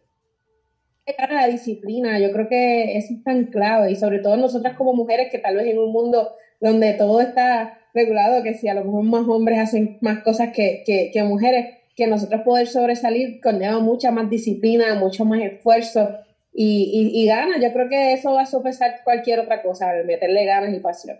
la 1.30 1.48
disciplina, 1.48 2.18
yo 2.18 2.32
creo 2.32 2.48
que 2.48 2.96
eso 2.96 3.14
es 3.14 3.24
tan 3.24 3.46
clave 3.46 3.90
y 3.90 3.96
sobre 3.96 4.20
todo 4.20 4.36
nosotras 4.36 4.76
como 4.76 4.94
mujeres 4.94 5.28
que 5.30 5.38
tal 5.38 5.56
vez 5.56 5.66
en 5.66 5.78
un 5.78 5.92
mundo 5.92 6.34
donde 6.60 6.92
todo 6.92 7.20
está 7.20 7.78
regulado, 7.94 8.42
que 8.42 8.54
si 8.54 8.68
a 8.68 8.74
lo 8.74 8.84
mejor 8.84 9.02
más 9.02 9.26
hombres 9.26 9.58
hacen 9.58 9.98
más 10.00 10.22
cosas 10.22 10.50
que, 10.54 10.82
que, 10.86 11.10
que 11.12 11.22
mujeres, 11.24 11.78
que 11.96 12.06
nosotros 12.06 12.42
poder 12.42 12.68
sobresalir 12.68 13.40
conlleva 13.40 13.80
mucha 13.80 14.12
más 14.12 14.30
disciplina, 14.30 14.94
mucho 14.94 15.24
más 15.24 15.40
esfuerzo 15.40 16.10
y, 16.52 17.10
y, 17.14 17.26
ganas. 17.26 17.62
Yo 17.62 17.72
creo 17.72 17.88
que 17.88 18.12
eso 18.12 18.32
va 18.32 18.42
a 18.42 18.46
sopesar 18.46 19.02
cualquier 19.04 19.40
otra 19.40 19.62
cosa, 19.62 19.92
meterle 20.04 20.44
ganas 20.44 20.74
y 20.74 20.80
pasión. 20.80 21.18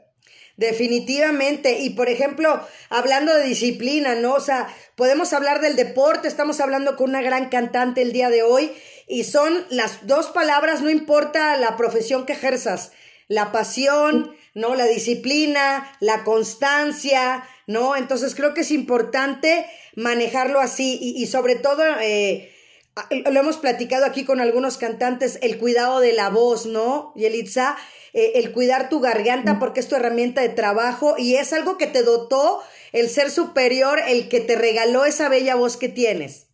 Definitivamente. 0.57 1.79
Y 1.81 1.91
por 1.91 2.11
ejemplo, 2.11 2.61
hablando 2.91 3.35
de 3.35 3.45
disciplina, 3.45 4.15
¿no? 4.15 4.35
O 4.35 4.41
sea, 4.41 4.69
podemos 4.95 5.33
hablar 5.33 5.61
del 5.61 5.75
deporte, 5.77 6.29
estamos 6.29 6.61
hablando 6.61 6.97
con 6.97 7.11
una 7.11 7.23
gran 7.23 7.49
cantante 7.49 8.03
el 8.03 8.13
día 8.13 8.29
de 8.29 8.43
hoy 8.43 8.71
y 9.09 9.25
son 9.25 9.65
las 9.71 10.07
dos 10.07 10.27
palabras, 10.29 10.83
no 10.83 10.91
importa 10.91 11.57
la 11.57 11.77
profesión 11.77 12.27
que 12.27 12.35
ejerzas, 12.35 12.93
la 13.27 13.53
pasión, 13.53 14.37
¿no? 14.55 14.75
La 14.75 14.85
disciplina, 14.85 15.91
la 16.01 16.25
constancia, 16.25 17.45
¿no? 17.67 17.97
Entonces 17.97 18.35
creo 18.35 18.53
que 18.53 18.61
es 18.61 18.71
importante 18.71 19.65
manejarlo 19.97 20.61
así 20.61 20.99
y, 21.01 21.27
sobre 21.27 21.55
todo, 21.55 21.83
eh, 22.01 22.53
lo 23.11 23.41
hemos 23.41 23.57
platicado 23.57 24.05
aquí 24.05 24.25
con 24.25 24.41
algunos 24.41 24.77
cantantes, 24.77 25.39
el 25.43 25.59
cuidado 25.59 26.01
de 26.01 26.13
la 26.13 26.29
voz, 26.29 26.67
¿no? 26.67 27.13
Yelitza, 27.15 27.77
eh, 28.13 28.33
el 28.35 28.53
cuidar 28.53 28.89
tu 28.89 29.01
garganta 29.01 29.59
porque 29.59 29.81
es 29.81 29.89
tu 29.89 29.97
herramienta 29.97 30.41
de 30.41 30.49
trabajo 30.49 31.15
y 31.17 31.37
es 31.37 31.53
algo 31.53 31.79
que 31.79 31.87
te 31.87 32.03
dotó 32.03 32.61
el 32.93 33.09
ser 33.09 33.31
superior, 33.31 34.01
el 34.09 34.29
que 34.29 34.41
te 34.41 34.57
regaló 34.57 35.05
esa 35.05 35.29
bella 35.29 35.55
voz 35.55 35.77
que 35.77 35.89
tienes. 35.89 36.49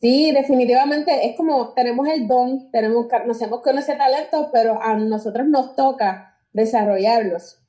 Sí, 0.00 0.30
definitivamente 0.32 1.28
es 1.28 1.36
como 1.36 1.74
tenemos 1.74 2.08
el 2.08 2.28
don, 2.28 2.70
tenemos, 2.70 3.06
nacemos 3.26 3.62
con 3.62 3.78
ese 3.78 3.96
talento, 3.96 4.48
pero 4.52 4.80
a 4.80 4.94
nosotros 4.94 5.46
nos 5.48 5.74
toca 5.74 6.38
desarrollarlos. 6.52 7.60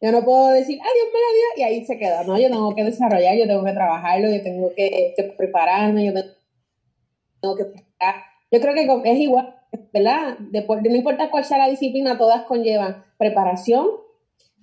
Yo 0.00 0.12
no 0.12 0.24
puedo 0.24 0.48
decir, 0.48 0.78
adiós, 0.80 1.06
me 1.12 1.18
dio, 1.18 1.46
y 1.56 1.62
ahí 1.62 1.84
se 1.86 1.98
queda, 1.98 2.22
¿no? 2.24 2.38
Yo 2.38 2.48
tengo 2.48 2.74
que 2.74 2.84
desarrollar, 2.84 3.36
yo 3.36 3.46
tengo 3.46 3.64
que 3.64 3.72
trabajarlo, 3.72 4.30
yo 4.30 4.42
tengo 4.42 4.72
que, 4.74 5.14
prepararme, 5.36 6.04
yo 6.04 6.12
tengo 6.12 7.56
que 7.56 7.64
preparar. 7.64 8.22
Yo 8.50 8.60
creo 8.60 9.02
que 9.02 9.10
es 9.12 9.18
igual, 9.18 9.54
¿verdad? 9.92 10.38
no 10.38 10.96
importa 10.96 11.30
cuál 11.30 11.44
sea 11.44 11.58
la 11.58 11.68
disciplina, 11.68 12.18
todas 12.18 12.42
conllevan 12.42 13.04
preparación, 13.18 13.88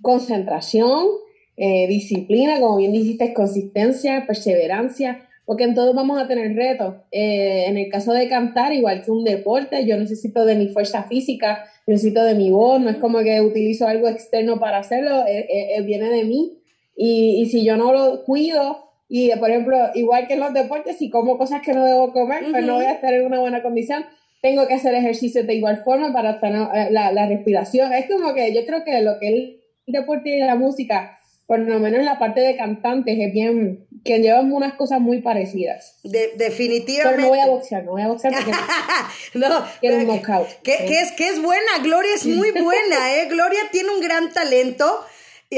concentración, 0.02 1.08
eh, 1.58 1.88
disciplina, 1.88 2.60
como 2.60 2.78
bien 2.78 2.92
dijiste, 2.92 3.34
consistencia, 3.34 4.26
perseverancia, 4.28 5.28
porque 5.46 5.64
en 5.66 5.76
todo 5.76 5.94
vamos 5.94 6.22
a 6.22 6.28
tener 6.28 6.56
retos. 6.56 6.96
Eh, 7.12 7.66
en 7.68 7.78
el 7.78 7.90
caso 7.90 8.14
de 8.14 8.30
cantar, 8.30 8.74
igual 8.74 9.04
que 9.04 9.12
un 9.12 9.24
deporte, 9.24 9.86
yo 9.86 9.98
necesito 9.98 10.46
de 10.46 10.56
mi 10.56 10.68
fuerza 10.68 11.04
física, 11.04 11.66
necesito 11.86 12.24
de 12.24 12.36
mi 12.36 12.52
voz, 12.52 12.82
no 12.82 12.90
es 12.90 12.98
como 12.98 13.20
que 13.20 13.42
utilizo 13.42 13.88
algo 13.88 14.08
externo 14.08 14.60
para 14.60 14.80
hacerlo, 14.80 15.24
eh, 15.28 15.82
viene 15.84 16.10
de 16.10 16.24
mí. 16.24 16.60
Y, 16.96 17.42
y, 17.42 17.46
si 17.48 17.66
yo 17.66 17.76
no 17.76 17.92
lo 17.92 18.24
cuido, 18.24 18.92
y 19.10 19.32
por 19.36 19.50
ejemplo, 19.50 19.78
igual 19.96 20.28
que 20.28 20.36
en 20.36 20.40
los 20.40 20.54
deportes, 20.54 20.98
si 20.98 21.10
como 21.10 21.38
cosas 21.38 21.62
que 21.62 21.74
no 21.74 21.84
debo 21.86 22.14
comer, 22.14 22.44
pues 22.52 22.66
no 22.66 22.76
voy 22.76 22.86
a 22.86 22.94
estar 22.94 23.14
en 23.14 23.26
una 23.26 23.40
buena 23.40 23.64
condición 23.64 24.06
tengo 24.44 24.68
que 24.68 24.74
hacer 24.74 24.94
ejercicio 24.94 25.46
de 25.46 25.56
igual 25.56 25.84
forma 25.86 26.12
para 26.12 26.42
tener 26.42 26.68
eh, 26.76 26.88
la, 26.92 27.14
la, 27.14 27.28
respiración. 27.28 27.94
Es 27.94 28.10
como 28.10 28.34
que 28.34 28.54
yo 28.54 28.66
creo 28.66 28.84
que 28.84 29.02
lo 29.02 29.18
que 29.18 29.30
el 29.30 29.62
deporte 29.88 30.36
y 30.36 30.40
la 30.40 30.56
música, 30.56 31.18
por 31.46 31.60
lo 31.60 31.80
menos 31.80 32.00
en 32.00 32.06
la 32.06 32.20
parte 32.20 32.42
de 32.42 32.56
cantantes, 32.56 33.18
es 33.20 33.34
bien, 33.34 33.86
que 34.04 34.20
llevan 34.20 34.52
unas 34.52 34.74
cosas 34.76 35.00
muy 35.00 35.22
parecidas. 35.22 36.00
definitivamente. 36.04 37.16
Pero 37.16 37.22
no 37.22 37.30
voy 37.30 37.40
a 37.40 37.48
boxear, 37.48 37.84
no 37.84 37.92
voy 37.92 38.02
a 38.02 38.08
boxear 38.08 38.34
porque 38.34 38.52
no, 39.36 39.66
quiero 39.80 39.98
un 39.98 40.08
knockout. 40.08 40.48
Que, 40.64 40.78
que, 40.86 41.02
es, 41.02 41.12
que 41.14 41.30
es 41.30 41.42
buena, 41.42 41.80
Gloria 41.82 42.12
es 42.16 42.26
muy 42.26 42.52
buena, 42.52 43.16
¿eh? 43.16 43.28
Gloria 43.30 43.60
tiene 43.72 43.90
un 43.90 44.02
gran 44.02 44.32
talento 44.32 45.06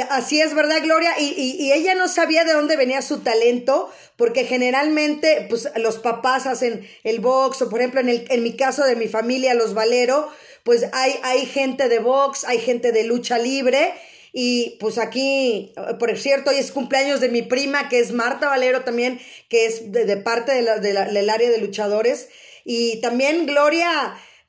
Así 0.09 0.41
es, 0.41 0.53
¿verdad, 0.53 0.81
Gloria? 0.83 1.11
Y, 1.19 1.33
y, 1.59 1.71
ella 1.71 1.95
no 1.95 2.07
sabía 2.07 2.43
de 2.43 2.53
dónde 2.53 2.75
venía 2.75 3.01
su 3.01 3.19
talento, 3.19 3.89
porque 4.17 4.45
generalmente, 4.45 5.45
pues, 5.49 5.69
los 5.77 5.99
papás 5.99 6.47
hacen 6.47 6.87
el 7.03 7.19
box, 7.19 7.61
o 7.61 7.69
por 7.69 7.79
ejemplo, 7.79 8.01
en, 8.01 8.09
el, 8.09 8.25
en 8.29 8.43
mi 8.43 8.55
caso 8.55 8.83
de 8.83 8.95
mi 8.95 9.07
familia, 9.07 9.53
los 9.53 9.73
Valero, 9.73 10.29
pues 10.63 10.87
hay, 10.93 11.15
hay 11.23 11.45
gente 11.45 11.89
de 11.89 11.99
box, 11.99 12.43
hay 12.45 12.59
gente 12.59 12.91
de 12.91 13.03
lucha 13.03 13.37
libre, 13.37 13.93
y 14.37 14.75
pues 14.81 14.97
aquí, 14.97 15.71
por 15.97 16.13
cierto, 16.17 16.49
hoy 16.49 16.57
es 16.57 16.73
cumpleaños 16.73 17.21
de 17.21 17.29
mi 17.29 17.41
prima, 17.41 17.87
que 17.87 17.99
es 17.99 18.11
Marta 18.11 18.49
Valero 18.49 18.83
también, 18.83 19.17
que 19.47 19.65
es 19.65 19.93
de, 19.93 20.17
parte 20.17 20.51
de 20.51 20.79
del 20.81 21.29
área 21.29 21.49
de 21.49 21.57
luchadores, 21.59 22.29
y 22.65 22.99
también 22.99 23.45
Gloria, 23.45 23.89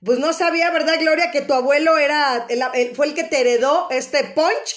pues 0.05 0.18
no 0.18 0.33
sabía, 0.33 0.72
¿verdad, 0.72 0.94
Gloria, 0.99 1.31
que 1.31 1.40
tu 1.40 1.53
abuelo 1.53 1.99
era, 1.99 2.49
fue 2.94 3.07
el 3.07 3.14
que 3.14 3.22
te 3.22 3.42
heredó 3.42 3.87
este 3.90 4.25
punch? 4.25 4.75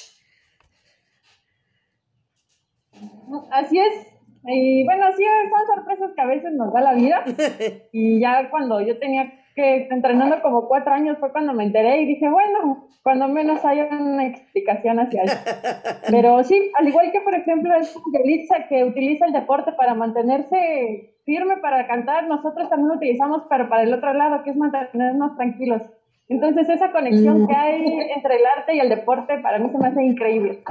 Así 3.51 3.79
es. 3.79 4.07
Y 4.45 4.83
bueno, 4.85 5.05
sí, 5.17 5.23
son 5.23 5.75
sorpresas 5.75 6.11
que 6.15 6.21
a 6.21 6.27
veces 6.27 6.51
nos 6.53 6.71
da 6.71 6.81
la 6.81 6.93
vida. 6.93 7.25
Y 7.91 8.19
ya 8.19 8.47
cuando 8.51 8.79
yo 8.79 8.99
tenía 8.99 9.23
que, 9.59 9.87
entrenando 9.91 10.41
como 10.41 10.67
cuatro 10.67 10.93
años, 10.93 11.17
fue 11.19 11.31
cuando 11.31 11.53
me 11.53 11.65
enteré 11.65 12.01
y 12.01 12.05
dije, 12.05 12.29
bueno, 12.29 12.87
cuando 13.03 13.27
menos 13.27 13.63
hay 13.65 13.81
una 13.81 14.25
explicación 14.25 14.99
hacia 14.99 15.23
eso. 15.23 15.37
Pero 16.09 16.43
sí, 16.43 16.71
al 16.79 16.87
igual 16.87 17.11
que, 17.11 17.19
por 17.19 17.35
ejemplo, 17.35 17.75
es 17.75 17.93
Elitza 18.13 18.67
que 18.69 18.85
utiliza 18.85 19.25
el 19.25 19.33
deporte 19.33 19.73
para 19.73 19.95
mantenerse 19.95 21.15
firme 21.25 21.57
para 21.57 21.87
cantar, 21.87 22.27
nosotros 22.27 22.69
también 22.69 22.89
lo 22.89 22.95
utilizamos, 22.95 23.43
pero 23.49 23.69
para 23.69 23.83
el 23.83 23.93
otro 23.93 24.13
lado, 24.13 24.43
que 24.43 24.49
es 24.49 24.55
mantenernos 24.55 25.35
tranquilos. 25.35 25.83
Entonces, 26.27 26.69
esa 26.69 26.91
conexión 26.91 27.47
que 27.47 27.55
hay 27.55 27.85
entre 28.15 28.37
el 28.37 28.41
arte 28.57 28.75
y 28.75 28.79
el 28.79 28.89
deporte 28.89 29.37
para 29.37 29.59
mí 29.59 29.69
se 29.69 29.77
me 29.77 29.87
hace 29.89 30.03
increíble 30.03 30.63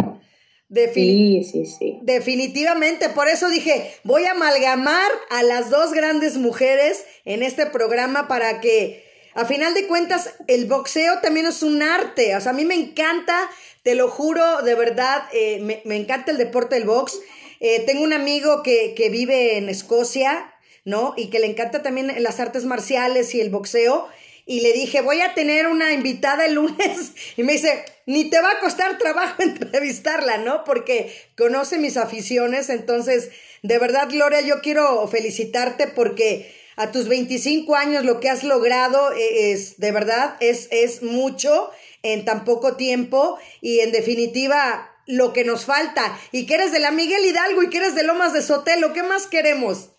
sí, 0.75 1.43
sí, 1.51 1.67
sí. 1.67 1.99
Definitivamente, 2.03 3.09
por 3.09 3.29
eso 3.29 3.49
dije, 3.49 3.91
voy 4.05 4.25
a 4.25 4.33
amalgamar 4.33 5.11
a 5.31 5.43
las 5.43 5.71
dos 5.71 5.93
grandes 5.93 6.37
mujeres 6.37 7.05
en 7.25 7.43
este 7.43 7.67
programa 7.67 8.29
para 8.29 8.61
que, 8.61 9.05
a 9.35 9.45
final 9.45 9.75
de 9.75 9.87
cuentas, 9.87 10.35
el 10.47 10.67
boxeo 10.67 11.21
también 11.21 11.47
es 11.47 11.63
un 11.63 11.83
arte. 11.83 12.37
O 12.37 12.41
sea, 12.41 12.51
a 12.51 12.55
mí 12.55 12.65
me 12.65 12.75
encanta, 12.75 13.49
te 13.83 13.95
lo 13.95 14.09
juro, 14.09 14.63
de 14.63 14.75
verdad, 14.75 15.23
eh, 15.33 15.81
me, 15.85 15.97
encanta 15.97 16.33
el 16.33 16.39
deporte 16.39 16.75
del 16.75 16.85
box. 16.85 17.19
Eh, 17.61 17.85
tengo 17.87 18.03
un 18.03 18.13
amigo 18.13 18.63
que, 18.63 18.95
que 18.95 19.09
vive 19.09 19.57
en 19.57 19.69
Escocia, 19.69 20.53
¿no? 20.85 21.15
Y 21.17 21.29
que 21.29 21.41
le 21.41 21.47
encanta 21.47 21.83
también 21.83 22.13
las 22.23 22.41
artes 22.41 22.65
marciales 22.65 23.35
y 23.35 23.41
el 23.41 23.51
boxeo 23.51 24.09
y 24.49 24.61
le 24.61 24.73
dije, 24.73 25.03
voy 25.03 25.21
a 25.21 25.35
tener 25.35 25.67
una 25.67 25.93
invitada 25.93 26.47
el 26.47 26.55
lunes. 26.55 27.13
Y 27.37 27.43
me 27.43 27.53
dice, 27.53 27.85
ni 28.07 28.31
te 28.31 28.41
va 28.41 28.53
a 28.53 28.61
costar 28.61 28.97
trabajo 28.97 29.35
entrevistarla, 29.43 30.39
¿no? 30.39 30.65
Porque 30.65 31.15
conoce 31.37 31.79
mis 31.79 31.99
aficiones. 31.99 32.71
Entonces, 32.71 33.29
de 33.63 33.79
verdad, 33.79 34.09
Gloria, 34.11 34.41
yo 34.41 34.63
quiero 34.63 35.07
felicitarte 35.07 35.87
porque 35.87 36.51
a 36.77 36.91
tus 36.91 37.09
25 37.09 37.77
años 37.77 38.07
lo 38.07 38.21
que 38.21 38.31
has 38.31 38.43
logrado 38.43 39.13
e-, 39.13 39.53
es, 39.53 39.79
de 39.79 39.93
verdad, 39.93 40.37
es, 40.41 40.69
es 40.71 41.03
mucho 41.03 41.71
en 42.03 42.25
tan 42.25 42.47
poco 42.47 42.75
tiempo 42.77 43.39
y 43.61 43.81
en 43.81 43.93
definitiva 43.93 44.91
lo 45.05 45.35
que 45.35 45.45
nos 45.45 45.67
falta. 45.67 46.19
Y 46.33 46.47
que 46.47 46.55
eres 46.55 46.73
de 46.73 46.79
la 46.79 46.91
Miguel 46.91 47.23
Hidalgo 47.23 47.65
y 47.65 47.69
que 47.69 47.79
eres 47.79 47.95
de 47.95 48.03
Lomas 48.03 48.33
de 48.33 48.41
Sotelo, 48.41 48.95
¿qué 48.95 49.03
más 49.03 49.27
queremos? 49.27 49.91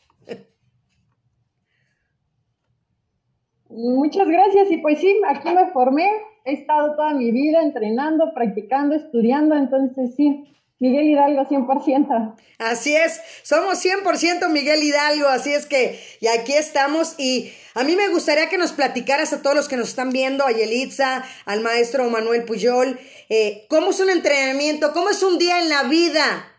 Muchas 3.82 4.28
gracias. 4.28 4.70
Y 4.72 4.78
pues 4.78 5.00
sí, 5.00 5.22
aquí 5.26 5.50
me 5.52 5.72
formé, 5.72 6.10
he 6.44 6.54
estado 6.54 6.96
toda 6.98 7.14
mi 7.14 7.32
vida 7.32 7.62
entrenando, 7.62 8.34
practicando, 8.34 8.96
estudiando, 8.96 9.56
entonces 9.56 10.16
sí, 10.18 10.54
Miguel 10.80 11.08
Hidalgo 11.08 11.44
100%. 11.46 12.36
Así 12.58 12.94
es, 12.94 13.22
somos 13.44 13.84
100% 13.84 14.50
Miguel 14.50 14.84
Hidalgo, 14.84 15.30
así 15.30 15.54
es 15.54 15.66
que 15.66 15.98
y 16.20 16.28
aquí 16.28 16.54
estamos. 16.54 17.16
Y 17.18 17.54
a 17.74 17.86
mí 17.86 17.96
me 17.96 18.10
gustaría 18.10 18.50
que 18.50 18.58
nos 18.58 18.74
platicaras 18.74 19.32
a 19.32 19.42
todos 19.42 19.56
los 19.56 19.70
que 19.70 19.78
nos 19.78 19.90
están 19.90 20.10
viendo, 20.10 20.46
a 20.46 20.52
Yelitza, 20.52 21.24
al 21.46 21.62
maestro 21.62 22.10
Manuel 22.10 22.44
Puyol, 22.44 23.00
eh, 23.30 23.66
cómo 23.70 23.92
es 23.92 24.02
un 24.02 24.10
entrenamiento, 24.10 24.92
cómo 24.92 25.10
es 25.10 25.24
un 25.24 25.38
día 25.38 25.62
en 25.62 25.70
la 25.70 25.84
vida 25.84 26.52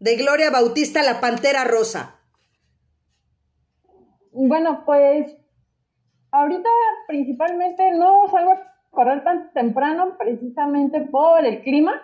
de 0.00 0.16
Gloria 0.16 0.50
Bautista, 0.50 1.02
la 1.02 1.20
Pantera 1.20 1.64
Rosa. 1.64 2.18
Bueno, 4.32 4.84
pues 4.86 5.41
ahorita 6.32 6.68
principalmente 7.06 7.92
no 7.92 8.26
salgo 8.28 8.52
a 8.52 8.72
correr 8.90 9.22
tan 9.22 9.52
temprano 9.52 10.16
precisamente 10.18 11.00
por 11.02 11.44
el 11.44 11.62
clima. 11.62 12.00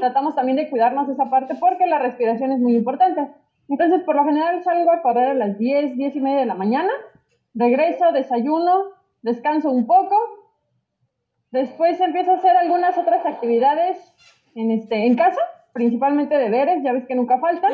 Tratamos 0.00 0.34
también 0.34 0.56
de 0.56 0.68
cuidarnos 0.68 1.08
esa 1.08 1.30
parte 1.30 1.54
porque 1.60 1.86
la 1.86 1.98
respiración 1.98 2.52
es 2.52 2.58
muy 2.58 2.74
importante. 2.74 3.28
Entonces, 3.68 4.02
por 4.04 4.16
lo 4.16 4.24
general 4.24 4.62
salgo 4.62 4.90
a 4.92 5.02
correr 5.02 5.28
a 5.28 5.34
las 5.34 5.58
10, 5.58 5.96
10 5.96 6.16
y 6.16 6.20
media 6.20 6.40
de 6.40 6.46
la 6.46 6.54
mañana. 6.54 6.90
Regreso, 7.54 8.12
desayuno, 8.12 8.90
descanso 9.22 9.70
un 9.70 9.86
poco. 9.86 10.16
Después 11.50 12.00
empiezo 12.00 12.32
a 12.32 12.36
hacer 12.36 12.56
algunas 12.56 12.96
otras 12.98 13.24
actividades 13.24 13.98
en, 14.54 14.70
este, 14.70 15.06
en 15.06 15.16
casa, 15.16 15.40
principalmente 15.72 16.36
deberes, 16.36 16.82
ya 16.82 16.92
ves 16.92 17.06
que 17.06 17.14
nunca 17.14 17.38
faltan. 17.38 17.72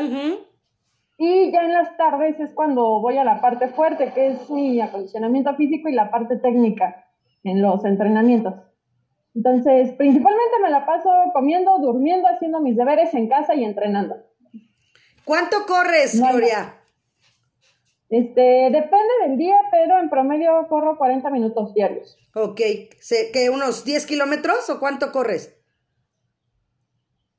Y 1.25 1.53
ya 1.53 1.63
en 1.63 1.73
las 1.73 1.97
tardes 1.97 2.41
es 2.41 2.53
cuando 2.53 3.01
voy 3.01 3.17
a 3.17 3.23
la 3.23 3.41
parte 3.41 3.69
fuerte, 3.69 4.11
que 4.13 4.27
es 4.27 4.51
mi 4.51 4.81
acondicionamiento 4.81 5.55
físico 5.55 5.89
y 5.89 5.93
la 5.93 6.11
parte 6.11 6.37
técnica 6.39 7.07
en 7.45 7.63
los 7.63 7.85
entrenamientos. 7.85 8.55
Entonces, 9.33 9.93
principalmente 9.93 10.59
me 10.61 10.69
la 10.69 10.85
paso 10.85 11.09
comiendo, 11.33 11.79
durmiendo, 11.79 12.27
haciendo 12.27 12.59
mis 12.59 12.77
deberes 12.77 13.15
en 13.15 13.29
casa 13.29 13.55
y 13.55 13.63
entrenando. 13.63 14.17
¿Cuánto 15.25 15.65
corres, 15.65 16.21
Gloria? 16.21 16.75
Este, 18.11 18.41
depende 18.73 19.13
del 19.25 19.39
día, 19.39 19.55
pero 19.71 20.01
en 20.01 20.11
promedio 20.11 20.67
corro 20.69 20.99
40 20.99 21.31
minutos 21.31 21.73
diarios. 21.73 22.19
Ok, 22.35 22.61
¿qué, 23.33 23.49
unos 23.49 23.85
10 23.85 24.07
kilómetros 24.07 24.69
o 24.71 24.81
cuánto 24.81 25.13
corres? 25.13 25.57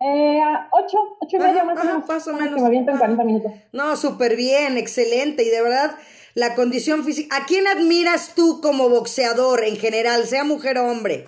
Eh, 0.06 0.42
ocho, 0.72 0.98
ocho 1.20 1.38
y 1.38 1.40
media 1.40 1.64
más, 1.64 1.80
o 1.80 1.84
menos, 1.86 2.08
más 2.08 2.28
o 2.28 2.34
menos. 2.34 2.56
Que 2.56 2.62
me 2.62 2.68
aviento 2.68 2.92
en 2.92 2.98
40 2.98 3.24
minutos. 3.24 3.52
No, 3.72 3.96
súper 3.96 4.36
bien, 4.36 4.78
excelente. 4.78 5.44
Y 5.44 5.50
de 5.50 5.62
verdad, 5.62 5.96
la 6.34 6.56
condición 6.56 7.06
física. 7.06 7.38
¿A 7.38 7.46
quién 7.46 7.68
admiras 7.68 8.34
tú 8.36 8.60
como 8.62 8.90
boxeador 8.90 9.64
en 9.64 9.78
general, 9.78 10.26
sea 10.26 10.44
mujer 10.44 10.78
o 10.78 10.88
hombre? 10.90 11.28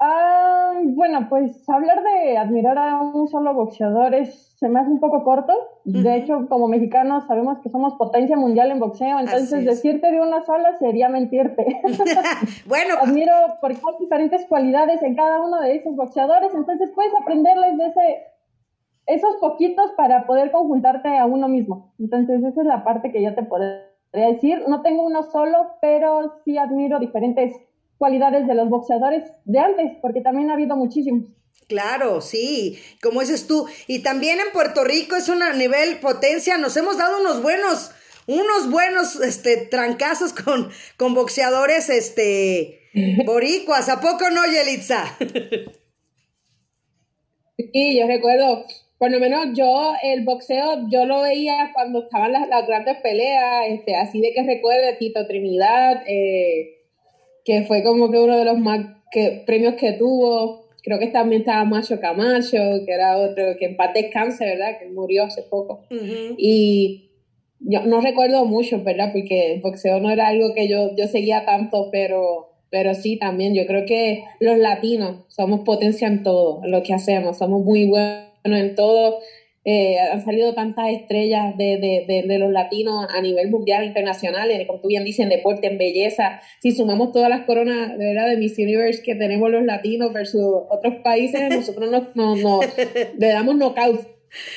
Ah, 0.00 0.74
bueno, 0.84 1.26
pues 1.28 1.68
hablar 1.68 2.04
de 2.04 2.38
admirar 2.38 2.78
a 2.78 3.00
un 3.00 3.26
solo 3.28 3.52
boxeador 3.54 4.14
es, 4.14 4.54
se 4.56 4.68
me 4.68 4.78
hace 4.78 4.90
un 4.90 5.00
poco 5.00 5.24
corto. 5.24 5.52
De 5.84 6.16
hecho, 6.16 6.46
como 6.48 6.68
mexicanos 6.68 7.26
sabemos 7.26 7.58
que 7.58 7.68
somos 7.68 7.94
potencia 7.94 8.36
mundial 8.36 8.70
en 8.70 8.78
boxeo, 8.78 9.18
entonces 9.18 9.64
decirte 9.64 10.12
de 10.12 10.20
una 10.20 10.44
sola 10.44 10.78
sería 10.78 11.08
mentirte. 11.08 11.80
bueno, 12.66 12.94
admiro 13.02 13.32
porque 13.60 13.78
hay 13.78 13.98
diferentes 13.98 14.46
cualidades 14.46 15.02
en 15.02 15.16
cada 15.16 15.40
uno 15.40 15.60
de 15.60 15.76
esos 15.76 15.96
boxeadores, 15.96 16.54
entonces 16.54 16.90
puedes 16.94 17.12
aprenderles 17.20 17.76
de 17.78 17.86
ese 17.86 18.22
esos 19.08 19.36
poquitos 19.36 19.90
para 19.96 20.26
poder 20.26 20.52
conjuntarte 20.52 21.16
a 21.16 21.24
uno 21.24 21.48
mismo. 21.48 21.94
Entonces, 21.98 22.44
esa 22.44 22.60
es 22.60 22.66
la 22.66 22.84
parte 22.84 23.10
que 23.10 23.22
yo 23.22 23.34
te 23.34 23.42
podría 23.42 23.80
decir. 24.12 24.62
No 24.68 24.82
tengo 24.82 25.02
uno 25.04 25.22
solo, 25.22 25.78
pero 25.80 26.34
sí 26.44 26.58
admiro 26.58 26.98
diferentes 26.98 27.56
cualidades 27.98 28.46
de 28.46 28.54
los 28.54 28.68
boxeadores 28.68 29.24
de 29.44 29.58
antes, 29.58 29.98
porque 30.00 30.20
también 30.20 30.50
ha 30.50 30.54
habido 30.54 30.76
muchísimos. 30.76 31.26
Claro, 31.68 32.22
sí, 32.22 32.78
como 33.02 33.20
dices 33.20 33.46
tú. 33.46 33.66
Y 33.86 33.98
también 33.98 34.38
en 34.40 34.52
Puerto 34.52 34.84
Rico 34.84 35.16
es 35.16 35.28
un 35.28 35.40
nivel 35.58 35.98
potencia, 35.98 36.56
nos 36.56 36.76
hemos 36.76 36.96
dado 36.96 37.20
unos 37.20 37.42
buenos, 37.42 37.90
unos 38.26 38.70
buenos 38.70 39.16
este, 39.16 39.58
trancazos 39.58 40.32
con, 40.32 40.70
con 40.96 41.14
boxeadores 41.14 41.90
este, 41.90 42.88
boricuas. 43.26 43.90
¿A 43.90 44.00
poco 44.00 44.30
no, 44.30 44.44
Yelitza? 44.46 45.04
Sí, 47.72 47.98
yo 47.98 48.06
recuerdo, 48.06 48.64
por 48.98 49.10
lo 49.10 49.18
menos 49.18 49.48
yo, 49.52 49.92
el 50.04 50.24
boxeo, 50.24 50.88
yo 50.88 51.06
lo 51.06 51.22
veía 51.22 51.72
cuando 51.74 52.04
estaban 52.04 52.32
las, 52.32 52.48
las 52.48 52.68
grandes 52.68 52.98
peleas, 52.98 53.66
este, 53.68 53.96
así 53.96 54.20
de 54.20 54.32
que 54.32 54.44
recuerde 54.44 54.96
Tito 54.96 55.26
Trinidad, 55.26 56.04
eh, 56.06 56.77
que 57.48 57.62
fue 57.62 57.82
como 57.82 58.10
que 58.10 58.18
uno 58.18 58.36
de 58.36 58.44
los 58.44 58.58
más 58.58 58.84
que, 59.10 59.42
premios 59.46 59.76
que 59.76 59.92
tuvo. 59.92 60.66
Creo 60.82 60.98
que 60.98 61.06
también 61.06 61.40
estaba 61.40 61.64
Macho 61.64 61.98
Camacho, 61.98 62.58
que 62.84 62.92
era 62.92 63.16
otro, 63.16 63.56
que 63.58 63.64
en 63.64 63.76
paz 63.78 63.94
descanse, 63.94 64.44
¿verdad? 64.44 64.78
Que 64.78 64.86
murió 64.90 65.24
hace 65.24 65.42
poco. 65.44 65.80
Y 65.90 67.08
yo 67.60 67.86
no 67.86 68.02
recuerdo 68.02 68.44
mucho, 68.44 68.84
¿verdad? 68.84 69.12
Porque 69.14 69.54
el 69.54 69.62
boxeo 69.62 69.98
no 69.98 70.10
era 70.10 70.28
algo 70.28 70.52
que 70.52 70.68
yo, 70.68 70.94
yo 70.94 71.06
seguía 71.06 71.46
tanto, 71.46 71.88
pero, 71.90 72.50
pero 72.68 72.92
sí 72.92 73.16
también. 73.16 73.54
Yo 73.54 73.66
creo 73.66 73.86
que 73.86 74.24
los 74.40 74.58
latinos 74.58 75.24
somos 75.28 75.60
potencia 75.60 76.06
en 76.06 76.22
todo, 76.22 76.62
en 76.62 76.70
lo 76.70 76.82
que 76.82 76.92
hacemos. 76.92 77.38
Somos 77.38 77.64
muy 77.64 77.86
buenos 77.86 78.28
en 78.44 78.74
todo. 78.74 79.20
Eh, 79.70 79.98
han 80.00 80.24
salido 80.24 80.54
tantas 80.54 80.88
estrellas 80.88 81.54
de, 81.58 81.76
de, 81.76 82.24
de, 82.26 82.38
los 82.38 82.50
latinos 82.50 83.06
a 83.10 83.20
nivel 83.20 83.50
mundial, 83.50 83.84
internacional, 83.84 84.48
como 84.66 84.80
tú 84.80 84.88
bien 84.88 85.04
dices, 85.04 85.24
en 85.24 85.28
deporte, 85.28 85.66
en 85.66 85.76
belleza. 85.76 86.40
Si 86.62 86.72
sumamos 86.72 87.12
todas 87.12 87.28
las 87.28 87.44
coronas 87.44 87.90
de, 87.98 88.14
¿verdad? 88.14 88.30
de 88.30 88.38
Miss 88.38 88.56
Universe 88.56 89.02
que 89.02 89.14
tenemos 89.14 89.50
los 89.50 89.62
latinos 89.62 90.10
versus 90.14 90.42
otros 90.70 90.94
países, 91.04 91.50
nosotros 91.54 91.90
nos, 91.90 92.16
nos, 92.16 92.64
le 93.18 93.28
damos 93.28 93.56
knockout. 93.56 94.08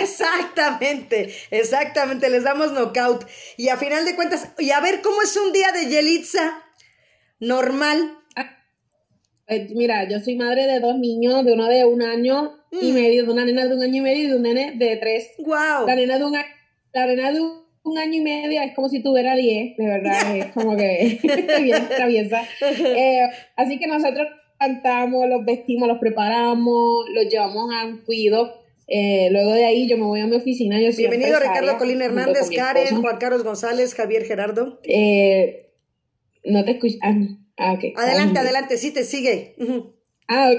exactamente, 0.00 1.28
exactamente, 1.50 2.30
les 2.30 2.44
damos 2.44 2.72
knockout. 2.72 3.24
Y 3.56 3.68
a 3.70 3.76
final 3.76 4.04
de 4.04 4.14
cuentas, 4.14 4.54
y 4.60 4.70
a 4.70 4.78
ver 4.78 5.00
cómo 5.02 5.22
es 5.22 5.36
un 5.36 5.52
día 5.52 5.72
de 5.72 5.90
Yelitza 5.90 6.62
normal. 7.40 8.16
Ah, 8.36 8.64
eh, 9.48 9.66
mira, 9.74 10.08
yo 10.08 10.20
soy 10.20 10.36
madre 10.36 10.68
de 10.68 10.78
dos 10.78 10.96
niños, 11.00 11.44
de 11.44 11.52
uno 11.52 11.66
de 11.66 11.84
un 11.84 12.02
año 12.02 12.55
y 12.70 12.92
mm. 12.92 12.94
medio, 12.94 13.24
de 13.24 13.32
una 13.32 13.44
nena 13.44 13.66
de 13.66 13.74
un 13.74 13.82
año 13.82 13.96
y 13.96 14.00
medio 14.00 14.24
y 14.24 14.28
de 14.28 14.36
un 14.36 14.42
nene 14.42 14.72
de 14.76 14.96
tres. 14.96 15.30
Wow. 15.38 15.86
La 15.86 15.94
nena 15.94 16.18
de 16.18 16.24
un, 16.24 16.32
la 16.32 17.06
nena 17.06 17.32
de 17.32 17.40
un, 17.40 17.98
año 17.98 18.14
y 18.14 18.20
medio 18.20 18.60
es 18.62 18.74
como 18.74 18.88
si 18.88 19.00
tuviera 19.00 19.36
diez, 19.36 19.76
de 19.76 19.86
verdad, 19.86 20.36
es 20.36 20.46
como 20.46 20.76
que 20.76 21.20
bien 21.62 21.88
traviesa. 21.88 22.42
Eh, 22.60 23.28
así 23.54 23.78
que 23.78 23.86
nosotros 23.86 24.26
cantamos, 24.58 25.28
los 25.28 25.44
vestimos, 25.44 25.86
los 25.88 25.98
preparamos, 25.98 27.04
los 27.14 27.28
llevamos 27.28 27.72
a 27.72 27.86
un 27.86 27.98
cuido. 27.98 28.62
Eh, 28.88 29.28
luego 29.32 29.52
de 29.52 29.64
ahí 29.64 29.88
yo 29.88 29.98
me 29.98 30.04
voy 30.04 30.20
a 30.20 30.26
mi 30.26 30.36
oficina. 30.36 30.80
Yo 30.80 30.90
Bienvenido 30.96 31.38
Ricardo 31.38 31.76
Colín 31.78 32.02
Hernández, 32.02 32.48
Karen, 32.54 33.00
Juan 33.00 33.18
Carlos 33.18 33.42
González, 33.42 33.94
Javier 33.94 34.24
Gerardo. 34.24 34.80
Eh, 34.84 35.72
no 36.44 36.64
te 36.64 36.72
escucho. 36.72 36.96
Ah, 37.02 37.14
ah 37.56 37.72
okay. 37.72 37.92
Adelante, 37.96 38.38
adelante, 38.38 38.76
sí 38.78 38.92
te 38.92 39.04
sigue. 39.04 39.54
Ah, 40.28 40.50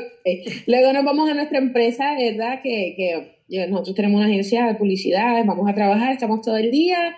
Luego 0.65 0.93
nos 0.93 1.05
vamos 1.05 1.29
a 1.29 1.33
nuestra 1.33 1.57
empresa, 1.57 2.15
¿verdad? 2.17 2.61
Que, 2.63 2.93
que 2.97 3.67
nosotros 3.67 3.95
tenemos 3.95 4.19
una 4.19 4.27
agencia 4.27 4.65
de 4.65 4.75
publicidad, 4.75 5.43
vamos 5.45 5.69
a 5.69 5.73
trabajar, 5.73 6.13
estamos 6.13 6.41
todo 6.41 6.57
el 6.57 6.71
día 6.71 7.15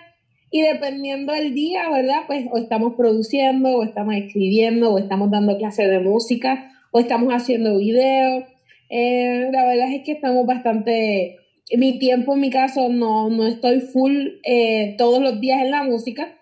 y 0.50 0.62
dependiendo 0.62 1.32
del 1.32 1.54
día, 1.54 1.88
¿verdad? 1.90 2.22
Pues 2.26 2.46
o 2.50 2.58
estamos 2.58 2.94
produciendo, 2.96 3.76
o 3.76 3.84
estamos 3.84 4.14
escribiendo, 4.16 4.92
o 4.92 4.98
estamos 4.98 5.30
dando 5.30 5.56
clases 5.58 5.88
de 5.88 6.00
música, 6.00 6.72
o 6.90 6.98
estamos 6.98 7.32
haciendo 7.32 7.78
videos. 7.78 8.44
Eh, 8.88 9.48
la 9.52 9.64
verdad 9.64 9.92
es 9.92 10.02
que 10.04 10.12
estamos 10.12 10.46
bastante... 10.46 11.36
Mi 11.76 12.00
tiempo, 12.00 12.34
en 12.34 12.40
mi 12.40 12.50
caso, 12.50 12.88
no, 12.88 13.30
no 13.30 13.46
estoy 13.46 13.78
full 13.78 14.40
eh, 14.44 14.96
todos 14.98 15.22
los 15.22 15.40
días 15.40 15.62
en 15.62 15.70
la 15.70 15.84
música, 15.84 16.36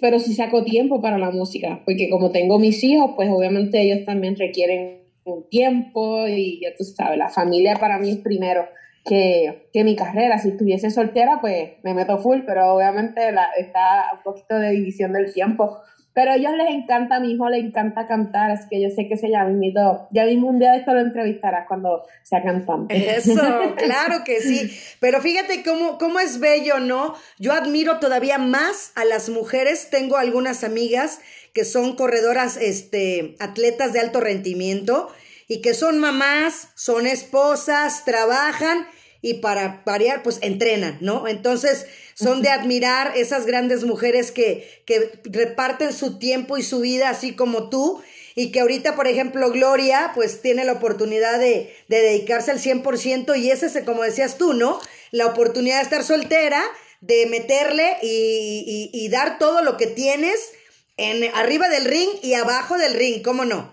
pero 0.00 0.18
sí 0.18 0.34
saco 0.34 0.64
tiempo 0.64 1.00
para 1.00 1.16
la 1.16 1.30
música, 1.30 1.82
porque 1.84 2.10
como 2.10 2.32
tengo 2.32 2.58
mis 2.58 2.82
hijos, 2.82 3.12
pues 3.14 3.30
obviamente 3.30 3.80
ellos 3.80 4.04
también 4.04 4.34
requieren 4.34 4.97
un 5.28 5.48
tiempo 5.48 6.26
y 6.26 6.60
ya 6.60 6.70
tú 6.76 6.84
sabes, 6.84 7.18
la 7.18 7.28
familia 7.28 7.76
para 7.76 7.98
mí 7.98 8.10
es 8.10 8.18
primero 8.18 8.66
que, 9.04 9.68
que 9.72 9.84
mi 9.84 9.96
carrera. 9.96 10.38
Si 10.38 10.50
estuviese 10.50 10.90
soltera, 10.90 11.40
pues 11.40 11.70
me 11.82 11.94
meto 11.94 12.18
full, 12.18 12.40
pero 12.46 12.74
obviamente 12.74 13.32
la, 13.32 13.48
está 13.58 14.10
un 14.12 14.22
poquito 14.22 14.56
de 14.56 14.70
división 14.70 15.12
del 15.12 15.32
tiempo. 15.32 15.78
Pero 16.14 16.32
a 16.32 16.34
ellos 16.34 16.52
les 16.56 16.70
encanta, 16.70 17.16
a 17.16 17.20
mi 17.20 17.30
hijo 17.30 17.48
le 17.48 17.58
encanta 17.58 18.08
cantar, 18.08 18.50
así 18.50 18.66
que 18.68 18.82
yo 18.82 18.90
sé 18.90 19.06
que 19.06 19.16
se 19.16 19.28
llama 19.28 19.50
mito. 19.50 20.08
Ya 20.10 20.24
mismo 20.24 20.48
un 20.48 20.58
día 20.58 20.72
de 20.72 20.78
esto 20.78 20.92
lo 20.92 21.00
entrevistarás 21.00 21.68
cuando 21.68 22.02
sea 22.24 22.42
cantante. 22.42 23.16
Eso, 23.16 23.34
claro 23.76 24.24
que 24.24 24.40
sí. 24.40 24.68
Pero 24.98 25.20
fíjate 25.20 25.62
cómo, 25.62 25.96
cómo 25.96 26.18
es 26.18 26.40
bello, 26.40 26.80
¿no? 26.80 27.14
Yo 27.38 27.52
admiro 27.52 28.00
todavía 28.00 28.38
más 28.38 28.92
a 28.96 29.04
las 29.04 29.28
mujeres. 29.28 29.90
Tengo 29.90 30.16
algunas 30.16 30.64
amigas 30.64 31.20
que 31.58 31.64
son 31.64 31.96
corredoras, 31.96 32.56
este, 32.56 33.34
atletas 33.40 33.92
de 33.92 33.98
alto 33.98 34.20
rendimiento 34.20 35.12
y 35.48 35.60
que 35.60 35.74
son 35.74 35.98
mamás, 35.98 36.68
son 36.76 37.04
esposas, 37.04 38.04
trabajan 38.04 38.86
y 39.22 39.34
para 39.40 39.82
variar, 39.84 40.22
pues 40.22 40.38
entrenan, 40.40 40.98
¿no? 41.00 41.26
Entonces, 41.26 41.86
son 42.14 42.42
de 42.42 42.50
admirar 42.50 43.16
esas 43.16 43.44
grandes 43.44 43.82
mujeres 43.82 44.30
que, 44.30 44.84
que 44.86 45.20
reparten 45.24 45.92
su 45.92 46.20
tiempo 46.20 46.58
y 46.58 46.62
su 46.62 46.78
vida 46.78 47.08
así 47.08 47.34
como 47.34 47.68
tú 47.70 48.00
y 48.36 48.52
que 48.52 48.60
ahorita, 48.60 48.94
por 48.94 49.08
ejemplo, 49.08 49.50
Gloria, 49.50 50.12
pues 50.14 50.40
tiene 50.40 50.64
la 50.64 50.74
oportunidad 50.74 51.40
de, 51.40 51.74
de 51.88 52.00
dedicarse 52.00 52.52
al 52.52 52.60
100% 52.60 53.36
y 53.36 53.50
ese 53.50 53.66
es, 53.66 53.84
como 53.84 54.04
decías 54.04 54.38
tú, 54.38 54.52
¿no? 54.52 54.78
La 55.10 55.26
oportunidad 55.26 55.78
de 55.78 55.82
estar 55.82 56.04
soltera, 56.04 56.62
de 57.00 57.26
meterle 57.26 57.96
y, 58.00 58.90
y 58.92 59.08
dar 59.08 59.40
todo 59.40 59.62
lo 59.62 59.76
que 59.76 59.88
tienes 59.88 60.52
en, 60.98 61.34
arriba 61.34 61.68
del 61.68 61.84
ring 61.86 62.10
y 62.22 62.34
abajo 62.34 62.76
del 62.76 62.94
ring, 62.94 63.22
¿cómo 63.24 63.44
no? 63.44 63.72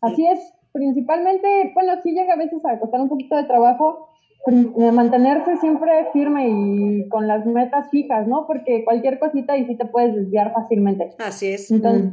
Así 0.00 0.26
es, 0.26 0.38
principalmente, 0.72 1.72
bueno, 1.74 2.00
sí 2.02 2.12
llega 2.12 2.34
a 2.34 2.36
veces 2.36 2.64
a 2.64 2.78
costar 2.78 3.00
un 3.00 3.08
poquito 3.08 3.36
de 3.36 3.44
trabajo 3.44 4.08
eh, 4.46 4.92
mantenerse 4.92 5.56
siempre 5.56 5.90
firme 6.12 6.48
y 6.48 7.08
con 7.08 7.26
las 7.26 7.44
metas 7.44 7.90
fijas, 7.90 8.28
¿no? 8.28 8.46
Porque 8.46 8.84
cualquier 8.84 9.18
cosita 9.18 9.56
y 9.56 9.66
sí 9.66 9.76
te 9.76 9.86
puedes 9.86 10.14
desviar 10.14 10.52
fácilmente. 10.52 11.10
Así 11.18 11.48
es. 11.48 11.70
Entonces, 11.72 12.12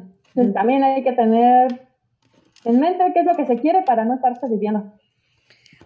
también 0.54 0.84
hay 0.84 1.04
que 1.04 1.12
tener 1.12 1.88
en 2.66 2.80
mente 2.80 3.04
qué 3.14 3.20
es 3.20 3.26
lo 3.26 3.36
que 3.36 3.46
se 3.46 3.60
quiere 3.60 3.84
para 3.84 4.04
no 4.06 4.16
estarse 4.16 4.48
desviando. 4.48 4.92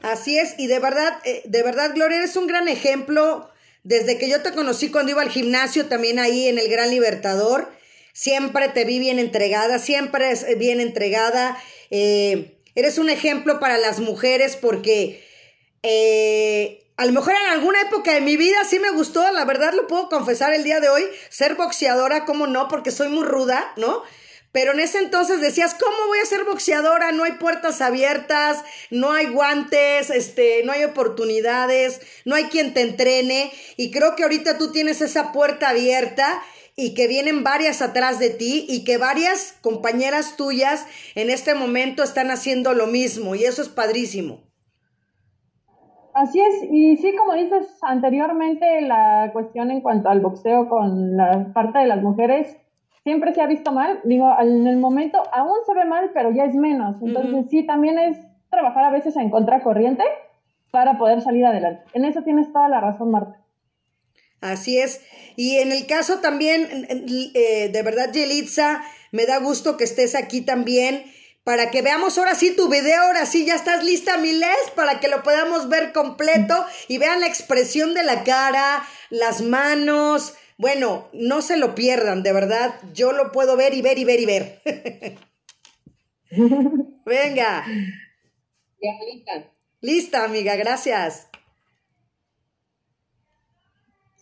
Así 0.02 0.38
es, 0.38 0.58
y 0.58 0.68
de 0.68 0.80
verdad, 0.80 1.14
eh, 1.26 1.42
de 1.46 1.64
verdad, 1.64 1.92
Gloria, 1.94 2.18
eres 2.18 2.38
un 2.38 2.48
gran 2.48 2.68
ejemplo 2.70 3.50
desde 3.88 4.18
que 4.18 4.30
yo 4.30 4.42
te 4.42 4.52
conocí 4.52 4.92
cuando 4.92 5.12
iba 5.12 5.22
al 5.22 5.30
gimnasio, 5.30 5.86
también 5.86 6.20
ahí 6.20 6.50
en 6.50 6.60
el 6.60 6.68
Gran 6.68 6.92
Libertador, 6.92 7.72
siempre 8.12 8.68
te 8.68 8.84
vi 8.84 9.00
bien 9.00 9.18
entregada, 9.18 9.80
siempre 9.80 10.30
es 10.30 10.44
eh, 10.44 10.56
bien 10.56 10.82
entregada. 10.82 11.58
Eh, 11.90 12.58
eres 12.76 12.98
un 12.98 13.10
ejemplo 13.10 13.62
para 13.62 13.78
las 13.78 14.02
mujeres 14.02 14.58
porque 14.58 15.26
eh, 15.84 16.84
a 16.98 17.06
lo 17.06 17.14
mejor 17.14 17.34
en 17.42 17.50
alguna 17.50 17.80
época 17.80 18.14
de 18.14 18.20
mi 18.20 18.36
vida 18.36 18.58
sí 18.70 18.78
me 18.78 18.90
gustó, 18.90 19.32
la 19.32 19.46
verdad 19.46 19.72
lo 19.74 19.88
puedo 19.88 20.10
confesar 20.10 20.54
el 20.54 20.66
día 20.66 20.82
de 20.82 20.90
hoy, 20.90 21.06
ser 21.30 21.56
boxeadora, 21.56 22.26
como 22.26 22.46
no, 22.46 22.68
porque 22.68 22.92
soy 22.92 23.08
muy 23.08 23.24
ruda, 23.24 23.72
¿no? 23.78 24.04
Pero 24.58 24.72
en 24.72 24.80
ese 24.80 24.98
entonces 24.98 25.40
decías, 25.40 25.76
¿cómo 25.76 26.08
voy 26.08 26.18
a 26.18 26.26
ser 26.26 26.44
boxeadora? 26.44 27.12
No 27.12 27.26
hay 27.26 27.34
puertas 27.34 27.80
abiertas, 27.80 28.66
no 28.90 29.12
hay 29.12 29.28
guantes, 29.28 30.10
este, 30.10 30.64
no 30.64 30.72
hay 30.72 30.84
oportunidades, 30.84 32.02
no 32.26 32.34
hay 32.34 32.46
quien 32.46 32.74
te 32.74 32.82
entrene. 32.82 33.52
Y 33.78 33.92
creo 33.92 34.16
que 34.16 34.24
ahorita 34.24 34.58
tú 34.58 34.72
tienes 34.72 35.02
esa 35.02 35.32
puerta 35.32 35.70
abierta 35.70 36.42
y 36.76 36.96
que 36.96 37.08
vienen 37.08 37.44
varias 37.44 37.84
atrás 37.84 38.18
de 38.18 38.32
ti 38.32 38.66
y 38.68 38.84
que 38.84 38.98
varias 38.98 39.54
compañeras 39.62 40.38
tuyas 40.38 40.88
en 41.14 41.30
este 41.30 41.54
momento 41.54 42.02
están 42.02 42.32
haciendo 42.32 42.74
lo 42.74 42.88
mismo 42.88 43.36
y 43.36 43.44
eso 43.44 43.62
es 43.62 43.70
padrísimo. 43.70 44.40
Así 46.16 46.42
es, 46.42 46.68
y 46.72 46.98
sí, 46.98 47.16
como 47.16 47.36
dices 47.36 47.78
anteriormente, 47.84 48.82
la 48.82 49.30
cuestión 49.34 49.70
en 49.70 49.82
cuanto 49.82 50.10
al 50.10 50.22
boxeo 50.22 50.68
con 50.68 51.16
la 51.16 51.54
parte 51.54 51.78
de 51.78 51.86
las 51.86 52.02
mujeres 52.02 52.58
siempre 53.08 53.34
se 53.34 53.42
ha 53.42 53.48
visto 53.48 53.72
mal. 53.72 54.02
Digo, 54.04 54.30
en 54.38 54.68
el 54.68 54.76
momento 54.76 55.24
aún 55.32 55.60
se 55.66 55.74
ve 55.74 55.86
mal, 55.86 56.12
pero 56.14 56.30
ya 56.30 56.44
es 56.44 56.56
menos. 56.56 56.98
Entonces, 57.02 57.46
sí, 57.50 57.66
también 57.66 57.98
es 57.98 58.18
trabajar 58.50 58.84
a 58.84 58.92
veces 58.92 59.16
en 59.16 59.30
contracorriente 59.30 60.04
para 60.72 60.98
poder 60.98 61.22
salir 61.22 61.46
adelante. 61.46 61.84
En 61.94 62.04
eso 62.04 62.22
tienes 62.24 62.52
toda 62.52 62.68
la 62.68 62.82
razón, 62.82 63.12
Marta. 63.12 63.40
Así 64.42 64.78
es. 64.78 65.02
Y 65.38 65.60
en 65.60 65.72
el 65.72 65.88
caso 65.88 66.20
también, 66.20 66.68
eh, 67.34 67.70
de 67.72 67.82
verdad, 67.82 68.12
Yelitza, 68.12 68.82
me 69.14 69.26
da 69.26 69.40
gusto 69.40 69.78
que 69.78 69.86
estés 69.86 70.14
aquí 70.14 70.42
también 70.42 71.06
para 71.46 71.72
que 71.72 71.82
veamos 71.82 72.18
ahora 72.18 72.36
sí 72.36 72.58
tu 72.58 72.68
video, 72.68 73.04
ahora 73.04 73.26
sí 73.26 73.46
ya 73.46 73.56
estás 73.56 73.86
lista, 73.86 74.18
Miles, 74.18 74.72
para 74.76 75.00
que 75.00 75.08
lo 75.08 75.24
podamos 75.24 75.70
ver 75.70 75.94
completo 75.94 76.66
y 76.90 76.98
vean 76.98 77.22
la 77.22 77.28
expresión 77.28 77.94
de 77.94 78.04
la 78.04 78.26
cara, 78.26 78.84
las 79.10 79.42
manos. 79.42 80.34
Bueno, 80.58 81.08
no 81.14 81.42
se 81.42 81.56
lo 81.58 81.76
pierdan, 81.76 82.24
de 82.24 82.34
verdad, 82.34 82.80
yo 82.94 83.12
lo 83.12 83.32
puedo 83.32 83.56
ver 83.56 83.76
y 83.76 83.82
ver 83.84 84.00
y 84.00 84.06
ver 84.06 84.20
y 84.20 84.26
ver. 84.26 84.62
Venga. 87.06 87.66
Ya 88.82 88.92
lista. 89.06 89.52
Lista, 89.82 90.24
amiga, 90.24 90.56
gracias. 90.56 91.28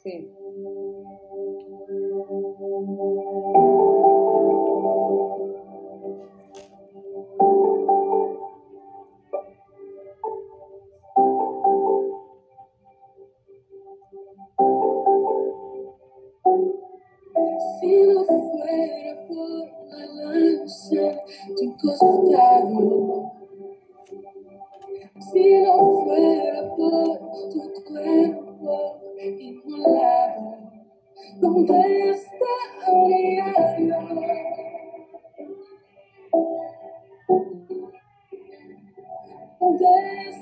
Sí. 0.03 0.29
Si 17.79 17.91
no 18.07 18.25
fuera 18.25 19.27
por 19.27 19.49
la 19.89 20.05
lanza, 20.05 21.05
tu 21.57 21.65
costado. 21.77 23.31
Si 25.31 25.61
no 25.61 25.75
fuera 26.03 26.75
por 26.75 27.19
tu 27.49 27.61
cuerpo 27.83 29.01
inmolado, 29.17 30.57
¿dónde 31.39 31.79
estaría 32.11 33.47
yo? 33.79 33.99
¿Dónde 39.59 40.34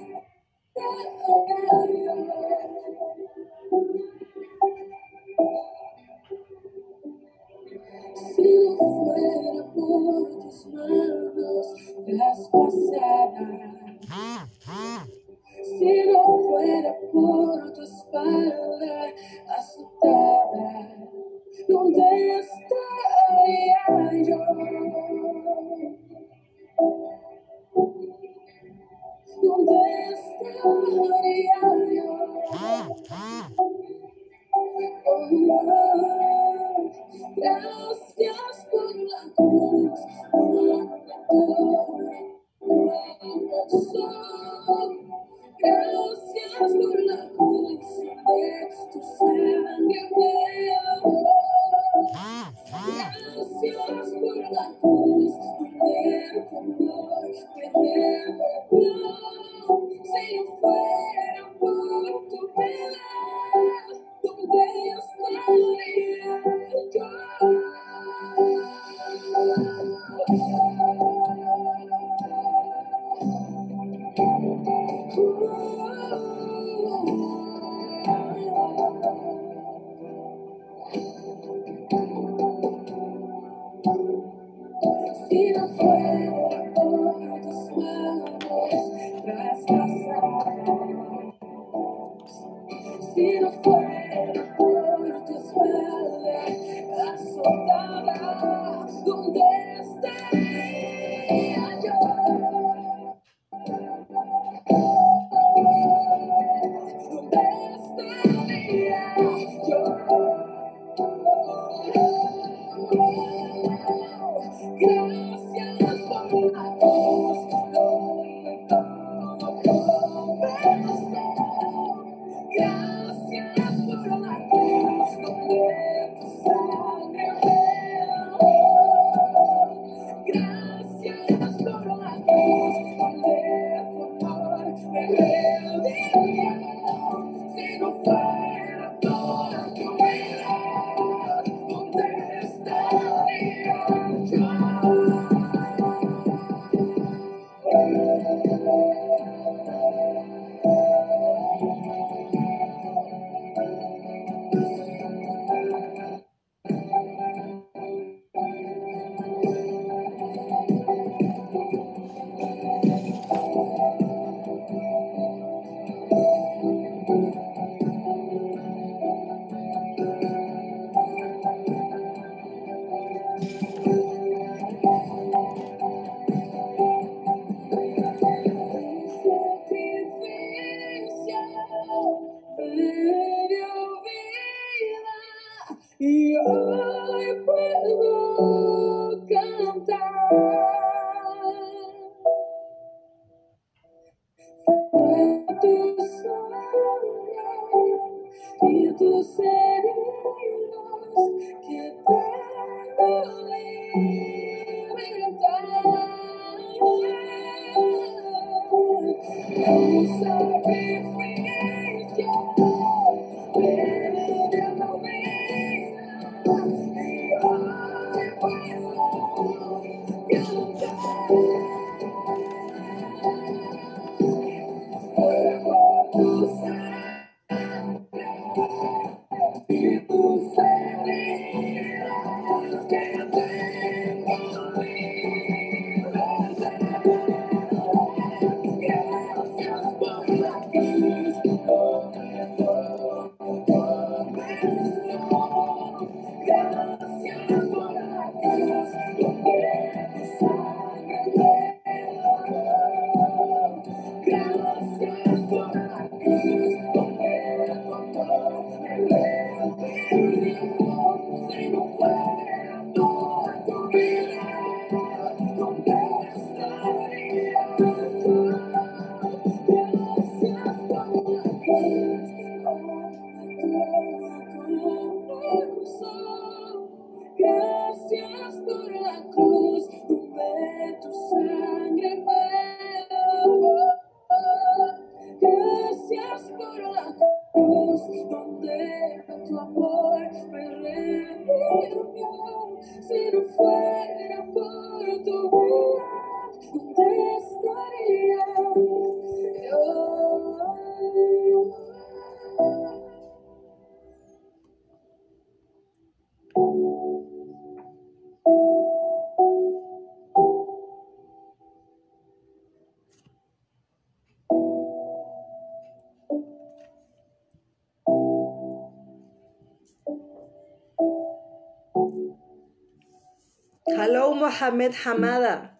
Mohamed 324.63 324.93
Hamada. 325.03 325.77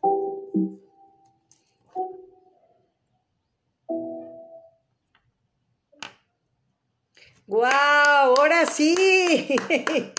¡Wow! 7.47 7.63
Ahora 7.63 8.65
sí. 8.65 9.55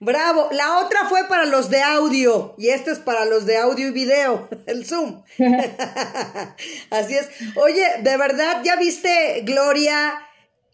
Bravo. 0.00 0.48
La 0.52 0.80
otra 0.80 1.08
fue 1.08 1.28
para 1.28 1.46
los 1.46 1.70
de 1.70 1.80
audio 1.82 2.54
y 2.58 2.68
esta 2.68 2.90
es 2.90 2.98
para 2.98 3.24
los 3.24 3.46
de 3.46 3.56
audio 3.56 3.88
y 3.88 3.90
video, 3.90 4.50
el 4.66 4.84
Zoom. 4.84 5.22
Así 6.90 7.16
es. 7.16 7.28
Oye, 7.56 7.86
de 8.02 8.16
verdad, 8.18 8.62
¿ya 8.64 8.76
viste, 8.76 9.42
Gloria, 9.44 10.20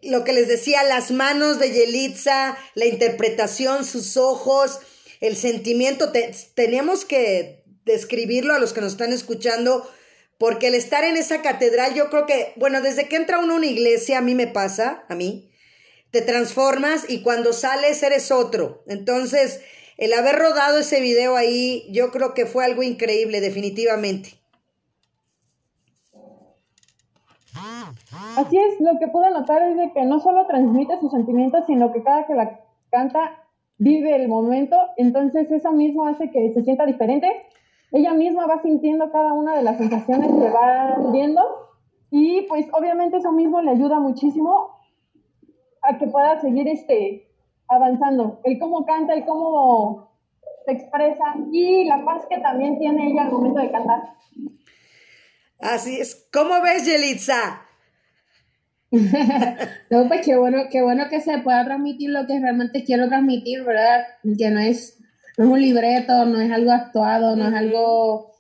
lo 0.03 0.25
que 0.25 0.33
les 0.33 0.49
decía, 0.49 0.83
las 0.83 1.13
manos 1.13 1.61
de 1.61 1.71
Yelitza, 1.71 2.57
la 2.75 2.87
interpretación, 2.87 3.85
sus 3.85 4.17
ojos, 4.17 4.81
el 5.21 5.37
sentimiento? 5.37 6.13
Te- 6.13 6.33
tenemos 6.55 7.05
que 7.05 7.65
describirlo 7.85 8.55
a 8.55 8.59
los 8.59 8.73
que 8.73 8.81
nos 8.81 8.93
están 8.93 9.13
escuchando, 9.13 9.89
porque 10.39 10.69
el 10.69 10.75
estar 10.75 11.05
en 11.05 11.17
esa 11.17 11.41
catedral, 11.43 11.95
yo 11.95 12.11
creo 12.11 12.27
que, 12.27 12.53
bueno, 12.57 12.81
desde 12.83 13.09
que 13.09 13.17
entra 13.17 13.39
uno 13.39 13.55
a 13.55 13.57
una 13.57 13.67
iglesia, 13.67 14.19
a 14.19 14.23
mí 14.23 14.35
me 14.35 14.47
pasa, 14.47 15.05
a 15.09 15.15
mí, 15.15 15.51
te 16.11 16.23
transformas 16.23 17.09
y 17.09 17.23
cuando 17.23 17.53
sales 17.53 18.03
eres 18.03 18.31
otro. 18.31 18.83
Entonces, 18.87 19.61
el 19.97 20.13
haber 20.13 20.37
rodado 20.37 20.79
ese 20.79 21.01
video 21.01 21.37
ahí, 21.37 21.87
yo 21.91 22.11
creo 22.11 22.35
que 22.35 22.47
fue 22.47 22.65
algo 22.65 22.83
increíble, 22.83 23.41
definitivamente. 23.41 24.35
Así 28.37 28.59
es, 28.59 28.81
lo 28.81 28.99
que 28.99 29.09
pude 29.09 29.31
notar 29.31 29.63
es 29.63 29.77
de 29.77 29.93
que 29.95 30.05
no 30.05 30.21
solo 30.21 30.47
transmite 30.47 31.01
sus 31.01 31.11
sentimientos, 31.11 31.65
sino 31.67 31.93
que 31.93 32.03
cada 32.03 32.27
que 32.27 32.35
la 32.35 32.61
canta 32.91 33.46
vive 33.79 34.17
el 34.17 34.29
momento, 34.29 34.77
entonces 34.97 35.51
eso 35.51 35.73
mismo 35.73 36.07
hace 36.07 36.31
que 36.31 36.53
se 36.53 36.63
sienta 36.63 36.87
diferente. 36.87 37.31
Ella 37.93 38.15
misma 38.15 38.47
va 38.47 38.63
sintiendo 38.63 39.11
cada 39.11 39.33
una 39.33 39.57
de 39.57 39.63
las 39.63 39.79
sensaciones 39.79 40.29
que 40.29 40.51
va 40.51 40.97
viendo 41.13 41.41
y 42.11 42.43
pues 42.43 42.67
obviamente 42.73 43.19
eso 43.19 43.33
mismo 43.33 43.61
le 43.63 43.71
ayuda 43.71 44.01
muchísimo 44.01 44.71
a 45.83 45.99
que 45.99 46.07
pueda 46.07 46.41
seguir 46.41 46.69
este 46.69 47.29
avanzando. 47.69 48.41
El 48.45 48.59
cómo 48.59 48.85
canta, 48.85 49.15
el 49.15 49.25
cómo 49.25 50.11
se 50.65 50.73
expresa 50.73 51.25
y 51.53 51.85
la 51.85 52.05
paz 52.05 52.27
que 52.29 52.39
también 52.39 52.79
tiene 52.79 53.11
ella 53.11 53.23
al 53.23 53.33
momento 53.33 53.61
de 53.61 53.71
cantar. 53.71 54.15
Así 55.61 56.01
es. 56.01 56.29
¿Cómo 56.33 56.61
ves, 56.61 56.85
Yelitza? 56.85 57.66
No, 59.91 60.09
pues 60.09 60.25
qué 60.25 60.37
bueno, 60.37 60.65
qué 60.71 60.83
bueno 60.83 61.05
que 61.09 61.21
se 61.21 61.39
pueda 61.39 61.65
transmitir 61.65 62.11
lo 62.11 62.27
que 62.27 62.41
realmente 62.41 62.85
quiero 62.85 63.09
transmitir, 63.09 63.63
¿verdad? 63.63 64.05
Que 64.37 64.51
no 64.51 64.59
es, 64.59 64.99
no 65.39 65.45
es 65.45 65.51
un 65.51 65.61
libreto, 65.61 66.25
no 66.27 66.41
es 66.41 66.51
algo 66.51 66.73
actuado, 66.73 67.37
no 67.37 67.49
es 67.49 67.55
algo 67.55 68.33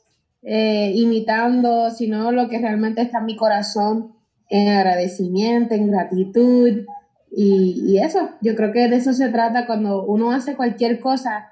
eh, 0.42 0.92
imitando, 0.94 1.90
sino 1.90 2.32
lo 2.32 2.48
que 2.48 2.58
realmente 2.58 3.02
está 3.02 3.18
en 3.18 3.26
mi 3.26 3.36
corazón, 3.36 4.16
en 4.48 4.68
agradecimiento, 4.68 5.74
en 5.74 5.90
gratitud. 5.90 6.84
Y, 7.30 7.82
y 7.86 7.98
eso, 7.98 8.30
yo 8.40 8.56
creo 8.56 8.72
que 8.72 8.88
de 8.88 8.96
eso 8.96 9.12
se 9.12 9.28
trata 9.28 9.66
cuando 9.66 10.04
uno 10.04 10.32
hace 10.32 10.56
cualquier 10.56 11.00
cosa, 11.00 11.48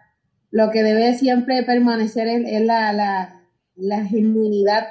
lo 0.50 0.70
que 0.70 0.82
debe 0.82 1.14
siempre 1.14 1.62
permanecer 1.62 2.26
es, 2.26 2.44
es 2.46 2.61
la, 2.62 2.92
la, 2.92 3.42
la 3.76 4.05
genuinidad 4.05 4.86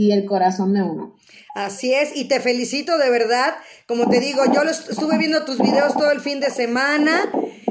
y 0.00 0.12
el 0.12 0.24
corazón 0.24 0.72
de 0.72 0.82
uno. 0.82 1.14
Así 1.54 1.92
es, 1.92 2.16
y 2.16 2.24
te 2.24 2.40
felicito 2.40 2.96
de 2.96 3.10
verdad. 3.10 3.54
Como 3.86 4.08
te 4.08 4.18
digo, 4.18 4.42
yo 4.50 4.64
lo 4.64 4.70
est- 4.70 4.88
estuve 4.88 5.18
viendo 5.18 5.44
tus 5.44 5.58
videos 5.58 5.92
todo 5.92 6.10
el 6.10 6.20
fin 6.20 6.40
de 6.40 6.48
semana 6.48 7.30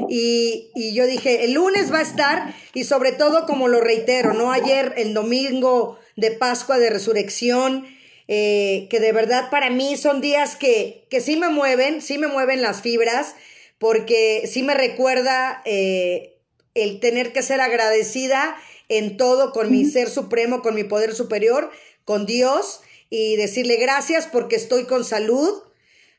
y, 0.09 0.69
y 0.75 0.93
yo 0.93 1.07
dije, 1.07 1.45
el 1.45 1.53
lunes 1.53 1.91
va 1.91 1.99
a 1.99 2.03
estar 2.03 2.53
y 2.75 2.84
sobre 2.84 3.13
todo, 3.13 3.47
como 3.47 3.67
lo 3.67 3.82
reitero, 3.82 4.34
¿no? 4.34 4.51
Ayer, 4.51 4.93
el 4.97 5.15
domingo 5.15 5.97
de 6.17 6.30
Pascua 6.30 6.77
de 6.77 6.91
Resurrección, 6.91 7.88
eh, 8.27 8.86
que 8.91 8.99
de 8.99 9.11
verdad 9.11 9.49
para 9.49 9.71
mí 9.71 9.97
son 9.97 10.21
días 10.21 10.55
que, 10.55 11.07
que 11.09 11.21
sí 11.21 11.36
me 11.36 11.49
mueven, 11.49 11.99
sí 12.03 12.19
me 12.19 12.27
mueven 12.27 12.61
las 12.61 12.82
fibras, 12.82 13.34
porque 13.80 14.43
sí 14.45 14.61
me 14.61 14.75
recuerda 14.75 15.63
eh, 15.65 16.38
el 16.75 16.99
tener 16.99 17.34
que 17.34 17.41
ser 17.41 17.59
agradecida 17.59 18.55
en 18.88 19.17
todo 19.17 19.51
con 19.51 19.71
mi 19.71 19.86
ser 19.86 20.09
supremo, 20.09 20.61
con 20.61 20.73
mi 20.75 20.84
poder 20.84 21.13
superior, 21.13 21.69
con 22.10 22.26
Dios 22.26 22.82
y 23.12 23.36
decirle 23.36 23.76
gracias 23.76 24.26
porque 24.26 24.55
estoy 24.55 24.86
con 24.86 25.03
salud, 25.05 25.62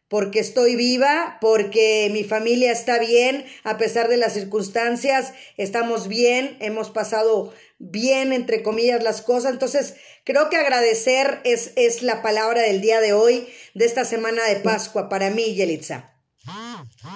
porque 0.07 0.39
estoy 0.39 0.77
viva, 0.77 1.39
porque 1.41 2.09
mi 2.13 2.23
familia 2.23 2.71
está 2.71 3.01
bien 3.01 3.45
a 3.65 3.77
pesar 3.77 4.07
de 4.07 4.17
las 4.17 4.35
circunstancias, 4.35 5.35
estamos 5.57 6.07
bien, 6.07 6.57
hemos 6.61 6.91
pasado 6.91 7.53
bien, 7.81 8.33
entre 8.33 8.63
comillas, 8.63 9.03
las 9.03 9.21
cosas. 9.21 9.51
Entonces, 9.51 9.97
creo 10.23 10.49
que 10.49 10.59
agradecer 10.59 11.41
es, 11.43 11.73
es 11.75 12.05
la 12.05 12.23
palabra 12.23 12.63
del 12.63 12.81
día 12.81 13.01
de 13.01 13.13
hoy, 13.13 13.49
de 13.75 13.85
esta 13.85 14.05
semana 14.05 14.45
de 14.49 14.61
Pascua, 14.61 15.09
para 15.09 15.31
mí, 15.31 15.57
Yelitza. 15.57 16.13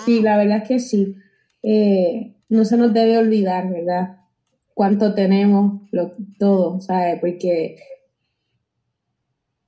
Sí, 0.04 0.18
la 0.18 0.36
verdad 0.36 0.62
es 0.62 0.68
que 0.68 0.80
sí. 0.80 1.14
Eh, 1.62 2.34
no 2.48 2.64
se 2.64 2.76
nos 2.76 2.92
debe 2.92 3.18
olvidar, 3.18 3.70
¿verdad? 3.70 4.16
Cuánto 4.74 5.14
tenemos, 5.14 5.80
lo, 5.92 6.10
todo, 6.40 6.80
¿sabes? 6.80 7.20
Porque 7.20 7.76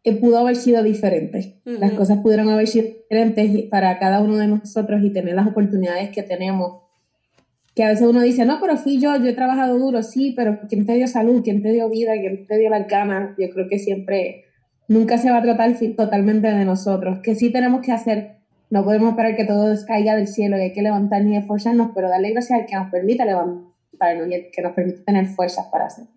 eh, 0.06 0.16
pudo 0.16 0.38
haber 0.38 0.54
sido 0.54 0.82
diferente. 0.84 1.60
Las 1.64 1.90
Ujú. 1.90 1.98
cosas 1.98 2.18
pudieron 2.18 2.48
haber 2.48 2.68
sido 2.68 2.86
diferentes 2.86 3.64
para 3.64 3.98
cada 3.98 4.20
uno 4.20 4.36
de 4.36 4.46
nosotros 4.46 5.02
y 5.02 5.10
tener 5.10 5.34
las 5.34 5.48
oportunidades 5.48 6.10
que 6.10 6.22
tenemos. 6.22 6.82
Que 7.74 7.82
a 7.82 7.88
veces 7.88 8.06
uno 8.06 8.22
dice, 8.22 8.46
no, 8.46 8.58
pero 8.60 8.76
fui 8.76 9.00
yo, 9.00 9.16
yo 9.16 9.26
he 9.26 9.34
trabajado 9.34 9.76
duro, 9.78 10.04
sí, 10.04 10.32
pero 10.36 10.60
¿quién 10.68 10.86
te 10.86 10.94
dio 10.94 11.08
salud? 11.08 11.42
¿Quién 11.42 11.60
te 11.60 11.72
dio 11.72 11.90
vida? 11.90 12.12
¿Quién 12.12 12.46
te 12.46 12.56
dio 12.56 12.70
las 12.70 12.86
ganas? 12.86 13.36
Yo 13.36 13.50
creo 13.50 13.68
que 13.68 13.80
siempre 13.80 14.44
nunca 14.86 15.18
se 15.18 15.28
va 15.28 15.38
a 15.38 15.42
tratar 15.42 15.76
totalmente 15.96 16.46
de 16.46 16.64
nosotros, 16.64 17.18
que 17.18 17.34
sí 17.34 17.50
tenemos 17.50 17.80
que 17.82 17.90
hacer, 17.90 18.36
no 18.70 18.84
podemos 18.84 19.10
esperar 19.10 19.34
que 19.34 19.44
todo 19.44 19.74
caiga 19.86 20.14
del 20.14 20.28
cielo, 20.28 20.56
que 20.56 20.62
hay 20.62 20.72
que 20.72 20.82
levantarnos 20.82 21.32
y 21.32 21.36
esforzarnos, 21.36 21.90
pero 21.94 22.08
darle 22.08 22.30
gracias 22.30 22.60
al 22.60 22.66
que 22.66 22.76
nos 22.76 22.90
permite 22.90 23.24
levantarnos 23.24 24.28
y 24.28 24.50
que 24.52 24.62
nos 24.62 24.72
permite 24.72 25.00
tener 25.00 25.26
fuerzas 25.26 25.66
para 25.72 25.86
hacerlo. 25.86 26.15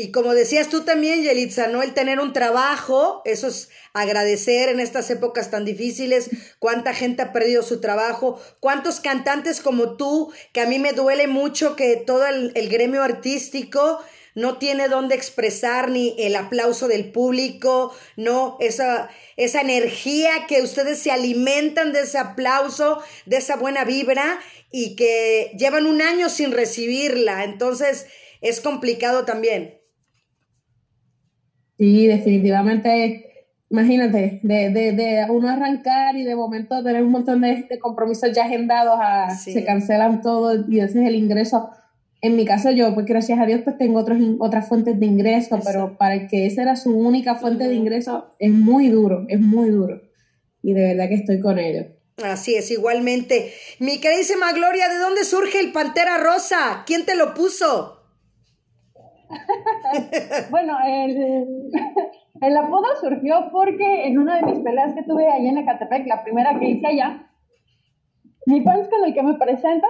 Y 0.00 0.12
como 0.12 0.32
decías 0.32 0.70
tú 0.70 0.80
también, 0.80 1.22
Yelitza, 1.22 1.66
¿no? 1.66 1.82
El 1.82 1.92
tener 1.92 2.20
un 2.20 2.32
trabajo, 2.32 3.20
eso 3.26 3.48
es 3.48 3.68
agradecer 3.92 4.70
en 4.70 4.80
estas 4.80 5.10
épocas 5.10 5.50
tan 5.50 5.66
difíciles, 5.66 6.30
cuánta 6.58 6.94
gente 6.94 7.20
ha 7.20 7.34
perdido 7.34 7.62
su 7.62 7.82
trabajo, 7.82 8.40
cuántos 8.60 9.00
cantantes 9.00 9.60
como 9.60 9.98
tú, 9.98 10.32
que 10.54 10.62
a 10.62 10.66
mí 10.66 10.78
me 10.78 10.94
duele 10.94 11.26
mucho 11.26 11.76
que 11.76 11.96
todo 11.96 12.26
el, 12.26 12.68
gremio 12.70 13.02
artístico 13.02 14.00
no 14.34 14.56
tiene 14.56 14.88
dónde 14.88 15.16
expresar 15.16 15.90
ni 15.90 16.16
el 16.18 16.34
aplauso 16.34 16.88
del 16.88 17.12
público, 17.12 17.94
no, 18.16 18.56
esa, 18.58 19.10
esa 19.36 19.60
energía 19.60 20.46
que 20.48 20.62
ustedes 20.62 20.98
se 20.98 21.10
alimentan 21.10 21.92
de 21.92 22.04
ese 22.04 22.16
aplauso, 22.16 23.02
de 23.26 23.36
esa 23.36 23.56
buena 23.56 23.84
vibra 23.84 24.40
y 24.72 24.96
que 24.96 25.52
llevan 25.58 25.84
un 25.84 26.00
año 26.00 26.30
sin 26.30 26.52
recibirla, 26.52 27.44
entonces 27.44 28.06
es 28.40 28.62
complicado 28.62 29.26
también. 29.26 29.79
Sí, 31.80 32.06
definitivamente, 32.06 33.24
imagínate, 33.70 34.38
de, 34.42 34.68
de, 34.68 34.92
de 34.92 35.26
uno 35.30 35.48
arrancar 35.48 36.14
y 36.14 36.24
de 36.24 36.36
momento 36.36 36.82
tener 36.84 37.02
un 37.02 37.10
montón 37.10 37.40
de, 37.40 37.64
de 37.70 37.78
compromisos 37.78 38.30
ya 38.34 38.44
agendados, 38.44 38.98
a, 39.00 39.30
Sí. 39.30 39.52
se 39.54 39.64
cancelan 39.64 40.20
todo 40.20 40.66
y 40.68 40.80
ese 40.80 41.00
es 41.02 41.08
el 41.08 41.14
ingreso. 41.14 41.70
En 42.20 42.36
mi 42.36 42.44
caso 42.44 42.70
yo, 42.70 42.92
pues 42.92 43.06
gracias 43.06 43.38
a 43.38 43.46
Dios, 43.46 43.62
pues 43.64 43.78
tengo 43.78 43.98
otros, 44.00 44.18
otras 44.40 44.68
fuentes 44.68 45.00
de 45.00 45.06
ingreso, 45.06 45.58
pero 45.64 45.96
para 45.96 46.16
el 46.16 46.28
que 46.28 46.44
esa 46.44 46.60
era 46.60 46.76
su 46.76 46.94
única 46.94 47.36
fuente 47.36 47.66
de 47.66 47.74
ingreso, 47.74 48.34
es 48.38 48.50
muy 48.52 48.88
duro, 48.90 49.24
es 49.28 49.40
muy 49.40 49.70
duro. 49.70 50.02
Y 50.62 50.74
de 50.74 50.82
verdad 50.82 51.08
que 51.08 51.14
estoy 51.14 51.40
con 51.40 51.58
ellos. 51.58 51.86
Así 52.22 52.54
es, 52.56 52.70
igualmente. 52.70 53.50
Mi 53.78 53.98
queridísima 54.02 54.52
Gloria, 54.52 54.90
¿de 54.90 54.98
dónde 54.98 55.24
surge 55.24 55.60
el 55.60 55.72
Pantera 55.72 56.18
Rosa? 56.18 56.82
¿Quién 56.86 57.06
te 57.06 57.14
lo 57.16 57.32
puso? 57.32 57.99
Bueno, 60.50 60.76
el, 60.86 61.70
el 62.40 62.56
apodo 62.56 62.86
surgió 63.00 63.50
porque 63.52 64.06
en 64.06 64.18
una 64.18 64.36
de 64.36 64.46
mis 64.46 64.58
peleas 64.60 64.94
que 64.94 65.02
tuve 65.02 65.28
allá 65.28 65.48
en 65.48 65.58
Ecatepec, 65.58 66.06
la 66.06 66.22
primera 66.22 66.58
que 66.58 66.68
hice 66.68 66.86
allá, 66.86 67.30
mi 68.46 68.60
punch 68.62 68.88
con 68.88 69.04
el 69.04 69.14
que 69.14 69.22
me 69.22 69.34
presenta 69.34 69.86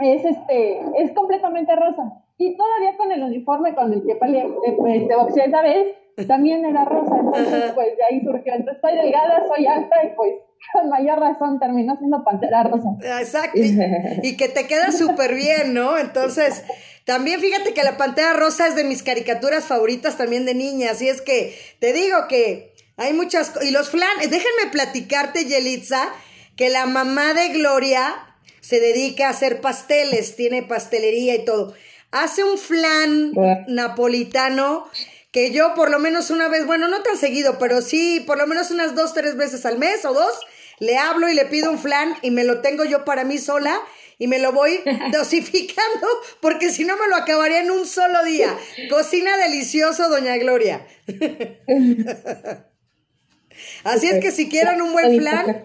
es 0.00 0.24
este, 0.24 0.80
es 0.98 1.12
completamente 1.12 1.74
rosa. 1.74 2.22
Y 2.38 2.56
todavía 2.56 2.96
con 2.98 3.12
el 3.12 3.22
uniforme 3.22 3.74
con 3.74 3.92
el 3.92 4.04
que 4.04 4.14
peleé, 4.16 4.44
eh, 4.44 4.74
pues, 4.76 5.08
de 5.08 5.16
boxeo 5.16 5.44
esa 5.44 5.62
vez, 5.62 5.96
también 6.26 6.64
era 6.64 6.84
rosa. 6.84 7.16
Entonces, 7.18 7.72
pues 7.74 7.96
de 7.96 8.04
ahí 8.10 8.20
surgió. 8.20 8.54
Entonces, 8.54 8.76
estoy 8.76 8.96
delgada, 8.96 9.42
soy 9.46 9.66
alta 9.66 9.96
y 10.04 10.14
pues 10.16 10.34
con 10.72 10.88
mayor 10.88 11.18
razón 11.18 11.58
terminó 11.58 11.96
siendo 11.96 12.24
pantera 12.24 12.62
rosa. 12.64 12.90
Exacto. 13.20 13.58
Y, 13.58 13.78
y 14.22 14.36
que 14.36 14.48
te 14.48 14.66
queda 14.66 14.92
súper 14.92 15.34
bien, 15.34 15.72
¿no? 15.72 15.96
Entonces, 15.96 16.64
también 17.06 17.40
fíjate 17.40 17.72
que 17.72 17.84
la 17.84 17.96
Pantera 17.96 18.32
Rosa 18.32 18.66
es 18.66 18.74
de 18.74 18.82
mis 18.82 19.04
caricaturas 19.04 19.64
favoritas 19.64 20.18
también 20.18 20.44
de 20.44 20.54
niña. 20.54 20.90
Así 20.90 21.08
es 21.08 21.22
que 21.22 21.56
te 21.78 21.92
digo 21.92 22.26
que 22.28 22.74
hay 22.96 23.12
muchas... 23.12 23.52
Y 23.62 23.70
los 23.70 23.90
flanes, 23.90 24.28
déjenme 24.28 24.72
platicarte, 24.72 25.44
Yelitza, 25.44 26.12
que 26.56 26.68
la 26.68 26.84
mamá 26.84 27.32
de 27.32 27.50
Gloria 27.50 28.12
se 28.60 28.80
dedica 28.80 29.28
a 29.28 29.30
hacer 29.30 29.60
pasteles, 29.60 30.34
tiene 30.34 30.64
pastelería 30.64 31.36
y 31.36 31.44
todo. 31.44 31.74
Hace 32.10 32.42
un 32.42 32.58
flan 32.58 33.32
napolitano 33.68 34.90
que 35.30 35.52
yo 35.52 35.74
por 35.74 35.92
lo 35.92 36.00
menos 36.00 36.30
una 36.30 36.48
vez, 36.48 36.66
bueno, 36.66 36.88
no 36.88 37.04
tan 37.04 37.16
seguido, 37.16 37.56
pero 37.58 37.82
sí, 37.82 38.24
por 38.26 38.36
lo 38.36 38.48
menos 38.48 38.72
unas 38.72 38.96
dos, 38.96 39.14
tres 39.14 39.36
veces 39.36 39.64
al 39.64 39.78
mes 39.78 40.04
o 40.04 40.12
dos, 40.12 40.40
le 40.80 40.98
hablo 40.98 41.28
y 41.28 41.34
le 41.34 41.44
pido 41.44 41.70
un 41.70 41.78
flan 41.78 42.16
y 42.22 42.32
me 42.32 42.42
lo 42.42 42.62
tengo 42.62 42.84
yo 42.84 43.04
para 43.04 43.22
mí 43.22 43.38
sola 43.38 43.80
y 44.18 44.26
me 44.28 44.38
lo 44.38 44.52
voy 44.52 44.80
dosificando 45.12 46.06
porque 46.40 46.70
si 46.70 46.84
no 46.84 46.96
me 46.96 47.08
lo 47.08 47.16
acabaría 47.16 47.60
en 47.60 47.70
un 47.70 47.86
solo 47.86 48.24
día. 48.24 48.56
Cocina 48.90 49.36
delicioso, 49.36 50.08
doña 50.08 50.36
Gloria. 50.36 50.86
Así 53.84 54.08
es 54.08 54.20
que 54.20 54.32
si 54.32 54.48
quieren 54.48 54.82
un 54.82 54.92
buen 54.92 55.18
flan, 55.18 55.62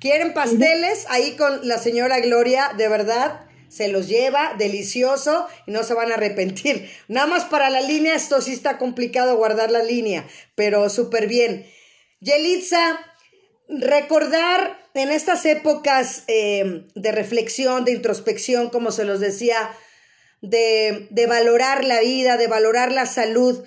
quieren 0.00 0.34
pasteles, 0.34 1.06
ahí 1.08 1.36
con 1.36 1.66
la 1.66 1.78
señora 1.78 2.20
Gloria, 2.20 2.72
de 2.76 2.88
verdad, 2.88 3.46
se 3.68 3.88
los 3.88 4.08
lleva, 4.08 4.54
delicioso, 4.58 5.48
y 5.66 5.72
no 5.72 5.82
se 5.82 5.94
van 5.94 6.12
a 6.12 6.14
arrepentir. 6.14 6.90
Nada 7.08 7.26
más 7.26 7.44
para 7.44 7.70
la 7.70 7.80
línea, 7.80 8.14
esto 8.14 8.40
sí 8.40 8.52
está 8.52 8.78
complicado 8.78 9.36
guardar 9.36 9.70
la 9.70 9.82
línea, 9.82 10.26
pero 10.54 10.88
súper 10.90 11.26
bien. 11.26 11.66
Yelitza, 12.20 12.98
recordar 13.68 14.78
en 14.94 15.10
estas 15.10 15.44
épocas 15.46 16.24
eh, 16.28 16.86
de 16.94 17.12
reflexión, 17.12 17.84
de 17.84 17.92
introspección, 17.92 18.70
como 18.70 18.90
se 18.90 19.04
los 19.04 19.20
decía, 19.20 19.56
de, 20.40 21.06
de 21.10 21.26
valorar 21.26 21.84
la 21.84 22.00
vida, 22.00 22.36
de 22.36 22.46
valorar 22.48 22.92
la 22.92 23.06
salud, 23.06 23.64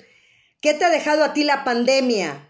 ¿qué 0.61 0.73
te 0.73 0.85
ha 0.85 0.89
dejado 0.89 1.23
a 1.23 1.33
ti 1.33 1.43
la 1.43 1.63
pandemia? 1.63 2.43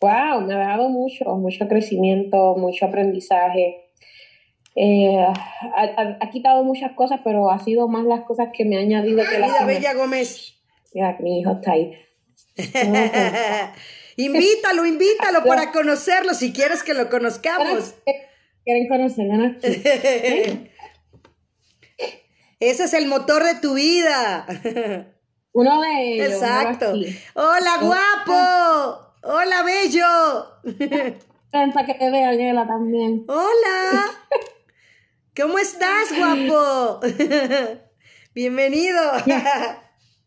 Wow, 0.00 0.40
me 0.40 0.54
ha 0.54 0.58
dado 0.58 0.88
mucho, 0.88 1.24
mucho 1.36 1.68
crecimiento, 1.68 2.54
mucho 2.56 2.86
aprendizaje. 2.86 3.90
Eh, 4.74 5.16
ha, 5.18 5.82
ha- 5.82 6.18
ha 6.20 6.30
quitado 6.30 6.64
muchas 6.64 6.92
cosas, 6.92 7.20
pero 7.22 7.50
ha 7.50 7.58
sido 7.62 7.86
más 7.88 8.04
las 8.04 8.22
cosas 8.22 8.48
que 8.56 8.64
me 8.64 8.76
ha 8.78 8.80
añadido 8.80 9.22
que 9.30 9.38
las 9.38 9.60
me... 9.60 9.66
Bella 9.74 9.94
Gómez. 9.94 10.54
Mira, 10.94 11.16
mi 11.20 11.40
hijo 11.40 11.52
está 11.52 11.72
ahí. 11.72 11.94
invítalo, 14.16 14.86
invítalo 14.86 15.44
para 15.44 15.72
conocerlo 15.72 16.34
si 16.34 16.52
quieres 16.52 16.82
que 16.82 16.94
lo 16.94 17.08
conozcamos. 17.10 17.94
¿Quieren 18.64 18.88
conocerlo? 18.88 19.36
no? 19.36 19.56
Ese 22.60 22.84
es 22.84 22.94
el 22.94 23.06
motor 23.06 23.42
de 23.42 23.56
tu 23.56 23.74
vida. 23.74 24.46
Uno 25.52 25.80
de 25.82 26.14
ellos. 26.14 26.32
Exacto. 26.32 26.92
Hola, 27.34 27.78
guapo. 27.80 29.16
Hola, 29.24 29.62
bello. 29.64 30.06
Para 31.50 31.86
que 31.86 31.94
te 31.94 32.10
vea, 32.10 32.32
Yela, 32.34 32.66
también. 32.66 33.24
Hola. 33.26 34.10
¿Cómo 35.36 35.58
estás, 35.58 36.16
guapo? 36.16 37.00
Bienvenido. 38.34 39.00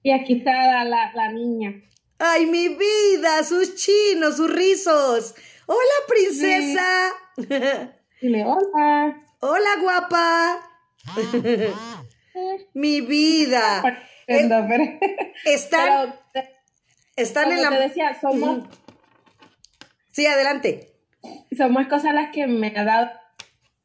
Y 0.03 0.11
aquí 0.11 0.37
está 0.37 0.51
la, 0.51 0.83
la, 0.83 1.11
la 1.15 1.31
niña. 1.31 1.81
Ay, 2.17 2.45
mi 2.45 2.69
vida, 2.69 3.43
sus 3.43 3.75
chinos, 3.75 4.37
sus 4.37 4.51
rizos. 4.51 5.35
Hola, 5.65 6.07
princesa. 6.07 7.11
Dile, 8.21 8.45
hola. 8.45 9.21
Hola, 9.39 9.69
guapa. 9.81 10.61
Mi 12.73 13.01
vida. 13.01 14.01
Están, 15.45 16.15
pero, 16.33 16.47
están 17.15 17.51
en 17.51 17.57
como 17.57 17.69
te 17.69 17.75
la... 17.75 17.81
decía, 17.87 18.19
son 18.19 18.39
más, 18.39 18.59
Sí, 20.11 20.25
adelante. 20.25 20.93
son 21.55 21.73
más 21.73 21.87
cosas 21.87 22.13
las 22.13 22.31
que 22.31 22.47
me 22.47 22.73
ha 22.75 22.83
dado, 22.83 23.11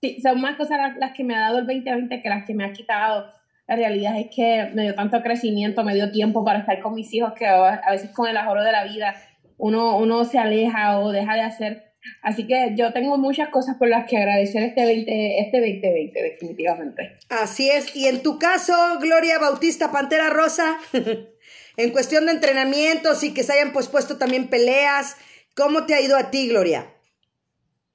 sí, 0.00 0.18
son 0.22 0.40
más 0.40 0.56
cosas 0.56 0.78
las, 0.78 0.96
las 0.96 1.12
que 1.12 1.24
me 1.24 1.36
ha 1.36 1.40
dado 1.40 1.58
el 1.58 1.66
2020 1.66 2.22
que 2.22 2.28
las 2.28 2.46
que 2.46 2.54
me 2.54 2.64
ha 2.64 2.72
quitado. 2.72 3.30
La 3.70 3.76
realidad 3.76 4.18
es 4.18 4.26
que 4.34 4.68
me 4.74 4.82
dio 4.82 4.96
tanto 4.96 5.22
crecimiento, 5.22 5.84
me 5.84 5.94
dio 5.94 6.10
tiempo 6.10 6.44
para 6.44 6.58
estar 6.58 6.80
con 6.80 6.92
mis 6.92 7.14
hijos 7.14 7.34
que 7.34 7.46
a 7.46 7.88
veces 7.92 8.10
con 8.10 8.28
el 8.28 8.36
ahorro 8.36 8.64
de 8.64 8.72
la 8.72 8.82
vida 8.82 9.14
uno, 9.58 9.96
uno 9.96 10.24
se 10.24 10.38
aleja 10.40 10.98
o 10.98 11.12
deja 11.12 11.34
de 11.34 11.42
hacer. 11.42 11.92
Así 12.20 12.48
que 12.48 12.74
yo 12.74 12.92
tengo 12.92 13.16
muchas 13.16 13.48
cosas 13.50 13.76
por 13.76 13.88
las 13.88 14.08
que 14.08 14.16
agradecer 14.16 14.64
este 14.64 14.84
20, 14.84 15.38
este 15.38 15.60
2020, 15.60 16.20
definitivamente. 16.20 17.18
Así 17.28 17.70
es. 17.70 17.94
Y 17.94 18.08
en 18.08 18.24
tu 18.24 18.40
caso, 18.40 18.72
Gloria 19.00 19.38
Bautista 19.38 19.92
Pantera 19.92 20.30
Rosa, 20.30 20.76
en 21.76 21.90
cuestión 21.92 22.26
de 22.26 22.32
entrenamientos 22.32 23.22
y 23.22 23.32
que 23.32 23.44
se 23.44 23.52
hayan 23.52 23.72
pospuesto 23.72 24.18
también 24.18 24.48
peleas, 24.48 25.16
¿cómo 25.54 25.86
te 25.86 25.94
ha 25.94 26.00
ido 26.00 26.16
a 26.16 26.32
ti, 26.32 26.48
Gloria? 26.48 26.86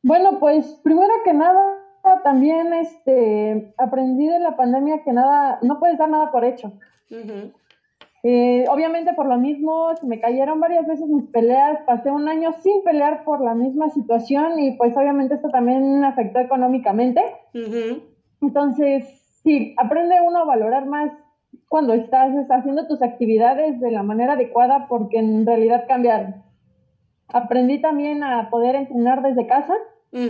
Bueno, 0.04 0.40
pues 0.40 0.80
primero 0.86 1.14
que 1.26 1.34
nada, 1.34 1.75
también 2.24 2.74
este, 2.74 3.74
aprendí 3.78 4.28
de 4.28 4.40
la 4.40 4.56
pandemia 4.56 5.04
que 5.04 5.14
nada, 5.14 5.60
no 5.62 5.80
puedes 5.80 5.98
dar 5.98 6.10
nada 6.10 6.32
por 6.32 6.44
hecho. 6.46 6.74
Eh, 8.24 8.66
obviamente 8.70 9.14
por 9.14 9.28
lo 9.28 9.38
mismo, 9.38 9.96
se 9.98 10.08
me 10.08 10.20
cayeron 10.20 10.60
varias 10.60 10.88
veces 10.88 11.08
mis 11.08 11.26
peleas, 11.30 11.80
pasé 11.86 12.10
un 12.10 12.28
año 12.28 12.54
sin 12.62 12.84
pelear 12.84 13.24
por 13.24 13.40
la 13.40 13.54
misma 13.54 13.90
situación 13.90 14.58
y 14.60 14.72
pues 14.78 14.98
obviamente 14.98 15.36
esto 15.36 15.50
también 15.50 16.04
afectó 16.04 16.40
económicamente. 16.40 17.22
Entonces, 18.42 19.06
sí, 19.44 19.76
aprende 19.78 20.16
uno 20.22 20.40
a 20.40 20.46
valorar 20.46 20.88
más 20.88 21.12
cuando 21.68 21.94
estás 21.94 22.34
haciendo 22.50 22.88
tus 22.88 23.02
actividades 23.02 23.80
de 23.80 23.92
la 23.92 24.02
manera 24.02 24.34
adecuada 24.34 24.88
porque 24.88 25.20
en 25.20 25.46
realidad 25.46 25.86
cambiaron. 25.88 26.44
Aprendí 27.28 27.80
también 27.80 28.24
a 28.24 28.50
poder 28.50 28.76
entrenar 28.76 29.22
desde 29.22 29.46
casa 29.48 29.76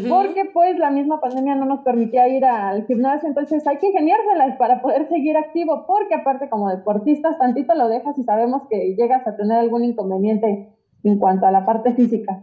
porque 0.09 0.45
pues 0.51 0.79
la 0.79 0.89
misma 0.89 1.21
pandemia 1.21 1.53
no 1.53 1.65
nos 1.65 1.81
permitía 1.81 2.27
ir 2.27 2.43
al 2.43 2.87
gimnasio, 2.87 3.29
entonces 3.29 3.65
hay 3.67 3.77
que 3.77 3.87
ingeniárselas 3.87 4.57
para 4.57 4.81
poder 4.81 5.07
seguir 5.09 5.37
activo, 5.37 5.85
porque 5.85 6.15
aparte 6.15 6.49
como 6.49 6.69
deportistas 6.69 7.37
tantito 7.37 7.75
lo 7.75 7.87
dejas 7.87 8.17
y 8.17 8.23
sabemos 8.23 8.63
que 8.67 8.95
llegas 8.95 9.27
a 9.27 9.35
tener 9.37 9.59
algún 9.59 9.83
inconveniente 9.83 10.73
en 11.03 11.19
cuanto 11.19 11.45
a 11.45 11.51
la 11.51 11.65
parte 11.67 11.93
física. 11.93 12.39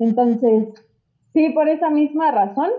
Entonces, 0.00 0.68
sí, 1.32 1.50
por 1.50 1.68
esa 1.68 1.90
misma 1.90 2.32
razón, 2.32 2.70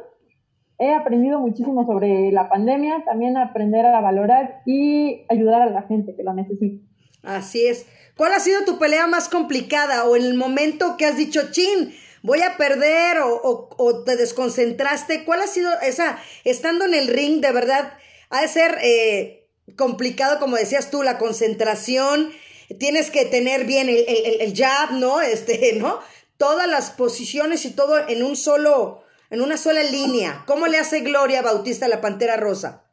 he 0.77 0.93
aprendido 0.93 1.39
muchísimo 1.39 1.85
sobre 1.85 2.31
la 2.33 2.49
pandemia, 2.49 3.05
también 3.05 3.37
aprender 3.37 3.85
a 3.85 4.01
valorar 4.01 4.61
y 4.65 5.21
ayudar 5.29 5.61
a 5.61 5.69
la 5.69 5.83
gente 5.83 6.15
que 6.17 6.23
lo 6.23 6.33
necesita. 6.33 6.85
Así 7.23 7.65
es. 7.65 7.87
¿Cuál 8.17 8.33
ha 8.33 8.39
sido 8.39 8.65
tu 8.65 8.77
pelea 8.77 9.07
más 9.07 9.29
complicada 9.29 10.05
o 10.05 10.17
el 10.17 10.33
momento 10.33 10.97
que 10.97 11.05
has 11.05 11.15
dicho, 11.15 11.51
chin, 11.51 11.93
voy 12.23 12.41
a 12.41 12.57
perder 12.57 13.19
o, 13.19 13.69
o, 13.77 14.03
te 14.03 14.15
desconcentraste? 14.15 15.25
¿Cuál 15.25 15.41
ha 15.41 15.47
sido 15.47 15.71
esa, 15.81 16.19
estando 16.43 16.85
en 16.85 16.93
el 16.93 17.07
ring, 17.07 17.41
de 17.41 17.51
verdad, 17.51 17.93
ha 18.29 18.41
de 18.41 18.47
ser 18.47 18.77
eh, 18.81 19.47
complicado, 19.77 20.39
como 20.39 20.57
decías 20.57 20.91
tú, 20.91 21.03
la 21.03 21.17
concentración? 21.17 22.31
Tienes 22.79 23.11
que 23.11 23.25
tener 23.25 23.65
bien 23.65 23.89
el, 23.89 24.05
el, 24.07 24.41
el 24.41 24.55
jab, 24.55 24.93
¿no? 24.93 25.21
Este, 25.21 25.73
¿no? 25.73 25.99
Todas 26.37 26.67
las 26.67 26.91
posiciones 26.91 27.65
y 27.65 27.71
todo 27.71 28.07
en 28.07 28.23
un 28.23 28.35
solo, 28.35 29.03
en 29.29 29.41
una 29.41 29.57
sola 29.57 29.83
línea. 29.83 30.43
¿Cómo 30.47 30.67
le 30.67 30.77
hace 30.77 31.01
Gloria 31.01 31.41
Bautista 31.41 31.87
la 31.87 32.01
Pantera 32.01 32.37
Rosa? 32.37 32.85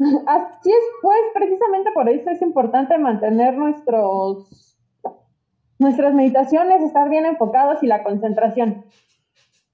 Así 0.00 0.70
es, 0.70 0.84
pues 1.02 1.18
precisamente 1.34 1.90
por 1.92 2.08
eso 2.08 2.30
es 2.30 2.40
importante 2.40 2.96
mantener 2.96 3.54
nuestros, 3.54 4.69
nuestras 5.80 6.14
meditaciones, 6.14 6.82
estar 6.82 7.08
bien 7.08 7.26
enfocados 7.26 7.82
y 7.82 7.86
la 7.86 8.02
concentración. 8.02 8.84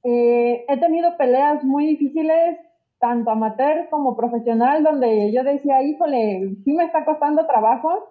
Eh, 0.05 0.65
he 0.69 0.77
tenido 0.79 1.17
peleas 1.17 1.63
muy 1.65 1.87
difíciles, 1.87 2.59
tanto 2.99 3.31
amateur 3.31 3.89
como 3.91 4.17
profesional, 4.17 4.83
donde 4.83 5.33
yo 5.33 5.45
decía, 5.45 5.83
híjole, 5.83 6.57
sí 6.65 6.73
me 6.73 6.85
está 6.85 7.05
costando 7.05 7.47
trabajo, 7.47 8.09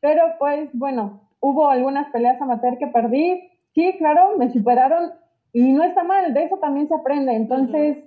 pero 0.00 0.22
pues 0.38 0.70
bueno, 0.74 1.22
hubo 1.40 1.68
algunas 1.68 2.10
peleas 2.12 2.40
amateur 2.40 2.78
que 2.78 2.86
perdí, 2.86 3.50
sí, 3.74 3.96
claro, 3.98 4.36
me 4.38 4.50
superaron 4.50 5.12
y 5.52 5.72
no 5.72 5.82
está 5.82 6.04
mal, 6.04 6.32
de 6.34 6.44
eso 6.44 6.58
también 6.58 6.86
se 6.86 6.94
aprende, 6.94 7.34
entonces 7.34 7.98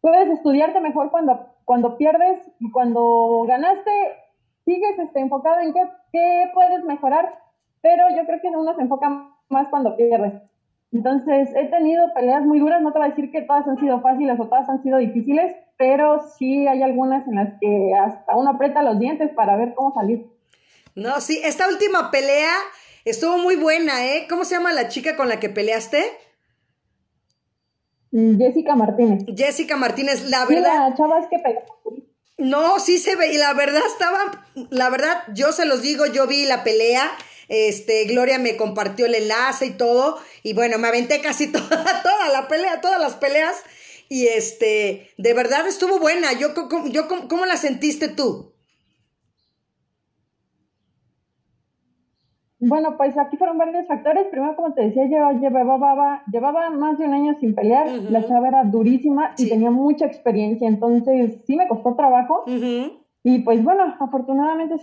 puedes 0.00 0.28
estudiarte 0.30 0.80
mejor 0.80 1.10
cuando 1.10 1.54
cuando 1.64 1.96
pierdes 1.96 2.38
y 2.58 2.70
cuando 2.70 3.44
ganaste, 3.46 3.90
sigues 4.64 4.98
este, 4.98 5.20
enfocado 5.20 5.60
en 5.60 5.72
qué, 5.72 5.80
qué 6.12 6.50
puedes 6.52 6.84
mejorar, 6.84 7.38
pero 7.84 8.04
yo 8.16 8.24
creo 8.24 8.40
que 8.40 8.48
uno 8.48 8.74
se 8.74 8.80
enfoca 8.80 9.30
más 9.50 9.68
cuando 9.68 9.94
pierde. 9.94 10.40
Entonces, 10.90 11.50
he 11.54 11.66
tenido 11.66 12.14
peleas 12.14 12.42
muy 12.42 12.58
duras, 12.58 12.80
no 12.80 12.92
te 12.92 12.98
voy 12.98 13.08
a 13.08 13.10
decir 13.10 13.30
que 13.30 13.42
todas 13.42 13.68
han 13.68 13.78
sido 13.78 14.00
fáciles 14.00 14.40
o 14.40 14.46
todas 14.46 14.66
han 14.70 14.82
sido 14.82 14.96
difíciles, 14.96 15.54
pero 15.76 16.24
sí 16.38 16.66
hay 16.66 16.82
algunas 16.82 17.28
en 17.28 17.34
las 17.34 17.52
que 17.60 17.92
hasta 17.94 18.34
uno 18.36 18.50
aprieta 18.50 18.82
los 18.82 18.98
dientes 18.98 19.30
para 19.34 19.56
ver 19.56 19.74
cómo 19.74 19.92
salir. 19.92 20.24
No, 20.94 21.20
sí, 21.20 21.42
esta 21.44 21.68
última 21.68 22.10
pelea 22.10 22.54
estuvo 23.04 23.36
muy 23.36 23.56
buena, 23.56 24.06
¿eh? 24.06 24.26
¿Cómo 24.30 24.46
se 24.46 24.54
llama 24.54 24.72
la 24.72 24.88
chica 24.88 25.14
con 25.14 25.28
la 25.28 25.38
que 25.38 25.50
peleaste? 25.50 26.04
Jessica 28.12 28.76
Martínez. 28.76 29.24
Jessica 29.36 29.76
Martínez, 29.76 30.24
la 30.30 30.46
verdad. 30.46 30.94
Sí, 30.96 31.02
la 31.02 31.28
que 31.28 31.64
No, 32.38 32.78
sí 32.78 32.96
se 32.96 33.14
ve, 33.16 33.34
y 33.34 33.36
la 33.36 33.52
verdad 33.52 33.82
estaba, 33.86 34.46
la 34.70 34.88
verdad, 34.88 35.22
yo 35.34 35.52
se 35.52 35.66
los 35.66 35.82
digo, 35.82 36.06
yo 36.06 36.26
vi 36.26 36.46
la 36.46 36.64
pelea, 36.64 37.10
este, 37.48 38.04
Gloria 38.04 38.38
me 38.38 38.56
compartió 38.56 39.06
el 39.06 39.14
enlace 39.14 39.66
y 39.66 39.70
todo, 39.72 40.18
y 40.42 40.54
bueno, 40.54 40.78
me 40.78 40.88
aventé 40.88 41.20
casi 41.20 41.46
toda, 41.52 42.02
toda 42.02 42.28
la 42.32 42.48
pelea, 42.48 42.80
todas 42.80 43.00
las 43.00 43.14
peleas, 43.14 43.62
y 44.08 44.26
este, 44.26 45.10
de 45.16 45.34
verdad 45.34 45.66
estuvo 45.66 45.98
buena, 45.98 46.32
yo, 46.32 46.48
yo, 46.90 47.08
¿cómo 47.28 47.46
la 47.46 47.56
sentiste 47.56 48.08
tú? 48.08 48.54
Bueno, 52.66 52.96
pues 52.96 53.16
aquí 53.18 53.36
fueron 53.36 53.58
varios 53.58 53.86
factores. 53.86 54.26
Primero, 54.28 54.56
como 54.56 54.72
te 54.72 54.82
decía, 54.82 55.04
yo 55.04 55.38
llevaba, 55.38 56.22
llevaba 56.32 56.70
más 56.70 56.98
de 56.98 57.04
un 57.06 57.12
año 57.12 57.36
sin 57.40 57.54
pelear. 57.54 57.88
La 57.88 58.26
chava 58.26 58.48
era 58.48 58.64
durísima 58.64 59.34
y 59.36 59.48
tenía 59.48 59.70
mucha 59.70 60.06
experiencia. 60.06 60.66
Entonces, 60.66 61.40
sí 61.46 61.56
me 61.56 61.68
costó 61.68 61.94
trabajo. 61.94 62.44
Y 62.46 63.38
pues 63.40 63.62
bueno, 63.62 63.94
afortunadamente 63.98 64.78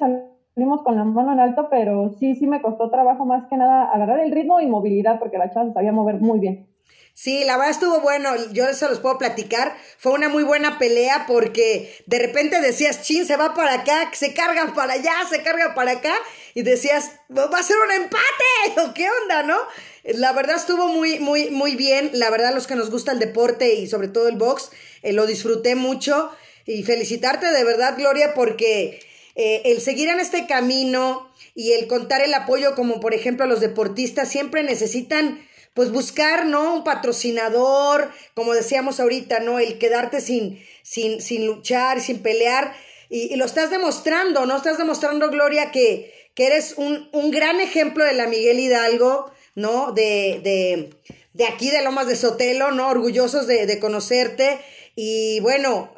salimos 0.56 0.82
con 0.84 0.96
la 0.96 1.04
mano 1.04 1.34
en 1.34 1.40
alto, 1.40 1.68
pero 1.70 2.14
sí, 2.20 2.36
sí 2.36 2.48
me 2.48 2.62
costó 2.62 2.90
trabajo 2.90 3.26
más 3.26 3.48
que 3.50 3.58
nada 3.58 3.86
agarrar 3.86 4.20
el 4.20 4.32
ritmo 4.32 4.60
y 4.60 4.68
movilidad 4.68 5.20
porque 5.20 5.38
la 5.38 5.52
chava 5.52 5.74
sabía 5.74 5.92
mover 5.92 6.16
muy 6.16 6.40
bien. 6.40 6.68
Sí, 7.14 7.44
la 7.44 7.58
verdad 7.58 7.72
estuvo 7.72 8.00
bueno, 8.00 8.30
yo 8.54 8.74
se 8.74 8.88
los 8.88 9.00
puedo 9.00 9.18
platicar. 9.18 9.76
Fue 9.98 10.14
una 10.14 10.30
muy 10.30 10.44
buena 10.44 10.80
pelea 10.80 11.26
porque 11.28 11.94
de 12.06 12.20
repente 12.20 12.62
decías, 12.62 13.04
chin, 13.04 13.26
se 13.26 13.36
va 13.36 13.54
para 13.54 13.76
acá, 13.76 14.10
se 14.14 14.34
cargan 14.34 14.74
para 14.74 14.94
allá, 14.94 15.14
se 15.30 15.44
carga 15.44 15.76
para 15.76 15.92
acá, 15.92 16.14
y 16.54 16.64
decías, 16.64 17.12
va 17.30 17.46
a 17.46 17.64
ser 17.64 17.76
un 17.86 17.92
empate, 17.92 18.82
o 18.90 18.94
qué 18.94 19.08
onda, 19.24 19.44
¿no? 19.44 19.58
La 20.04 20.32
verdad 20.32 20.56
estuvo 20.56 20.88
muy, 20.88 21.20
muy, 21.20 21.52
muy 21.52 21.76
bien. 21.76 22.12
La 22.14 22.30
verdad, 22.30 22.54
los 22.54 22.66
que 22.66 22.76
nos 22.76 22.90
gusta 22.90 23.12
el 23.12 23.20
deporte 23.20 23.76
y 23.76 23.88
sobre 23.88 24.08
todo 24.08 24.28
el 24.28 24.38
box, 24.38 24.72
eh, 25.04 25.14
lo 25.14 25.26
disfruté 25.26 25.76
mucho. 25.76 26.32
Y 26.66 26.84
felicitarte 26.84 27.52
de 27.52 27.64
verdad, 27.64 27.96
Gloria, 27.98 28.34
porque 28.34 29.00
eh, 29.36 29.62
el 29.66 29.82
seguir 29.82 30.10
en 30.10 30.20
este 30.20 30.48
camino 30.48 31.32
y 31.56 31.74
el 31.74 31.88
contar 31.88 32.22
el 32.22 32.34
apoyo, 32.34 32.76
como 32.76 33.00
por 33.00 33.14
ejemplo 33.14 33.46
los 33.46 33.60
deportistas, 33.62 34.30
siempre 34.30 34.64
necesitan 34.64 35.42
pues 35.74 35.92
buscar, 35.92 36.46
¿no? 36.46 36.74
Un 36.76 36.84
patrocinador, 36.84 38.12
como 38.34 38.54
decíamos 38.54 39.00
ahorita, 39.00 39.40
¿no? 39.40 39.60
El 39.60 39.78
quedarte 39.78 40.20
sin, 40.20 40.62
sin, 40.84 41.22
sin 41.22 41.46
luchar, 41.46 42.02
sin 42.02 42.20
pelear. 42.20 42.74
Y, 43.10 43.34
y, 43.34 43.36
lo 43.36 43.46
estás 43.46 43.70
demostrando, 43.70 44.46
¿no? 44.46 44.58
Estás 44.58 44.78
demostrando, 44.78 45.30
Gloria, 45.30 45.72
que, 45.72 46.14
que 46.36 46.48
eres 46.48 46.74
un, 46.78 47.10
un 47.14 47.32
gran 47.32 47.62
ejemplo 47.62 48.04
de 48.04 48.14
la 48.14 48.28
Miguel 48.28 48.60
Hidalgo, 48.60 49.32
¿no? 49.56 49.94
De, 49.94 50.42
de, 50.44 50.90
de 51.34 51.46
aquí 51.46 51.72
de 51.72 51.82
Lomas 51.84 52.08
de 52.08 52.18
Sotelo, 52.18 52.72
¿no? 52.72 52.90
Orgullosos 52.90 53.48
de, 53.48 53.66
de 53.66 53.80
conocerte. 53.80 54.60
Y 54.96 55.40
bueno, 55.40 55.94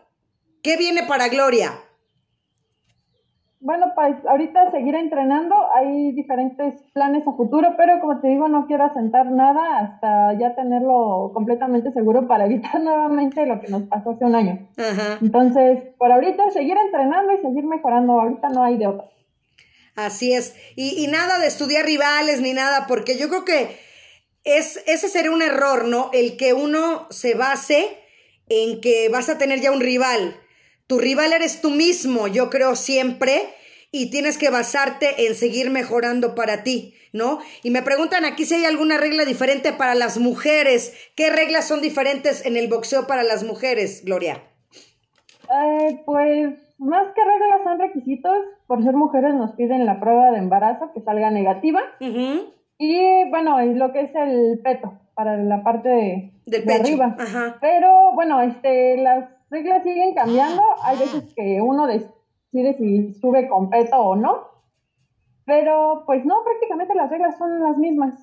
¿qué 0.62 0.78
viene 0.78 1.04
para 1.04 1.30
Gloria? 1.30 1.84
Bueno, 3.66 3.94
pues 3.96 4.18
ahorita 4.28 4.72
seguir 4.72 4.94
entrenando, 4.94 5.56
hay 5.74 6.12
diferentes 6.12 6.74
planes 6.94 7.26
a 7.26 7.32
futuro, 7.32 7.76
pero 7.78 8.02
como 8.02 8.20
te 8.20 8.28
digo, 8.28 8.50
no 8.50 8.68
quiero 8.68 8.84
asentar 8.84 9.32
nada 9.32 9.80
hasta 9.80 10.38
ya 10.38 10.54
tenerlo 10.54 11.32
completamente 11.34 11.94
seguro 11.94 12.28
para 12.28 12.46
evitar 12.48 12.82
nuevamente 12.82 13.46
lo 13.46 13.62
que 13.62 13.70
nos 13.70 13.84
pasó 13.84 14.12
hace 14.12 14.26
un 14.26 14.36
año. 14.36 14.68
Entonces, 15.22 15.82
por 15.98 16.12
ahorita 16.12 16.50
seguir 16.52 16.76
entrenando 16.78 17.32
y 17.32 17.38
seguir 17.42 17.64
mejorando, 17.64 18.20
ahorita 18.20 18.50
no 18.50 18.64
hay 18.64 18.78
de 18.78 18.88
otra. 18.88 19.06
Así 19.96 20.34
es. 20.34 20.58
Y, 20.76 21.02
y, 21.02 21.08
nada 21.08 21.40
de 21.40 21.48
estudiar 21.48 21.86
rivales 21.86 22.42
ni 22.42 22.52
nada, 22.52 22.86
porque 22.86 23.18
yo 23.18 23.30
creo 23.30 23.46
que 23.46 23.78
es, 24.44 24.84
ese 24.88 25.08
sería 25.08 25.32
un 25.32 25.42
error, 25.42 25.88
¿no? 25.88 26.10
El 26.12 26.36
que 26.36 26.54
uno 26.54 27.08
se 27.12 27.34
base 27.36 27.98
en 28.50 28.82
que 28.82 29.08
vas 29.08 29.30
a 29.30 29.38
tener 29.38 29.62
ya 29.62 29.72
un 29.72 29.80
rival. 29.80 30.36
Tu 30.88 31.00
rival 31.00 31.34
eres 31.34 31.62
tú 31.62 31.70
mismo, 31.70 32.28
yo 32.28 32.50
creo 32.50 32.76
siempre, 32.76 33.42
y 33.92 34.10
tienes 34.10 34.38
que 34.38 34.50
basarte 34.50 35.28
en 35.28 35.36
seguir 35.36 35.70
mejorando 35.70 36.36
para 36.36 36.64
ti, 36.64 36.96
¿no? 37.14 37.40
Y 37.62 37.70
me 37.70 37.84
preguntan 37.84 38.26
aquí 38.26 38.46
si 38.46 38.56
hay 38.56 38.66
alguna 38.66 38.98
regla 38.98 39.24
diferente 39.24 39.72
para 39.72 39.96
las 39.96 40.18
mujeres. 40.18 40.94
¿Qué 41.16 41.30
reglas 41.30 41.68
son 41.68 41.82
diferentes 41.82 42.46
en 42.46 42.58
el 42.58 42.68
boxeo 42.68 43.08
para 43.08 43.24
las 43.24 43.44
mujeres, 43.44 44.04
Gloria? 44.04 44.42
Eh, 45.44 46.02
pues 46.06 46.56
más 46.80 47.14
que 47.14 47.22
reglas 47.24 47.62
son 47.64 47.80
requisitos. 47.80 48.38
Por 48.68 48.84
ser 48.84 48.94
mujeres 48.94 49.36
nos 49.36 49.52
piden 49.52 49.86
la 49.86 50.00
prueba 50.00 50.32
de 50.32 50.40
embarazo 50.40 50.92
que 50.94 51.02
salga 51.02 51.30
negativa. 51.30 51.82
Y 52.00 53.30
bueno, 53.30 53.60
es 53.60 53.76
lo 53.78 53.94
que 53.94 54.02
es 54.02 54.16
el 54.16 54.60
peto, 54.64 55.00
para 55.14 55.38
la 55.38 55.64
parte 55.64 55.90
de, 55.90 56.32
Del 56.46 56.82
arriba. 56.82 57.16
Pero 57.62 58.14
bueno, 58.16 58.42
este, 58.42 58.98
las 58.98 59.30
reglas 59.54 59.84
siguen 59.84 60.14
cambiando. 60.14 60.62
Hay 60.84 60.98
veces 60.98 61.24
que 61.36 61.62
uno 61.62 61.88
decide 61.88 62.76
si 62.78 63.14
sube 63.14 63.48
con 63.48 63.70
peto 63.70 63.96
o 63.98 64.16
no. 64.16 64.52
Pero 65.46 66.04
pues 66.06 66.26
no, 66.26 66.44
prácticamente 66.44 66.96
las 66.96 67.10
reglas 67.10 67.38
son 67.38 67.62
las 67.62 67.78
mismas. 67.78 68.16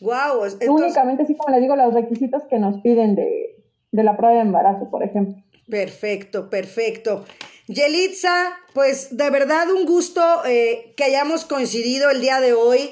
Wow, 0.00 0.42
Únicamente, 0.68 1.24
sí, 1.26 1.36
como 1.36 1.54
le 1.54 1.60
digo, 1.60 1.76
los 1.76 1.94
requisitos 1.94 2.42
que 2.50 2.58
nos 2.58 2.80
piden 2.80 3.14
de, 3.14 3.62
de 3.92 4.02
la 4.02 4.16
prueba 4.16 4.34
de 4.34 4.40
embarazo, 4.40 4.90
por 4.90 5.02
ejemplo. 5.04 5.36
Perfecto, 5.70 6.50
perfecto. 6.50 7.24
Yelitza, 7.68 8.50
pues 8.74 9.16
de 9.16 9.30
verdad 9.30 9.70
un 9.70 9.86
gusto 9.86 10.20
eh, 10.44 10.92
que 10.96 11.04
hayamos 11.04 11.44
coincidido 11.44 12.10
el 12.10 12.20
día 12.20 12.40
de 12.40 12.52
hoy, 12.52 12.90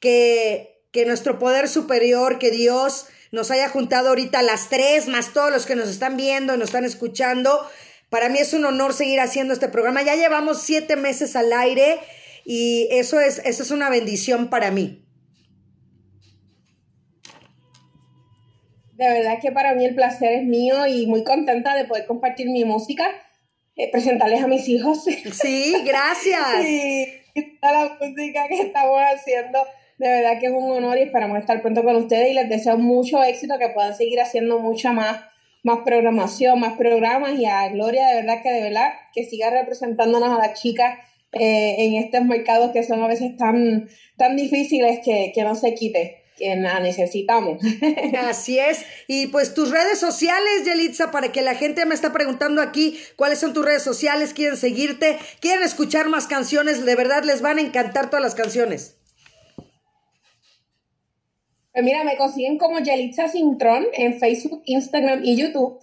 que, 0.00 0.82
que 0.92 1.06
nuestro 1.06 1.38
poder 1.38 1.68
superior, 1.68 2.38
que 2.38 2.50
Dios 2.50 3.08
nos 3.34 3.50
haya 3.50 3.68
juntado 3.68 4.10
ahorita 4.10 4.42
las 4.42 4.68
tres, 4.68 5.08
más 5.08 5.32
todos 5.32 5.50
los 5.50 5.66
que 5.66 5.74
nos 5.74 5.88
están 5.88 6.16
viendo, 6.16 6.56
nos 6.56 6.68
están 6.68 6.84
escuchando. 6.84 7.50
Para 8.08 8.28
mí 8.28 8.38
es 8.38 8.54
un 8.54 8.64
honor 8.64 8.94
seguir 8.94 9.20
haciendo 9.20 9.52
este 9.52 9.68
programa. 9.68 10.02
Ya 10.02 10.14
llevamos 10.14 10.62
siete 10.62 10.94
meses 10.94 11.34
al 11.34 11.52
aire 11.52 11.98
y 12.44 12.86
eso 12.92 13.20
es, 13.20 13.42
eso 13.44 13.64
es 13.64 13.70
una 13.72 13.90
bendición 13.90 14.50
para 14.50 14.70
mí. 14.70 15.04
De 18.92 19.08
verdad 19.08 19.38
que 19.42 19.50
para 19.50 19.74
mí 19.74 19.84
el 19.84 19.96
placer 19.96 20.32
es 20.32 20.44
mío 20.44 20.86
y 20.86 21.06
muy 21.06 21.24
contenta 21.24 21.74
de 21.74 21.86
poder 21.86 22.06
compartir 22.06 22.48
mi 22.48 22.64
música, 22.64 23.04
eh, 23.74 23.90
presentarles 23.90 24.44
a 24.44 24.46
mis 24.46 24.68
hijos. 24.68 25.04
Sí, 25.04 25.74
gracias. 25.84 26.64
y 27.34 27.58
toda 27.58 27.72
la 27.72 27.98
música 28.00 28.46
que 28.48 28.60
estamos 28.60 29.00
haciendo. 29.12 29.58
De 30.04 30.10
verdad 30.10 30.38
que 30.38 30.48
es 30.48 30.52
un 30.52 30.70
honor 30.70 30.98
y 30.98 31.04
esperamos 31.04 31.38
estar 31.38 31.62
pronto 31.62 31.82
con 31.82 31.96
ustedes 31.96 32.28
y 32.28 32.34
les 32.34 32.46
deseo 32.46 32.76
mucho 32.76 33.24
éxito, 33.24 33.54
que 33.58 33.70
puedan 33.70 33.96
seguir 33.96 34.20
haciendo 34.20 34.58
mucha 34.58 34.92
más, 34.92 35.22
más 35.62 35.78
programación, 35.82 36.60
más 36.60 36.74
programas 36.76 37.38
y 37.38 37.46
a 37.46 37.70
Gloria, 37.70 38.08
de 38.08 38.16
verdad 38.16 38.42
que 38.42 38.52
de 38.52 38.60
verdad 38.60 38.92
que 39.14 39.24
siga 39.24 39.48
representándonos 39.48 40.28
a 40.28 40.46
las 40.46 40.60
chicas 40.60 40.98
eh, 41.32 41.76
en 41.78 41.94
estos 41.94 42.22
mercados 42.22 42.72
que 42.72 42.82
son 42.82 43.02
a 43.02 43.08
veces 43.08 43.34
tan, 43.38 43.88
tan 44.18 44.36
difíciles 44.36 45.00
que, 45.02 45.32
que 45.34 45.42
no 45.42 45.54
se 45.54 45.72
quite 45.72 46.22
que 46.36 46.54
la 46.54 46.80
necesitamos. 46.80 47.62
Así 48.28 48.58
es. 48.58 48.84
Y 49.06 49.28
pues 49.28 49.54
tus 49.54 49.70
redes 49.70 50.00
sociales, 50.00 50.66
Yelitza, 50.66 51.12
para 51.12 51.32
que 51.32 51.40
la 51.40 51.54
gente 51.54 51.86
me 51.86 51.94
está 51.94 52.12
preguntando 52.12 52.60
aquí 52.60 53.00
cuáles 53.16 53.38
son 53.38 53.54
tus 53.54 53.64
redes 53.64 53.82
sociales, 53.82 54.34
quieren 54.34 54.58
seguirte, 54.58 55.16
quieren 55.40 55.64
escuchar 55.64 56.10
más 56.10 56.26
canciones, 56.26 56.84
de 56.84 56.94
verdad 56.94 57.24
les 57.24 57.40
van 57.40 57.56
a 57.56 57.62
encantar 57.62 58.10
todas 58.10 58.22
las 58.22 58.34
canciones. 58.34 58.98
Pues 61.74 61.84
mira, 61.84 62.04
me 62.04 62.16
consiguen 62.16 62.56
como 62.56 62.78
Yelitza 62.78 63.28
Cintrón 63.28 63.86
en 63.94 64.20
Facebook, 64.20 64.62
Instagram 64.64 65.24
y 65.24 65.36
YouTube. 65.36 65.80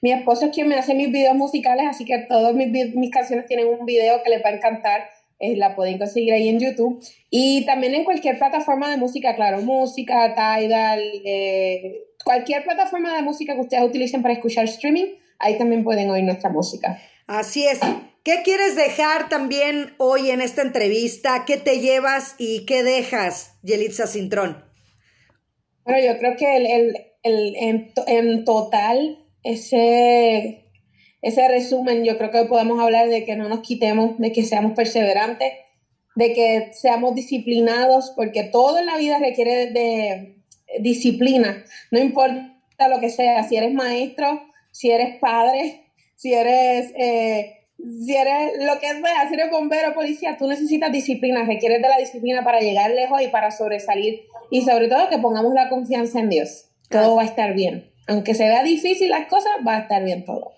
Mi 0.00 0.12
esposo 0.12 0.46
es 0.46 0.52
quien 0.52 0.68
me 0.68 0.76
hace 0.76 0.94
mis 0.94 1.10
videos 1.10 1.34
musicales, 1.34 1.84
así 1.88 2.04
que 2.04 2.16
todas 2.28 2.54
mis, 2.54 2.68
mis 2.94 3.10
canciones 3.10 3.46
tienen 3.46 3.66
un 3.66 3.84
video 3.84 4.22
que 4.22 4.30
les 4.30 4.44
va 4.44 4.50
a 4.50 4.52
encantar. 4.52 5.10
Eh, 5.40 5.56
la 5.56 5.74
pueden 5.74 5.98
conseguir 5.98 6.32
ahí 6.32 6.48
en 6.48 6.60
YouTube. 6.60 7.04
Y 7.28 7.66
también 7.66 7.96
en 7.96 8.04
cualquier 8.04 8.38
plataforma 8.38 8.88
de 8.88 8.98
música, 8.98 9.34
claro, 9.34 9.60
música, 9.62 10.32
Tidal, 10.32 11.02
eh, 11.24 12.04
cualquier 12.24 12.62
plataforma 12.62 13.12
de 13.16 13.22
música 13.22 13.54
que 13.54 13.62
ustedes 13.62 13.82
utilicen 13.82 14.22
para 14.22 14.34
escuchar 14.34 14.66
streaming, 14.66 15.06
ahí 15.40 15.58
también 15.58 15.82
pueden 15.82 16.08
oír 16.08 16.22
nuestra 16.22 16.50
música. 16.50 17.02
Así 17.26 17.66
es. 17.66 17.80
¿Qué 18.22 18.42
quieres 18.44 18.76
dejar 18.76 19.28
también 19.28 19.94
hoy 19.98 20.30
en 20.30 20.40
esta 20.40 20.62
entrevista? 20.62 21.44
¿Qué 21.44 21.56
te 21.56 21.80
llevas 21.80 22.36
y 22.38 22.64
qué 22.64 22.84
dejas, 22.84 23.56
Yelitza 23.64 24.06
Cintrón? 24.06 24.71
Bueno, 25.84 26.00
yo 26.04 26.18
creo 26.18 26.36
que 26.36 26.56
el, 26.56 26.66
el, 26.66 26.96
el 27.22 27.56
en, 27.56 27.92
en, 28.06 28.44
total, 28.44 29.18
ese, 29.42 30.64
ese 31.22 31.48
resumen, 31.48 32.04
yo 32.04 32.16
creo 32.18 32.30
que 32.30 32.44
podemos 32.44 32.80
hablar 32.80 33.08
de 33.08 33.24
que 33.24 33.36
no 33.36 33.48
nos 33.48 33.60
quitemos, 33.60 34.18
de 34.18 34.32
que 34.32 34.44
seamos 34.44 34.72
perseverantes, 34.72 35.52
de 36.14 36.32
que 36.34 36.70
seamos 36.72 37.14
disciplinados, 37.14 38.12
porque 38.14 38.44
todo 38.44 38.78
en 38.78 38.86
la 38.86 38.96
vida 38.96 39.18
requiere 39.18 39.66
de 39.66 40.36
disciplina, 40.80 41.64
no 41.90 41.98
importa 41.98 42.88
lo 42.88 43.00
que 43.00 43.10
sea, 43.10 43.42
si 43.48 43.56
eres 43.56 43.72
maestro, 43.72 44.42
si 44.70 44.90
eres 44.90 45.18
padre, 45.18 45.86
si 46.16 46.32
eres... 46.34 46.92
Eh, 46.96 47.58
si 47.82 48.16
eres 48.16 48.52
lo 48.60 48.78
que 48.78 48.88
sea, 48.88 49.28
si 49.28 49.34
eres 49.34 49.50
bombero, 49.50 49.94
policía, 49.94 50.36
tú 50.38 50.46
necesitas 50.46 50.92
disciplina, 50.92 51.44
requieres 51.44 51.82
de 51.82 51.88
la 51.88 51.98
disciplina 51.98 52.44
para 52.44 52.60
llegar 52.60 52.90
lejos 52.90 53.20
y 53.22 53.28
para 53.28 53.50
sobresalir. 53.50 54.22
Y 54.50 54.62
sobre 54.62 54.88
todo 54.88 55.08
que 55.08 55.18
pongamos 55.18 55.54
la 55.54 55.68
confianza 55.68 56.20
en 56.20 56.28
Dios. 56.28 56.66
Todo 56.88 57.16
va 57.16 57.22
a 57.22 57.26
estar 57.26 57.54
bien. 57.54 57.90
Aunque 58.06 58.34
se 58.34 58.44
vea 58.44 58.62
difícil 58.62 59.10
las 59.10 59.26
cosas, 59.28 59.52
va 59.66 59.76
a 59.76 59.80
estar 59.80 60.04
bien 60.04 60.24
todo. 60.24 60.52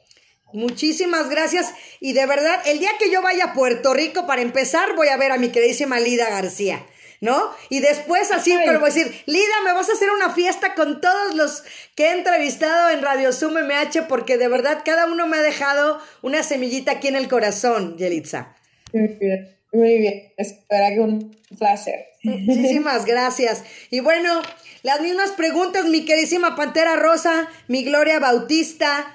Muchísimas 0.52 1.30
gracias. 1.30 1.72
Y 2.00 2.12
de 2.12 2.26
verdad, 2.26 2.60
el 2.66 2.78
día 2.78 2.90
que 2.98 3.10
yo 3.10 3.22
vaya 3.22 3.46
a 3.46 3.52
Puerto 3.54 3.94
Rico, 3.94 4.26
para 4.26 4.42
empezar, 4.42 4.94
voy 4.96 5.08
a 5.08 5.16
ver 5.16 5.32
a 5.32 5.38
mi 5.38 5.48
queridísima 5.48 6.00
Lida 6.00 6.30
García. 6.30 6.84
¿No? 7.20 7.50
Y 7.68 7.80
después 7.80 8.30
así, 8.32 8.56
pero 8.64 8.80
voy 8.80 8.90
a 8.90 8.94
decir, 8.94 9.22
Lida, 9.26 9.62
me 9.64 9.72
vas 9.72 9.88
a 9.88 9.92
hacer 9.92 10.10
una 10.10 10.30
fiesta 10.30 10.74
con 10.74 11.00
todos 11.00 11.34
los 11.34 11.64
que 11.94 12.06
he 12.06 12.12
entrevistado 12.12 12.90
en 12.90 13.02
Radio 13.02 13.32
Zoom 13.32 13.54
MH, 13.54 14.06
porque 14.08 14.38
de 14.38 14.48
verdad 14.48 14.82
cada 14.84 15.06
uno 15.06 15.26
me 15.26 15.38
ha 15.38 15.42
dejado 15.42 16.00
una 16.22 16.42
semillita 16.42 16.92
aquí 16.92 17.08
en 17.08 17.16
el 17.16 17.28
corazón, 17.28 17.96
Yelitza. 17.96 18.54
Muy 18.92 19.08
bien, 19.20 19.56
muy 19.72 19.98
bien. 19.98 20.32
Espera 20.36 20.90
que 20.90 21.00
un 21.00 21.36
placer. 21.58 22.06
Muchísimas 22.22 23.04
gracias. 23.06 23.64
Y 23.90 24.00
bueno, 24.00 24.42
las 24.82 25.00
mismas 25.00 25.32
preguntas, 25.32 25.86
mi 25.86 26.04
queridísima 26.04 26.56
Pantera 26.56 26.96
Rosa, 26.96 27.48
mi 27.68 27.84
Gloria 27.84 28.20
Bautista, 28.20 29.06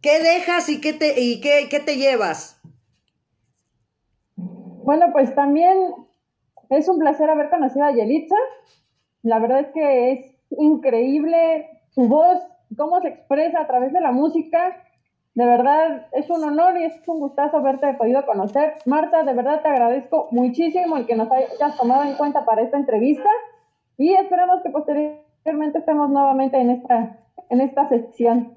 ¿qué 0.00 0.20
dejas 0.20 0.68
y 0.68 0.80
qué 0.80 0.92
te, 0.92 1.20
y 1.20 1.40
qué, 1.40 1.68
qué 1.70 1.80
te 1.80 1.96
llevas? 1.96 2.56
Bueno, 4.36 5.06
pues 5.12 5.34
también 5.34 5.94
es 6.70 6.88
un 6.88 6.98
placer 6.98 7.30
haber 7.30 7.50
conocido 7.50 7.84
a 7.84 7.92
Yelitza. 7.92 8.36
La 9.22 9.38
verdad 9.38 9.60
es 9.60 9.68
que 9.68 10.12
es 10.12 10.36
increíble 10.50 11.68
su 11.90 12.08
voz, 12.08 12.38
cómo 12.76 13.00
se 13.00 13.08
expresa 13.08 13.60
a 13.60 13.66
través 13.66 13.92
de 13.92 14.00
la 14.00 14.12
música. 14.12 14.76
De 15.34 15.44
verdad 15.44 16.06
es 16.12 16.30
un 16.30 16.44
honor 16.44 16.78
y 16.78 16.84
es 16.84 16.94
un 17.08 17.20
gustazo 17.20 17.56
haberte 17.56 17.92
podido 17.94 18.24
conocer. 18.24 18.74
Marta, 18.86 19.24
de 19.24 19.34
verdad 19.34 19.62
te 19.62 19.68
agradezco 19.68 20.28
muchísimo 20.30 20.96
el 20.96 21.06
que 21.06 21.16
nos 21.16 21.30
hayas 21.30 21.76
tomado 21.76 22.04
en 22.04 22.14
cuenta 22.14 22.44
para 22.44 22.62
esta 22.62 22.76
entrevista 22.76 23.28
y 23.96 24.14
esperamos 24.14 24.62
que 24.62 24.70
posteriormente 24.70 25.78
estemos 25.78 26.10
nuevamente 26.10 26.58
en 26.58 26.70
esta, 26.70 27.18
en 27.48 27.60
esta 27.60 27.88
sección. 27.88 28.56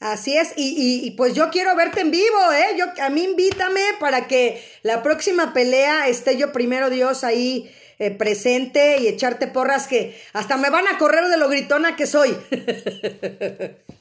Así 0.00 0.34
es, 0.34 0.54
y, 0.56 0.70
y, 0.70 1.06
y, 1.06 1.10
pues 1.10 1.34
yo 1.34 1.50
quiero 1.50 1.76
verte 1.76 2.00
en 2.00 2.10
vivo, 2.10 2.52
¿eh? 2.54 2.74
Yo, 2.78 2.86
a 3.02 3.10
mí 3.10 3.22
invítame 3.22 3.82
para 4.00 4.26
que 4.26 4.64
la 4.82 5.02
próxima 5.02 5.52
pelea 5.52 6.08
esté 6.08 6.38
yo 6.38 6.52
primero 6.52 6.88
Dios 6.88 7.22
ahí 7.22 7.70
eh, 7.98 8.10
presente 8.10 8.96
y 8.98 9.08
echarte 9.08 9.46
porras 9.46 9.86
que 9.86 10.18
hasta 10.32 10.56
me 10.56 10.70
van 10.70 10.88
a 10.88 10.96
correr 10.96 11.28
de 11.28 11.36
lo 11.36 11.50
gritona 11.50 11.96
que 11.96 12.06
soy. 12.06 12.34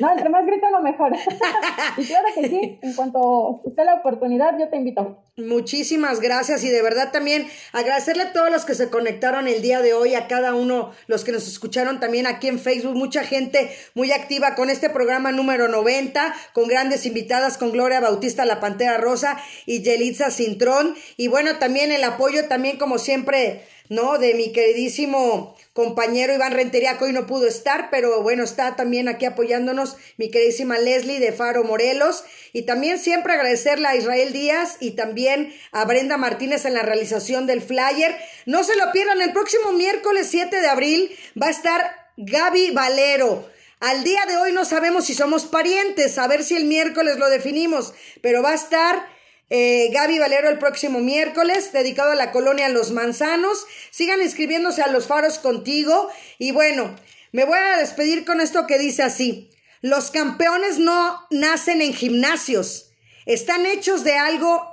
No, 0.00 0.10
entre 0.12 0.28
más 0.28 0.46
grito, 0.46 0.70
lo 0.70 0.80
mejor. 0.80 1.12
y 1.96 2.04
claro 2.04 2.28
que 2.34 2.48
sí, 2.48 2.78
en 2.82 2.94
cuanto 2.94 3.60
usted 3.64 3.84
la 3.84 3.94
oportunidad, 3.94 4.58
yo 4.58 4.68
te 4.68 4.76
invito. 4.76 5.18
Muchísimas 5.36 6.20
gracias 6.20 6.62
y 6.62 6.68
de 6.68 6.82
verdad 6.82 7.10
también 7.10 7.46
agradecerle 7.72 8.24
a 8.24 8.32
todos 8.32 8.50
los 8.50 8.64
que 8.64 8.74
se 8.74 8.90
conectaron 8.90 9.48
el 9.48 9.62
día 9.62 9.80
de 9.80 9.94
hoy, 9.94 10.14
a 10.14 10.28
cada 10.28 10.54
uno, 10.54 10.92
los 11.06 11.24
que 11.24 11.32
nos 11.32 11.48
escucharon 11.48 12.00
también 12.00 12.26
aquí 12.26 12.48
en 12.48 12.58
Facebook, 12.58 12.94
mucha 12.94 13.24
gente 13.24 13.70
muy 13.94 14.12
activa 14.12 14.54
con 14.54 14.68
este 14.68 14.90
programa 14.90 15.32
número 15.32 15.68
90, 15.68 16.34
con 16.52 16.68
grandes 16.68 17.06
invitadas, 17.06 17.56
con 17.56 17.72
Gloria 17.72 18.00
Bautista, 18.00 18.44
la 18.44 18.60
Pantera 18.60 18.98
Rosa 18.98 19.38
y 19.64 19.82
Yelitza 19.82 20.30
Cintrón. 20.30 20.94
Y 21.16 21.28
bueno, 21.28 21.58
también 21.58 21.92
el 21.92 22.04
apoyo 22.04 22.46
también 22.46 22.76
como 22.76 22.98
siempre, 22.98 23.62
¿no? 23.88 24.18
De 24.18 24.34
mi 24.34 24.52
queridísimo 24.52 25.56
compañero 25.72 26.34
Iván 26.34 26.52
Rentería, 26.52 26.98
que 26.98 27.04
hoy 27.04 27.12
no 27.12 27.26
pudo 27.26 27.46
estar, 27.46 27.88
pero 27.90 28.22
bueno, 28.22 28.44
está 28.44 28.76
también 28.76 29.08
aquí 29.08 29.24
apoyándonos 29.24 29.96
mi 30.18 30.30
queridísima 30.30 30.78
Leslie 30.78 31.20
de 31.20 31.32
Faro 31.32 31.64
Morelos. 31.64 32.24
Y 32.52 32.62
también 32.62 32.98
siempre 32.98 33.32
agradecerle 33.32 33.88
a 33.88 33.96
Israel 33.96 34.32
Díaz 34.32 34.76
y 34.80 34.92
también 34.92 35.54
a 35.72 35.84
Brenda 35.84 36.16
Martínez 36.18 36.64
en 36.64 36.74
la 36.74 36.82
realización 36.82 37.46
del 37.46 37.62
flyer. 37.62 38.16
No 38.44 38.64
se 38.64 38.76
lo 38.76 38.92
pierdan, 38.92 39.20
el 39.22 39.32
próximo 39.32 39.72
miércoles 39.72 40.28
7 40.30 40.60
de 40.60 40.68
abril 40.68 41.16
va 41.40 41.46
a 41.46 41.50
estar 41.50 41.96
Gaby 42.16 42.70
Valero. 42.72 43.50
Al 43.80 44.04
día 44.04 44.24
de 44.26 44.36
hoy 44.36 44.52
no 44.52 44.64
sabemos 44.64 45.06
si 45.06 45.14
somos 45.14 45.44
parientes, 45.46 46.16
a 46.16 46.28
ver 46.28 46.44
si 46.44 46.54
el 46.54 46.66
miércoles 46.66 47.18
lo 47.18 47.28
definimos, 47.28 47.94
pero 48.20 48.40
va 48.40 48.50
a 48.50 48.54
estar 48.54 49.11
eh, 49.54 49.90
Gaby 49.92 50.18
Valero 50.18 50.48
el 50.48 50.58
próximo 50.58 51.00
miércoles, 51.00 51.74
dedicado 51.74 52.12
a 52.12 52.14
la 52.14 52.32
colonia 52.32 52.70
Los 52.70 52.90
Manzanos. 52.90 53.66
Sigan 53.90 54.22
inscribiéndose 54.22 54.80
a 54.80 54.86
los 54.86 55.06
faros 55.06 55.38
contigo. 55.38 56.10
Y 56.38 56.52
bueno, 56.52 56.96
me 57.32 57.44
voy 57.44 57.58
a 57.58 57.76
despedir 57.76 58.24
con 58.24 58.40
esto 58.40 58.66
que 58.66 58.78
dice 58.78 59.02
así. 59.02 59.50
Los 59.82 60.10
campeones 60.10 60.78
no 60.78 61.26
nacen 61.30 61.82
en 61.82 61.92
gimnasios, 61.92 62.92
están 63.26 63.66
hechos 63.66 64.04
de 64.04 64.14
algo 64.14 64.70